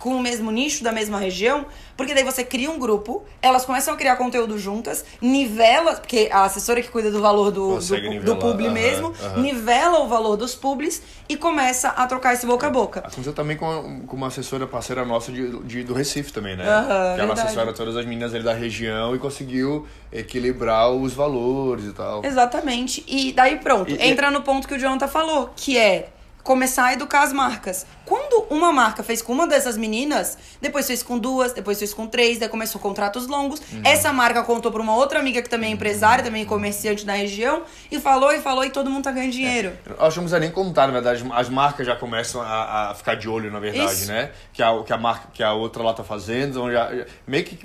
com 0.01 0.17
o 0.17 0.21
mesmo 0.21 0.51
nicho 0.51 0.83
da 0.83 0.91
mesma 0.91 1.19
região, 1.19 1.67
porque 1.97 2.15
daí 2.15 2.25
você 2.25 2.43
cria 2.43 2.71
um 2.71 2.79
grupo, 2.79 3.23
elas 3.43 3.65
começam 3.67 3.95
a 3.95 3.97
criar 3.97 4.17
conteúdo 4.17 4.59
juntas, 4.59 5.05
nivela, 5.21 5.95
porque 5.97 6.29
a 6.33 6.45
assessora 6.45 6.81
que 6.83 6.89
cuida 6.89 7.11
do 7.11 7.21
valor 7.21 7.51
do, 7.53 7.69
Consegue 7.75 8.07
do, 8.07 8.11
nivelar, 8.15 8.37
do 8.39 8.41
publi 8.41 8.65
aham, 8.65 8.75
mesmo, 8.75 9.13
aham. 9.23 9.43
nivela 9.43 10.01
o 10.01 10.09
valor 10.09 10.37
dos 10.37 10.55
publis 10.55 11.03
e 11.29 11.37
começa 11.37 11.91
a 11.91 12.07
trocar 12.07 12.33
esse 12.35 12.47
boca 12.47 12.67
a 12.67 12.71
boca. 12.71 13.01
Aconteceu 13.01 13.35
também 13.35 13.57
com, 13.59 14.01
com 14.07 14.17
uma 14.17 14.29
assessora 14.29 14.67
parceira 14.67 15.05
nossa 15.05 15.31
de, 15.31 15.59
de- 15.65 15.85
do 15.85 15.93
Recife 15.93 16.33
também, 16.33 16.57
né? 16.57 16.65
Aham, 16.67 16.87
que 16.87 16.93
ela 16.93 17.17
verdade. 17.17 17.41
assessora 17.43 17.73
todas 17.75 17.95
as 17.97 18.05
meninas 18.07 18.35
ali 18.35 18.43
da 18.43 18.55
região 18.55 19.15
e 19.15 19.19
conseguiu 19.19 19.87
equilibrar 20.11 20.91
os 20.91 21.13
valores 21.13 21.85
e 21.85 21.93
tal. 21.93 22.25
Exatamente. 22.25 23.05
E 23.07 23.33
daí 23.33 23.57
pronto, 23.57 23.91
E- 23.91 23.97
e- 23.97 24.09
entra 24.11 24.31
no 24.31 24.41
ponto 24.43 24.67
que 24.67 24.75
o 24.75 24.79
Jonathan 24.79 25.07
falou, 25.09 25.51
que 25.55 25.77
é 25.77 26.09
começar 26.43 26.87
a 26.87 26.93
educar 26.93 27.23
as 27.23 27.33
marcas. 27.33 27.87
Quando 28.05 28.45
uma 28.51 28.73
marca 28.73 29.03
fez 29.03 29.23
com 29.23 29.33
uma 29.33 29.47
dessas 29.47 29.77
meninas, 29.77 30.37
depois 30.61 30.87
fez 30.87 31.03
com 31.03 31.19
duas, 31.19 31.53
depois 31.53 31.79
fez 31.79 31.95
com 31.95 32.07
três, 32.07 32.39
daí 32.39 32.49
começou 32.49 32.81
contratos 32.81 33.27
longos. 33.27 33.61
Uhum. 33.73 33.83
Essa 33.85 34.13
marca 34.13 34.43
contou 34.43 34.73
pra 34.73 34.83
uma 34.83 34.95
outra 34.97 35.21
amiga 35.21 35.41
que 35.43 35.49
também 35.49 35.71
é 35.71 35.73
empresária, 35.75 36.25
também 36.25 36.43
é 36.43 36.45
comerciante 36.45 37.05
da 37.07 37.13
região, 37.13 37.63
e 37.91 38.01
falou 38.01 38.33
e 38.33 38.41
falou 38.41 38.65
e 38.65 38.71
todo 38.71 38.91
mundo 38.91 39.05
tá 39.05 39.13
ganhando 39.13 39.33
dinheiro. 39.33 39.73
Eu 39.87 39.93
Acho 39.95 40.15
que 40.15 40.17
não 40.17 40.25
precisa 40.25 40.41
nem 40.41 40.51
contar, 40.51 40.87
na 40.89 40.93
verdade, 40.95 41.25
as 41.33 41.49
marcas 41.49 41.87
já 41.87 41.95
começam 41.95 42.41
a, 42.43 42.91
a 42.91 42.95
ficar 42.95 43.15
de 43.15 43.29
olho, 43.29 43.51
na 43.53 43.61
verdade, 43.61 43.93
Isso. 43.93 44.09
né? 44.09 44.31
Que 44.53 44.63
a, 44.63 44.83
que, 44.83 44.93
a 44.93 44.99
marca, 44.99 45.29
que 45.33 45.43
a 45.43 45.53
outra 45.53 45.83
lá 45.83 45.93
tá 45.95 46.03
fazendo, 46.03 46.51
então 46.51 46.73
já, 46.73 46.95
já- 46.95 47.07
meio 47.27 47.45
que 47.45 47.59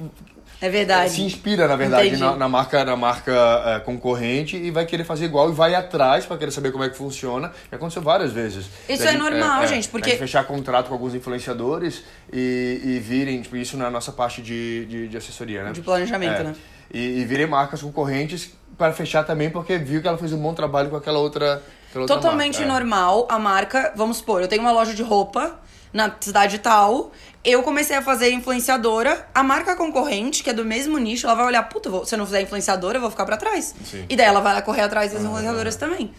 É 0.61 0.69
verdade. 0.69 1.11
se 1.11 1.21
inspira, 1.21 1.67
na 1.67 1.75
verdade, 1.75 2.15
na, 2.17 2.35
na 2.35 2.47
marca, 2.49 2.83
na 2.85 2.95
marca 2.95 3.31
é, 3.65 3.79
concorrente 3.79 4.55
e 4.55 4.71
vai 4.71 4.85
querer 4.85 5.03
fazer 5.03 5.25
igual 5.25 5.49
e 5.49 5.53
vai 5.53 5.75
atrás 5.75 6.25
pra 6.25 6.37
querer 6.37 6.51
saber 6.51 6.71
como 6.71 6.83
é 6.83 6.89
que 6.89 6.97
funciona. 6.97 7.51
Já 7.69 7.77
aconteceu 7.77 8.01
várias 8.01 8.31
vezes. 8.31 8.65
Isso 8.87 9.03
é 9.03 9.11
gente- 9.11 9.17
normal, 9.19 9.67
gente, 9.67 9.87
porque- 9.89 10.15
fechar 10.15 10.43
contrato 10.45 10.87
com 10.87 10.93
alguns 10.93 11.13
influenciadores 11.13 12.03
e, 12.31 12.81
e 12.83 12.99
virem, 12.99 13.41
tipo, 13.41 13.55
isso 13.57 13.77
na 13.77 13.89
nossa 13.89 14.11
parte 14.11 14.41
de, 14.41 14.85
de, 14.85 15.07
de 15.07 15.17
assessoria, 15.17 15.63
né? 15.63 15.71
De 15.71 15.81
planejamento, 15.81 16.39
É. 16.41 16.43
né? 16.43 16.55
E, 16.93 17.19
e 17.21 17.25
virem 17.25 17.47
marcas 17.47 17.81
concorrentes 17.81 18.51
para 18.77 18.93
fechar 18.93 19.23
também, 19.23 19.49
porque 19.49 19.77
viu 19.77 20.01
que 20.01 20.07
ela 20.07 20.17
fez 20.17 20.31
um 20.33 20.37
bom 20.41 20.53
trabalho 20.53 20.89
com 20.89 20.95
aquela 20.95 21.19
outra. 21.19 21.61
aquela 21.89 22.03
outra 22.03 22.15
Totalmente 22.15 22.59
marca. 22.59 22.69
É. 22.69 22.73
normal 22.73 23.27
a 23.29 23.39
marca, 23.39 23.93
vamos 23.95 24.17
supor, 24.17 24.41
eu 24.41 24.47
tenho 24.47 24.61
uma 24.61 24.71
loja 24.71 24.93
de 24.93 25.01
roupa 25.03 25.59
na 25.91 26.11
cidade 26.19 26.59
tal, 26.59 27.11
eu 27.45 27.61
comecei 27.63 27.95
a 27.95 28.01
fazer 28.01 28.31
influenciadora, 28.31 29.27
a 29.33 29.43
marca 29.43 29.75
concorrente, 29.75 30.43
que 30.43 30.49
é 30.49 30.53
do 30.53 30.65
mesmo 30.65 30.97
nicho, 30.97 31.25
ela 31.27 31.35
vai 31.35 31.45
olhar, 31.45 31.63
puta, 31.63 31.89
vou- 31.89 32.05
se 32.05 32.13
eu 32.15 32.19
não 32.19 32.25
fizer 32.25 32.41
influenciadora, 32.41 32.97
eu 32.97 33.01
vou 33.01 33.09
ficar 33.11 33.25
pra 33.25 33.37
trás. 33.37 33.73
Sim. 33.85 34.05
E 34.09 34.15
daí 34.15 34.25
ela 34.25 34.41
vai 34.41 34.53
lá 34.53 34.61
correr 34.61 34.81
atrás 34.81 35.13
das 35.13 35.21
influenciadoras 35.23 35.75
também. 35.75 36.11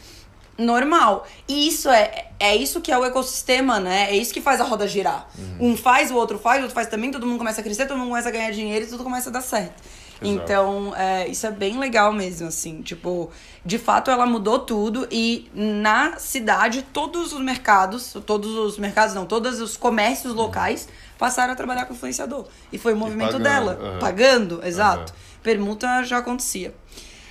Normal. 0.58 1.26
E 1.46 1.68
isso 1.68 1.90
é, 1.90 2.28
é 2.40 2.56
isso 2.56 2.80
que 2.80 2.90
é 2.90 2.96
o 2.96 3.04
ecossistema, 3.04 3.78
né? 3.78 4.06
É 4.10 4.16
isso 4.16 4.32
que 4.32 4.40
faz 4.40 4.58
a 4.60 4.64
roda 4.64 4.88
girar. 4.88 5.28
Uhum. 5.38 5.72
Um 5.72 5.76
faz, 5.76 6.10
o 6.10 6.14
outro 6.14 6.38
faz, 6.38 6.60
o 6.60 6.62
outro 6.62 6.74
faz 6.74 6.88
também, 6.88 7.10
todo 7.10 7.26
mundo 7.26 7.36
começa 7.38 7.60
a 7.60 7.64
crescer, 7.64 7.84
todo 7.86 7.98
mundo 7.98 8.08
começa 8.08 8.28
a 8.28 8.32
ganhar 8.32 8.50
dinheiro 8.52 8.86
e 8.86 8.88
tudo 8.88 9.04
começa 9.04 9.28
a 9.28 9.32
dar 9.32 9.42
certo. 9.42 9.82
Exato. 10.18 10.22
Então, 10.22 10.94
é, 10.96 11.28
isso 11.28 11.46
é 11.46 11.50
bem 11.50 11.78
legal 11.78 12.10
mesmo, 12.10 12.48
assim. 12.48 12.80
Tipo, 12.80 13.30
de 13.66 13.76
fato 13.78 14.10
ela 14.10 14.24
mudou 14.24 14.58
tudo 14.60 15.06
e 15.10 15.50
na 15.52 16.16
cidade 16.16 16.80
todos 16.90 17.34
os 17.34 17.40
mercados, 17.40 18.16
todos 18.24 18.52
os 18.52 18.78
mercados 18.78 19.14
não, 19.14 19.26
todos 19.26 19.60
os 19.60 19.76
comércios 19.76 20.32
locais 20.32 20.88
passaram 21.18 21.52
a 21.52 21.56
trabalhar 21.56 21.84
com 21.86 21.94
influenciador. 21.94 22.46
E 22.72 22.78
foi 22.78 22.92
o 22.94 22.96
movimento 22.96 23.32
pagando, 23.32 23.42
dela. 23.42 23.78
aham. 23.80 23.98
Pagando, 23.98 24.60
exato. 24.66 25.12
Aham. 25.12 25.20
Permuta 25.42 26.02
já 26.04 26.18
acontecia. 26.18 26.74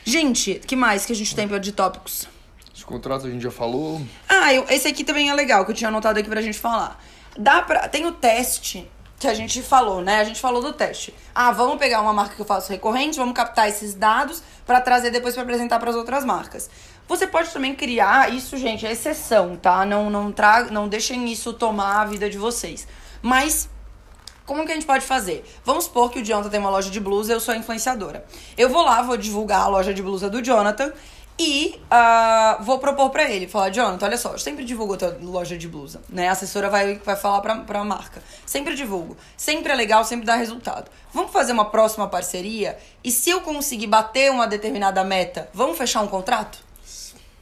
Gente, 0.04 0.56
que 0.66 0.76
mais 0.76 1.06
que 1.06 1.12
a 1.14 1.16
gente 1.16 1.36
tem 1.36 1.48
de 1.60 1.72
tópicos? 1.72 2.28
Os 2.74 2.84
contratos 2.84 3.26
a 3.26 3.30
gente 3.30 3.42
já 3.42 3.52
falou. 3.52 4.02
Ah, 4.30 4.54
eu- 4.54 4.66
esse 4.70 4.88
aqui 4.88 5.04
também 5.04 5.30
é 5.30 5.34
legal, 5.34 5.66
que 5.66 5.72
eu 5.72 5.76
tinha 5.76 5.88
anotado 5.88 6.20
aqui 6.20 6.30
pra 6.30 6.42
gente 6.42 6.60
falar. 6.60 7.02
Dá 7.38 7.62
pra. 7.62 7.88
Tem 7.88 8.06
o 8.06 8.12
teste 8.12 8.90
que 9.18 9.28
a 9.28 9.34
gente 9.34 9.62
falou, 9.62 10.02
né? 10.02 10.20
A 10.20 10.24
gente 10.24 10.40
falou 10.40 10.62
do 10.62 10.74
teste. 10.74 11.14
Ah, 11.34 11.52
vamos 11.52 11.78
pegar 11.78 12.02
uma 12.02 12.14
marca 12.14 12.36
que 12.36 12.42
eu 12.42 12.46
faço 12.46 12.70
recorrente, 12.72 13.18
vamos 13.18 13.34
captar 13.34 13.68
esses 13.70 13.94
dados 13.96 14.44
pra 14.66 14.82
trazer 14.82 15.10
depois 15.10 15.34
pra 15.34 15.44
apresentar 15.44 15.80
pras 15.80 15.96
outras 15.96 16.24
marcas. 16.26 16.70
Você 17.08 17.26
pode 17.26 17.50
também 17.50 17.74
criar, 17.76 18.34
isso, 18.34 18.58
gente, 18.58 18.86
é 18.86 18.92
exceção, 18.92 19.56
tá? 19.56 19.86
Não, 19.86 20.10
não, 20.10 20.32
tra... 20.32 20.66
não 20.66 20.88
deixem 20.88 21.32
isso 21.32 21.54
tomar 21.54 22.02
a 22.02 22.06
vida 22.06 22.30
de 22.30 22.38
vocês. 22.38 22.88
Mas 23.22 23.70
como 24.46 24.66
que 24.66 24.72
a 24.72 24.76
gente 24.76 24.86
pode 24.86 25.06
fazer? 25.06 25.44
Vamos 25.64 25.86
supor 25.86 26.12
que 26.12 26.20
o 26.20 26.24
Jonathan 26.24 26.50
tem 26.50 26.60
uma 26.60 26.70
loja 26.70 26.90
de 26.90 27.00
blusa, 27.00 27.34
eu 27.34 27.40
sou 27.40 27.56
influenciadora. 27.56 28.26
Eu 28.58 28.70
vou 28.70 28.84
lá, 28.84 29.02
vou 29.02 29.18
divulgar 29.18 29.62
a 29.62 29.68
loja 29.68 29.94
de 29.94 30.04
blusa 30.04 30.30
do 30.30 30.42
Jonathan 30.42 30.94
e 31.38 31.82
ah, 31.92 32.60
vou 32.62 32.80
propor 32.80 33.10
pra 33.10 33.30
ele, 33.30 33.48
falar, 33.48 33.70
Jonathan, 33.70 34.06
olha 34.06 34.18
só, 34.18 34.32
eu 34.32 34.40
sempre 34.40 34.64
divulgo 34.64 34.94
a 34.94 34.98
tua 34.98 35.18
loja 35.22 35.58
de 35.58 35.68
blusa, 35.68 36.02
né? 36.08 36.30
A 36.30 36.32
assessora 36.32 36.70
vai, 36.70 36.96
vai 37.00 37.16
falar 37.16 37.42
pra, 37.42 37.56
pra 37.58 37.84
marca. 37.84 38.24
Sempre 38.46 38.76
divulgo. 38.76 39.18
Sempre 39.36 39.74
é 39.74 39.76
legal, 39.76 40.06
sempre 40.06 40.26
dá 40.26 40.36
resultado. 40.36 40.90
Vamos 41.14 41.32
fazer 41.32 41.52
uma 41.52 41.66
próxima 41.66 42.08
parceria? 42.08 42.78
E 43.04 43.12
se 43.12 43.30
eu 43.30 43.42
conseguir 43.42 43.88
bater 43.88 44.32
uma 44.32 44.48
determinada 44.48 45.04
meta, 45.04 45.50
vamos 45.54 45.78
fechar 45.78 46.02
um 46.02 46.08
contrato? 46.08 46.60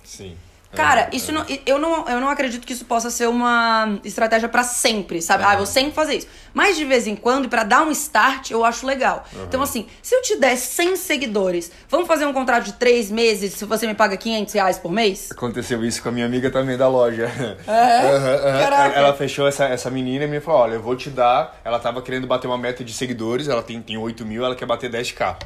Sim. 0.03 0.35
Cara, 0.75 1.09
isso 1.13 1.31
não, 1.31 1.45
eu, 1.65 1.77
não, 1.79 2.07
eu 2.07 2.19
não 2.19 2.29
acredito 2.29 2.65
que 2.65 2.73
isso 2.73 2.85
possa 2.85 3.09
ser 3.09 3.27
uma 3.27 3.99
estratégia 4.03 4.49
pra 4.49 4.63
sempre, 4.63 5.21
sabe? 5.21 5.43
Ah, 5.43 5.53
eu 5.53 5.57
vou 5.57 5.65
sempre 5.65 5.91
fazer 5.91 6.15
isso. 6.15 6.27
Mas 6.53 6.75
de 6.77 6.85
vez 6.85 7.07
em 7.07 7.15
quando, 7.15 7.49
pra 7.49 7.63
dar 7.63 7.83
um 7.83 7.91
start, 7.91 8.51
eu 8.51 8.63
acho 8.63 8.85
legal. 8.85 9.25
Então, 9.47 9.61
assim, 9.61 9.87
se 10.01 10.15
eu 10.15 10.21
te 10.21 10.35
der 10.37 10.55
100 10.55 10.95
seguidores, 10.95 11.71
vamos 11.89 12.07
fazer 12.07 12.25
um 12.25 12.33
contrato 12.33 12.65
de 12.65 12.73
3 12.73 13.09
meses 13.11 13.53
se 13.53 13.65
você 13.65 13.87
me 13.87 13.93
paga 13.93 14.15
500 14.15 14.53
reais 14.53 14.77
por 14.77 14.91
mês? 14.91 15.29
Aconteceu 15.31 15.83
isso 15.83 16.01
com 16.01 16.09
a 16.09 16.11
minha 16.11 16.25
amiga 16.25 16.49
também 16.51 16.77
da 16.77 16.87
loja. 16.87 17.25
É? 17.67 18.61
Caraca. 18.63 18.95
Ela 18.97 19.13
fechou 19.13 19.47
essa, 19.47 19.65
essa 19.65 19.89
menina 19.89 20.25
e 20.25 20.27
me 20.27 20.39
falou: 20.39 20.61
olha, 20.61 20.73
eu 20.73 20.81
vou 20.81 20.95
te 20.95 21.09
dar. 21.09 21.59
Ela 21.63 21.79
tava 21.79 22.01
querendo 22.01 22.27
bater 22.27 22.47
uma 22.47 22.57
meta 22.57 22.83
de 22.83 22.93
seguidores, 22.93 23.47
ela 23.47 23.63
tem, 23.63 23.81
tem 23.81 23.97
8 23.97 24.25
mil, 24.25 24.45
ela 24.45 24.55
quer 24.55 24.65
bater 24.65 24.91
10k. 24.91 25.37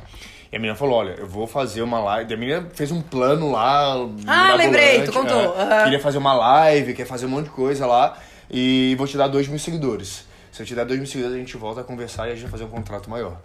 E 0.51 0.55
a 0.55 0.59
menina 0.59 0.75
falou: 0.75 0.95
olha, 0.95 1.15
eu 1.17 1.27
vou 1.27 1.47
fazer 1.47 1.81
uma 1.81 1.99
live. 1.99 2.31
E 2.31 2.33
a 2.33 2.37
menina 2.37 2.67
fez 2.73 2.91
um 2.91 3.01
plano 3.01 3.51
lá. 3.51 3.95
Ah, 4.25 4.55
lembrei, 4.55 5.03
tu 5.03 5.11
contou. 5.11 5.55
Aham. 5.55 5.83
Queria 5.83 5.99
fazer 5.99 6.17
uma 6.17 6.33
live, 6.33 6.93
quer 6.93 7.05
fazer 7.05 7.25
um 7.25 7.29
monte 7.29 7.45
de 7.45 7.51
coisa 7.51 7.85
lá. 7.85 8.17
E 8.49 8.95
vou 8.97 9.05
te 9.05 9.17
dar 9.17 9.27
2 9.27 9.47
mil 9.49 9.59
seguidores. 9.59 10.25
Se 10.51 10.61
eu 10.61 10.65
te 10.65 10.73
der 10.73 10.85
2 10.85 10.99
mil 10.99 11.07
seguidores, 11.07 11.35
a 11.35 11.39
gente 11.39 11.57
volta 11.57 11.81
a 11.81 11.83
conversar 11.83 12.27
e 12.27 12.31
a 12.31 12.33
gente 12.33 12.43
vai 12.43 12.51
fazer 12.51 12.63
um 12.63 12.69
contrato 12.69 13.09
maior. 13.09 13.37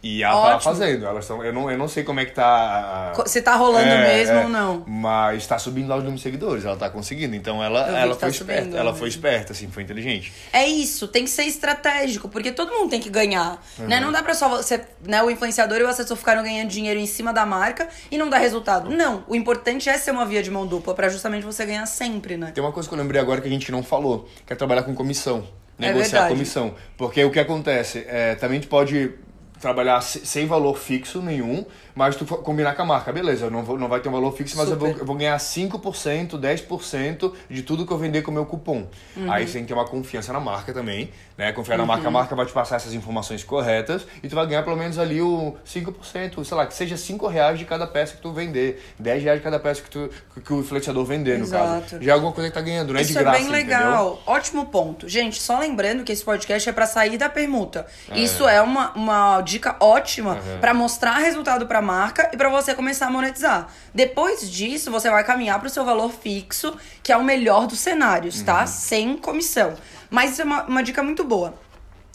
E 0.00 0.22
ela 0.22 0.34
tá 0.34 0.56
Ótimo. 0.56 0.60
fazendo. 0.74 1.06
Elas 1.06 1.26
tão, 1.26 1.44
eu, 1.44 1.52
não, 1.52 1.68
eu 1.68 1.76
não 1.76 1.88
sei 1.88 2.04
como 2.04 2.20
é 2.20 2.24
que 2.24 2.30
tá. 2.32 3.12
a- 3.18 3.26
Se 3.26 3.42
tá 3.42 3.56
rolando 3.56 3.88
é, 3.88 4.06
mesmo 4.16 4.36
é, 4.36 4.42
ou 4.44 4.48
não. 4.48 4.84
Mas 4.86 5.44
tá 5.46 5.58
subindo 5.58 5.88
lá 5.88 5.96
o 5.96 5.98
número 5.98 6.14
de 6.16 6.22
seguidores, 6.22 6.64
ela 6.64 6.76
tá 6.76 6.88
conseguindo. 6.88 7.34
Então 7.34 7.62
ela, 7.62 7.80
ela 7.98 8.14
tá 8.14 8.20
foi 8.20 8.28
esperta. 8.30 8.62
subindo, 8.62 8.76
ela 8.78 8.92
né? 8.92 8.98
foi 8.98 9.08
esperta, 9.08 9.52
assim, 9.52 9.68
foi 9.68 9.82
inteligente. 9.82 10.32
É 10.52 10.64
isso, 10.66 11.08
tem 11.08 11.24
que 11.24 11.30
ser 11.30 11.44
estratégico, 11.44 12.28
porque 12.28 12.52
todo 12.52 12.70
mundo 12.72 12.90
tem 12.90 13.00
que 13.00 13.10
ganhar, 13.10 13.60
Uhum. 13.78 13.86
né? 13.88 13.98
Não 14.00 14.12
dá 14.12 14.22
pra 14.22 14.34
só 14.34 14.48
você, 14.48 14.80
né, 15.04 15.20
o 15.22 15.30
influenciador 15.30 15.78
e 15.78 15.82
o 15.82 15.88
assessor 15.88 16.16
ficaram 16.16 16.42
ganhando 16.44 16.68
dinheiro 16.68 17.00
em 17.00 17.06
cima 17.06 17.32
da 17.32 17.44
marca 17.44 17.88
e 18.10 18.16
não 18.16 18.30
dar 18.30 18.38
resultado. 18.38 18.90
Não, 18.90 19.24
o 19.26 19.34
importante 19.34 19.88
é 19.88 19.98
ser 19.98 20.12
uma 20.12 20.24
via 20.24 20.42
de 20.42 20.50
mão 20.50 20.66
dupla 20.66 20.94
pra 20.94 21.08
justamente 21.08 21.44
você 21.44 21.66
ganhar 21.66 21.84
sempre, 21.86 22.36
né? 22.36 22.52
Tem 22.54 22.62
uma 22.62 22.72
coisa 22.72 22.88
que 22.88 22.94
eu 22.94 22.98
lembrei 22.98 23.20
agora 23.20 23.40
que 23.40 23.48
a 23.48 23.50
gente 23.50 23.72
não 23.72 23.82
falou, 23.82 24.28
que 24.46 24.52
é 24.52 24.56
trabalhar 24.56 24.84
com 24.84 24.94
comissão. 24.94 25.44
É 25.80 25.86
Negociar 25.92 26.10
verdade. 26.22 26.34
comissão. 26.34 26.74
Porque 26.96 27.22
o 27.22 27.30
que 27.30 27.38
acontece? 27.38 28.04
É, 28.08 28.34
também 28.34 28.60
tu 28.60 28.66
pode 28.66 29.12
trabalhar 29.60 30.00
se- 30.00 30.24
sem 30.26 30.46
valor 30.46 30.76
fixo 30.78 31.20
nenhum, 31.20 31.64
mas 31.98 32.14
tu 32.14 32.24
combinar 32.24 32.74
com 32.76 32.82
a 32.82 32.84
marca. 32.84 33.12
Beleza, 33.12 33.50
não, 33.50 33.64
vou, 33.64 33.76
não 33.76 33.88
vai 33.88 33.98
ter 33.98 34.08
um 34.08 34.12
valor 34.12 34.30
fixo, 34.36 34.56
mas 34.56 34.70
eu 34.70 34.76
vou, 34.78 34.88
eu 34.90 35.04
vou 35.04 35.16
ganhar 35.16 35.36
5%, 35.36 36.38
10% 36.38 37.32
de 37.50 37.62
tudo 37.64 37.84
que 37.84 37.92
eu 37.92 37.98
vender 37.98 38.22
com 38.22 38.30
o 38.30 38.34
meu 38.34 38.46
cupom. 38.46 38.86
Uhum. 39.16 39.30
Aí 39.32 39.46
você 39.46 39.54
tem 39.54 39.62
que 39.62 39.68
ter 39.68 39.74
uma 39.74 39.84
confiança 39.84 40.32
na 40.32 40.38
marca 40.38 40.72
também, 40.72 41.10
né? 41.36 41.50
Confiar 41.52 41.76
na 41.76 41.84
marca, 41.84 42.06
a 42.06 42.10
marca 42.10 42.36
vai 42.36 42.46
te 42.46 42.52
passar 42.52 42.76
essas 42.76 42.94
informações 42.94 43.42
corretas 43.42 44.06
e 44.22 44.28
tu 44.28 44.36
vai 44.36 44.46
ganhar 44.46 44.62
pelo 44.62 44.76
menos 44.76 44.96
ali 44.98 45.20
o 45.20 45.56
5%, 45.66 46.44
sei 46.44 46.56
lá, 46.56 46.66
que 46.66 46.74
seja 46.74 46.96
5 46.96 47.26
reais 47.26 47.58
de 47.58 47.64
cada 47.64 47.86
peça 47.86 48.14
que 48.14 48.22
tu 48.22 48.32
vender, 48.32 48.80
10 48.98 49.22
reais 49.24 49.38
de 49.40 49.44
cada 49.44 49.58
peça 49.58 49.82
que, 49.82 49.90
tu, 49.90 50.08
que 50.44 50.52
o 50.52 50.60
influenciador 50.60 51.04
vender, 51.04 51.36
no 51.38 51.44
Exato. 51.44 51.90
caso. 51.90 52.02
Já 52.02 52.12
é 52.12 52.14
alguma 52.14 52.32
coisa 52.32 52.48
que 52.48 52.54
tá 52.54 52.60
ganhando, 52.60 52.92
não 52.92 53.00
é 53.00 53.02
Isso 53.02 53.12
de 53.12 53.18
graça, 53.18 53.36
é 53.38 53.40
bem 53.40 53.48
entendeu? 53.48 53.76
legal. 53.78 54.22
Ótimo 54.26 54.66
ponto. 54.66 55.08
Gente, 55.08 55.40
só 55.40 55.58
lembrando 55.58 56.04
que 56.04 56.12
esse 56.12 56.24
podcast 56.24 56.68
é 56.68 56.72
pra 56.72 56.86
sair 56.86 57.18
da 57.18 57.28
permuta. 57.28 57.86
Isso 58.14 58.46
é 58.46 58.60
uma, 58.62 58.92
uma 58.92 59.40
dica 59.42 59.74
ótima 59.80 60.28
Uhum. 60.28 60.58
pra 60.60 60.74
mostrar 60.74 61.18
resultado 61.18 61.66
pra 61.66 61.80
marca 61.92 62.30
e 62.32 62.36
pra 62.36 62.48
você 62.48 62.74
começar 62.74 63.06
a 63.06 63.10
monetizar. 63.10 63.68
Depois 63.94 64.50
disso, 64.50 64.90
você 64.90 65.10
vai 65.10 65.24
caminhar 65.24 65.58
pro 65.60 65.70
seu 65.70 65.84
valor 65.84 66.12
fixo, 66.12 66.76
que 67.02 67.10
é 67.12 67.16
o 67.16 67.24
melhor 67.24 67.66
dos 67.66 67.78
cenários, 67.80 68.42
tá? 68.42 68.66
Sem 68.66 69.16
comissão. 69.16 69.74
Mas 70.10 70.32
isso 70.32 70.42
é 70.42 70.44
uma, 70.44 70.62
uma 70.64 70.82
dica 70.82 71.02
muito 71.02 71.24
boa. 71.24 71.54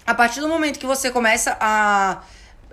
A 0.06 0.14
partir 0.14 0.40
do 0.42 0.48
momento 0.48 0.80
que 0.80 0.86
você 0.86 1.10
começa 1.12 1.58
a. 1.60 2.22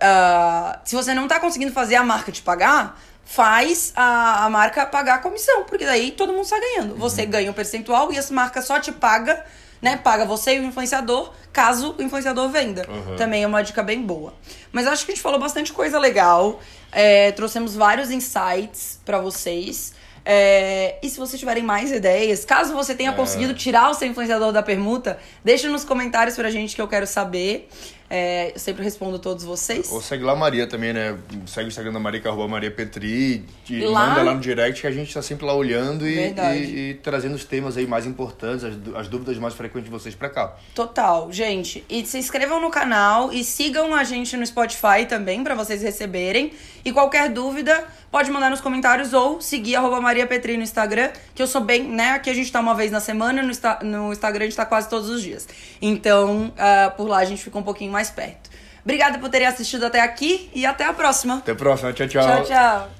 a- 0.01 0.81
se 0.85 0.95
você 0.95 1.15
não 1.15 1.27
tá 1.29 1.39
conseguindo 1.41 1.73
fazer 1.73 1.97
a 1.97 2.03
marca 2.03 2.31
te 2.33 2.43
pagar, 2.43 2.99
faz 3.25 3.93
a, 3.95 4.45
a 4.45 4.51
marca 4.51 4.85
pagar 4.87 5.15
a 5.17 5.19
comissão, 5.19 5.65
porque 5.65 5.85
daí 5.87 6.11
todo 6.13 6.33
mundo 6.33 6.45
sai 6.45 6.61
ganhando. 6.61 6.97
Você 6.97 7.25
ganha 7.27 7.51
um 7.51 7.55
percentual 7.55 8.13
e 8.13 8.17
essa 8.19 8.33
marca 8.35 8.61
só 8.63 8.81
te 8.81 8.91
paga, 8.93 9.45
né? 9.81 9.97
Paga 9.97 10.25
você 10.25 10.57
e 10.57 10.61
o 10.61 10.65
influenciador, 10.65 11.33
caso 11.53 11.95
o 11.99 12.03
influenciador 12.03 12.49
venda. 12.49 12.87
Uhum. 12.89 13.17
Também 13.17 13.43
é 13.43 13.47
uma 13.47 13.63
dica 13.63 13.83
bem 13.83 14.03
boa. 14.03 14.35
Mas 14.73 14.87
acho 14.87 15.05
que 15.05 15.13
a 15.13 15.15
gente 15.15 15.23
falou 15.23 15.39
bastante 15.39 15.73
coisa 15.73 15.99
legal. 15.99 16.61
É, 16.93 17.33
trouxemos 17.33 17.75
vários 17.75 18.11
insights 18.11 19.01
pra 19.05 19.19
vocês. 19.19 19.95
É, 20.25 20.99
e 21.03 21.09
se 21.09 21.19
vocês 21.19 21.41
tiverem 21.41 21.63
mais 21.63 21.91
ideias, 21.91 22.45
caso 22.45 22.75
você 22.75 22.95
tenha 22.95 23.13
conseguido 23.13 23.55
tirar 23.55 23.91
o 23.91 23.95
seu 23.95 24.07
influenciador 24.07 24.53
da 24.53 24.63
permuta, 24.63 25.19
deixa 25.43 25.69
nos 25.69 25.83
comentários 25.83 26.37
pra 26.37 26.51
gente 26.51 26.75
que 26.75 26.83
eu 26.83 26.89
quero 26.89 27.07
saber. 27.07 27.69
É, 28.13 28.51
eu 28.53 28.59
sempre 28.59 28.83
respondo 28.83 29.21
todos 29.21 29.45
vocês. 29.45 29.89
Ou 29.93 30.03
segue 30.03 30.25
lá 30.25 30.33
a 30.33 30.37
Maria 30.37 30.67
também, 30.67 30.93
né? 30.93 31.17
Segue 31.47 31.67
o 31.67 31.69
Instagram 31.69 31.93
da 31.93 32.01
Maria, 32.01 32.21
que 32.21 32.27
é 32.27 32.31
arroba 32.31 32.49
Maria 32.49 32.69
Petri. 32.71 33.45
E 33.69 33.81
Lá- 33.85 34.09
manda 34.09 34.23
lá 34.25 34.35
no 34.35 34.41
direct 34.41 34.81
que 34.81 34.87
a 34.89 34.91
gente 34.91 35.15
tá 35.15 35.23
sempre 35.23 35.47
lá 35.47 35.55
olhando 35.55 36.09
e, 36.09 36.19
e- 36.57 36.91
e 36.91 36.95
trazendo 36.95 37.37
os 37.37 37.45
temas 37.45 37.77
aí 37.77 37.87
mais 37.87 38.07
importantes, 38.07 38.65
as, 38.65 38.75
as 38.97 39.07
dúvidas 39.09 39.39
mais 39.39 39.55
frequentes 39.55 39.85
de 39.89 39.97
vocês 39.97 40.13
pra 40.15 40.29
cá. 40.29 40.57
Total, 40.75 41.31
gente. 41.31 41.85
E 41.89 42.05
se 42.05 42.19
inscrevam 42.19 42.61
no 42.61 42.69
canal 42.69 43.33
e 43.33 43.45
sigam 43.45 43.95
a 43.95 44.03
gente 44.03 44.37
no 44.37 44.45
Spotify 44.45 45.07
também 45.09 45.45
pra 45.45 45.55
vocês 45.55 45.81
receberem. 45.81 46.53
E 46.85 46.91
qualquer 46.93 47.29
dúvida, 47.31 47.87
pode 48.11 48.31
mandar 48.31 48.51
nos 48.51 48.61
comentários 48.61 49.13
ou 49.13 49.41
seguir 49.41 49.77
arroba 49.77 50.01
Maria 50.01 50.27
Petri 50.27 50.57
no 50.57 50.63
Instagram, 50.63 51.11
que 51.35 51.43
eu 51.43 51.47
sou 51.47 51.61
bem, 51.61 51.83
né? 51.85 52.11
Aqui 52.13 52.29
a 52.31 52.35
gente 52.35 52.51
tá 52.51 52.61
uma 52.61 52.75
vez 52.75 52.91
na 52.91 53.01
semana, 53.01 53.43
no, 53.43 53.51
Insta- 53.51 53.79
no 53.83 54.13
Instagram 54.13 54.45
a 54.45 54.47
gente 54.49 54.57
tá 54.57 54.67
quase 54.67 54.89
todos 54.89 55.09
os 55.09 55.23
dias. 55.23 55.49
Então, 55.81 56.53
ah, 56.59 56.93
por 56.97 57.07
lá 57.09 57.19
a 57.19 57.25
gente 57.25 57.43
fica 57.43 57.59
um 57.59 57.63
pouquinho 57.63 57.93
mais 57.93 58.11
perto. 58.11 58.51
Obrigada 58.85 59.19
por 59.19 59.29
terem 59.29 59.47
assistido 59.47 59.85
até 59.85 60.01
aqui 60.01 60.51
e 60.55 60.65
até 60.65 60.85
a 60.85 60.93
próxima. 60.93 61.37
Até 61.37 61.53
a 61.53 61.55
próxima. 61.55 61.93
Tchau, 61.93 62.09
Tchau, 62.09 62.45
tchau. 62.45 63.00